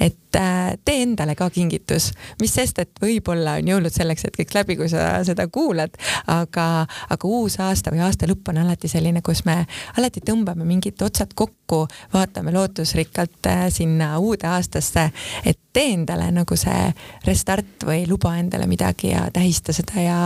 et 0.00 0.36
äh, 0.36 0.78
tee 0.84 1.02
endale 1.02 1.34
ka 1.38 1.48
kingitus, 1.50 2.10
mis 2.40 2.54
sest, 2.54 2.78
et 2.82 3.02
võib-olla 3.02 3.56
on 3.60 3.70
jõulud 3.72 3.94
selleks 3.94 4.26
hetkeks 4.28 4.56
läbi, 4.56 4.76
kui 4.76 4.88
sa 4.92 5.22
seda 5.26 5.46
kuulad, 5.52 5.96
aga, 6.30 6.86
aga 7.10 7.28
uus 7.28 7.58
aasta 7.60 7.92
või 7.92 8.02
aasta 8.06 8.28
lõpp 8.30 8.52
on 8.52 8.62
alati 8.64 8.90
selline, 8.90 9.22
kus 9.22 9.44
me 9.48 9.62
alati 9.98 10.22
tõmbame 10.24 10.66
mingid 10.68 11.02
otsad 11.02 11.34
kokku, 11.34 11.86
vaatame 12.14 12.54
lootusrikkalt 12.54 13.50
äh, 13.50 13.66
sinna 13.72 14.14
uude 14.18 14.48
aastasse, 14.48 15.10
et 15.44 15.58
tee 15.72 15.92
endale 15.94 16.28
nagu 16.32 16.56
see 16.56 16.92
restart 17.26 17.86
või 17.88 18.04
luba 18.08 18.34
endale 18.38 18.66
midagi 18.68 19.12
ja 19.12 19.26
tähista 19.32 19.72
seda 19.72 20.00
ja 20.04 20.18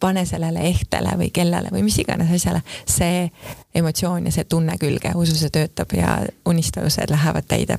pane 0.00 0.26
sellele 0.28 0.66
ehtele 0.68 1.16
või 1.16 1.30
kellele 1.32 1.72
või 1.72 1.86
mis 1.86 1.98
iganes 2.02 2.32
asjale. 2.36 2.62
See 2.84 3.30
emotsioon 3.74 4.28
ja 4.28 4.32
see 4.32 4.44
tunne 4.44 4.76
külge, 4.80 5.14
usu 5.16 5.36
see 5.36 5.52
töötab 5.52 5.92
ja 5.96 6.18
unistused 6.44 7.10
lähevad 7.10 7.48
täide 7.48 7.78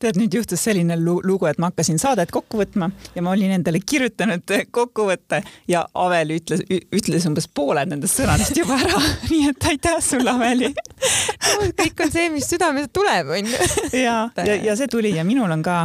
tead, 0.00 0.16
nüüd 0.20 0.34
juhtus 0.34 0.62
selline 0.64 0.96
lugu, 1.00 1.46
et 1.50 1.58
ma 1.60 1.70
hakkasin 1.70 2.00
saadet 2.00 2.30
kokku 2.32 2.60
võtma 2.62 2.90
ja 3.14 3.24
ma 3.24 3.34
olin 3.34 3.52
endale 3.56 3.82
kirjutanud 3.84 4.54
kokkuvõtte 4.72 5.42
ja 5.68 5.84
Avel 6.00 6.36
ütles, 6.38 6.62
ütles 6.68 7.26
umbes 7.28 7.48
pooled 7.52 7.90
nendest 7.92 8.20
sõnadest 8.20 8.56
juba 8.56 8.78
ära. 8.80 9.00
Nii 9.30 9.50
et 9.50 9.68
aitäh 9.72 9.98
sulle, 10.04 10.32
Aveli. 10.32 10.70
No, 10.72 11.68
kõik 11.82 12.04
on 12.04 12.14
see, 12.14 12.30
mis 12.32 12.48
südamest 12.50 12.92
tuleb, 12.96 13.34
onju. 13.36 13.68
ja, 14.06 14.16
ja, 14.36 14.56
ja 14.70 14.78
see 14.78 14.88
tuli 14.90 15.12
ja 15.16 15.26
minul 15.28 15.52
on 15.52 15.64
ka 15.66 15.82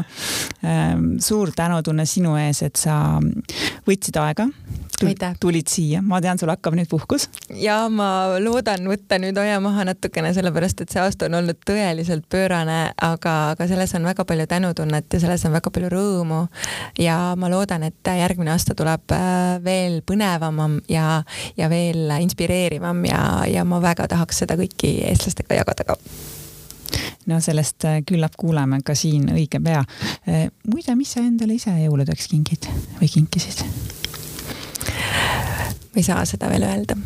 ähm, 0.63 1.15
suur 1.23 1.51
tänutunne 1.55 2.07
sinu 2.09 2.37
ees, 2.39 2.63
et 2.65 2.79
sa 2.79 3.19
võtsid 3.87 4.21
aega. 4.21 4.47
Tulid 5.39 5.67
siia, 5.67 5.99
ma 6.05 6.21
tean, 6.23 6.39
sul 6.39 6.49
hakkab 6.51 6.75
nüüd 6.77 6.87
puhkus. 6.87 7.27
ja 7.59 7.81
ma 7.91 8.37
loodan 8.39 8.87
võtta 8.87 9.17
nüüd 9.19 9.35
hoia 9.37 9.57
maha 9.63 9.83
natukene, 9.89 10.31
sellepärast 10.35 10.85
et 10.85 10.93
see 10.93 11.01
aasta 11.03 11.27
on 11.27 11.41
olnud 11.41 11.59
tõeliselt 11.67 12.23
pöörane, 12.31 12.93
aga, 13.03 13.33
aga 13.55 13.67
selles 13.67 13.91
on 13.99 14.04
väga 14.05 14.25
palju 14.25 14.47
tänutunnet 14.47 15.13
ja 15.13 15.19
selles 15.19 15.45
on 15.45 15.55
väga 15.55 15.71
palju 15.71 15.89
rõõmu. 15.93 16.45
ja 16.99 17.17
ma 17.37 17.49
loodan, 17.51 17.83
et 17.83 18.13
järgmine 18.19 18.51
aasta 18.51 18.75
tuleb 18.75 19.11
äh, 19.15 19.57
veel 19.63 20.01
põnevam 20.05 20.79
ja, 20.89 21.23
ja 21.57 21.69
veel 21.69 22.09
inspireerivam 22.21 23.05
ja, 23.05 23.21
ja 23.49 23.65
ma 23.65 23.81
väga 23.81 24.07
tahaks 24.07 24.43
seda 24.43 24.57
kõiki 24.59 24.97
eestlastega 25.09 25.61
jagada 25.61 25.87
ka 25.91 25.97
no 27.25 27.39
sellest 27.41 27.85
äh, 27.85 28.01
küllap 28.07 28.37
kuuleme 28.37 28.81
ka 28.85 28.95
siin 28.95 29.29
õige 29.33 29.61
pea. 29.63 29.83
Äh, 30.29 30.47
muide, 30.69 30.95
mis 30.95 31.15
sa 31.15 31.23
endale 31.25 31.57
ise 31.57 31.73
jõuludeks 31.85 32.29
kingid 32.31 32.69
või 33.01 33.11
kinkisid? 33.11 33.65
ma 34.85 36.01
ei 36.01 36.03
saa 36.03 36.25
seda 36.27 36.49
veel 36.51 36.65
öelda 36.67 36.97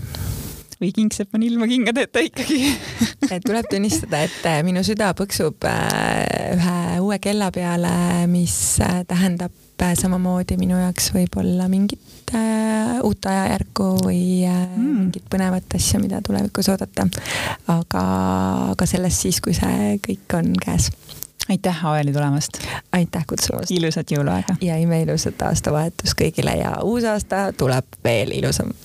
või 0.80 0.92
kingsepp 0.96 1.36
on 1.36 1.44
ilma 1.44 1.68
kingadeta 1.68 2.22
ikkagi 2.24 2.60
tuleb 3.48 3.68
tunnistada, 3.70 4.24
et 4.28 4.46
äh, 4.48 4.62
minu 4.64 4.84
süda 4.88 5.12
põksub 5.18 5.68
äh, 5.68 6.56
ühe 6.56 6.78
uue 7.04 7.20
kella 7.24 7.50
peale, 7.56 7.92
mis 8.32 8.56
äh, 8.84 9.02
tähendab 9.08 9.56
samamoodi 9.80 10.58
minu 10.60 10.76
jaoks 10.76 11.06
võib-olla 11.16 11.70
mingit 11.72 12.34
uut 13.08 13.26
ajajärku 13.32 13.86
või 14.04 14.44
mm. 14.44 14.90
mingit 14.98 15.30
põnevat 15.32 15.72
asja, 15.78 16.02
mida 16.04 16.20
tulevikus 16.26 16.68
oodata. 16.70 17.08
aga, 17.72 18.04
aga 18.74 18.90
sellest 18.92 19.24
siis, 19.24 19.40
kui 19.40 19.56
see 19.56 19.96
kõik 20.04 20.36
on 20.36 20.52
käes 20.60 20.92
aitäh, 21.50 21.86
Aveli 21.86 22.12
tulemast! 22.14 22.60
aitäh 22.92 23.24
kutsumast! 23.28 23.72
ilusat 23.72 24.12
jõuluaega! 24.12 24.60
ja 24.62 24.76
imeilusat 24.84 25.48
aastavahetust 25.48 26.20
kõigile 26.20 26.60
ja 26.60 26.76
uus 26.84 27.08
aasta 27.08 27.50
tuleb 27.58 28.00
veel 28.04 28.36
ilusam! 28.42 28.76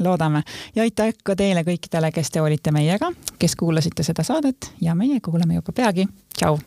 Loodame 0.00 0.42
ja 0.74 0.82
aitäh 0.82 1.14
ka 1.24 1.36
teile 1.36 1.64
kõikidele, 1.66 2.12
kes 2.12 2.30
te 2.30 2.42
olite 2.42 2.72
meiega, 2.72 3.12
kes 3.38 3.56
kuulasite 3.56 4.06
seda 4.06 4.24
saadet 4.26 4.72
ja 4.80 4.94
meie 4.94 5.20
kuuleme 5.20 5.60
juba 5.60 5.72
peagi. 5.72 6.08
tšau! 6.36 6.58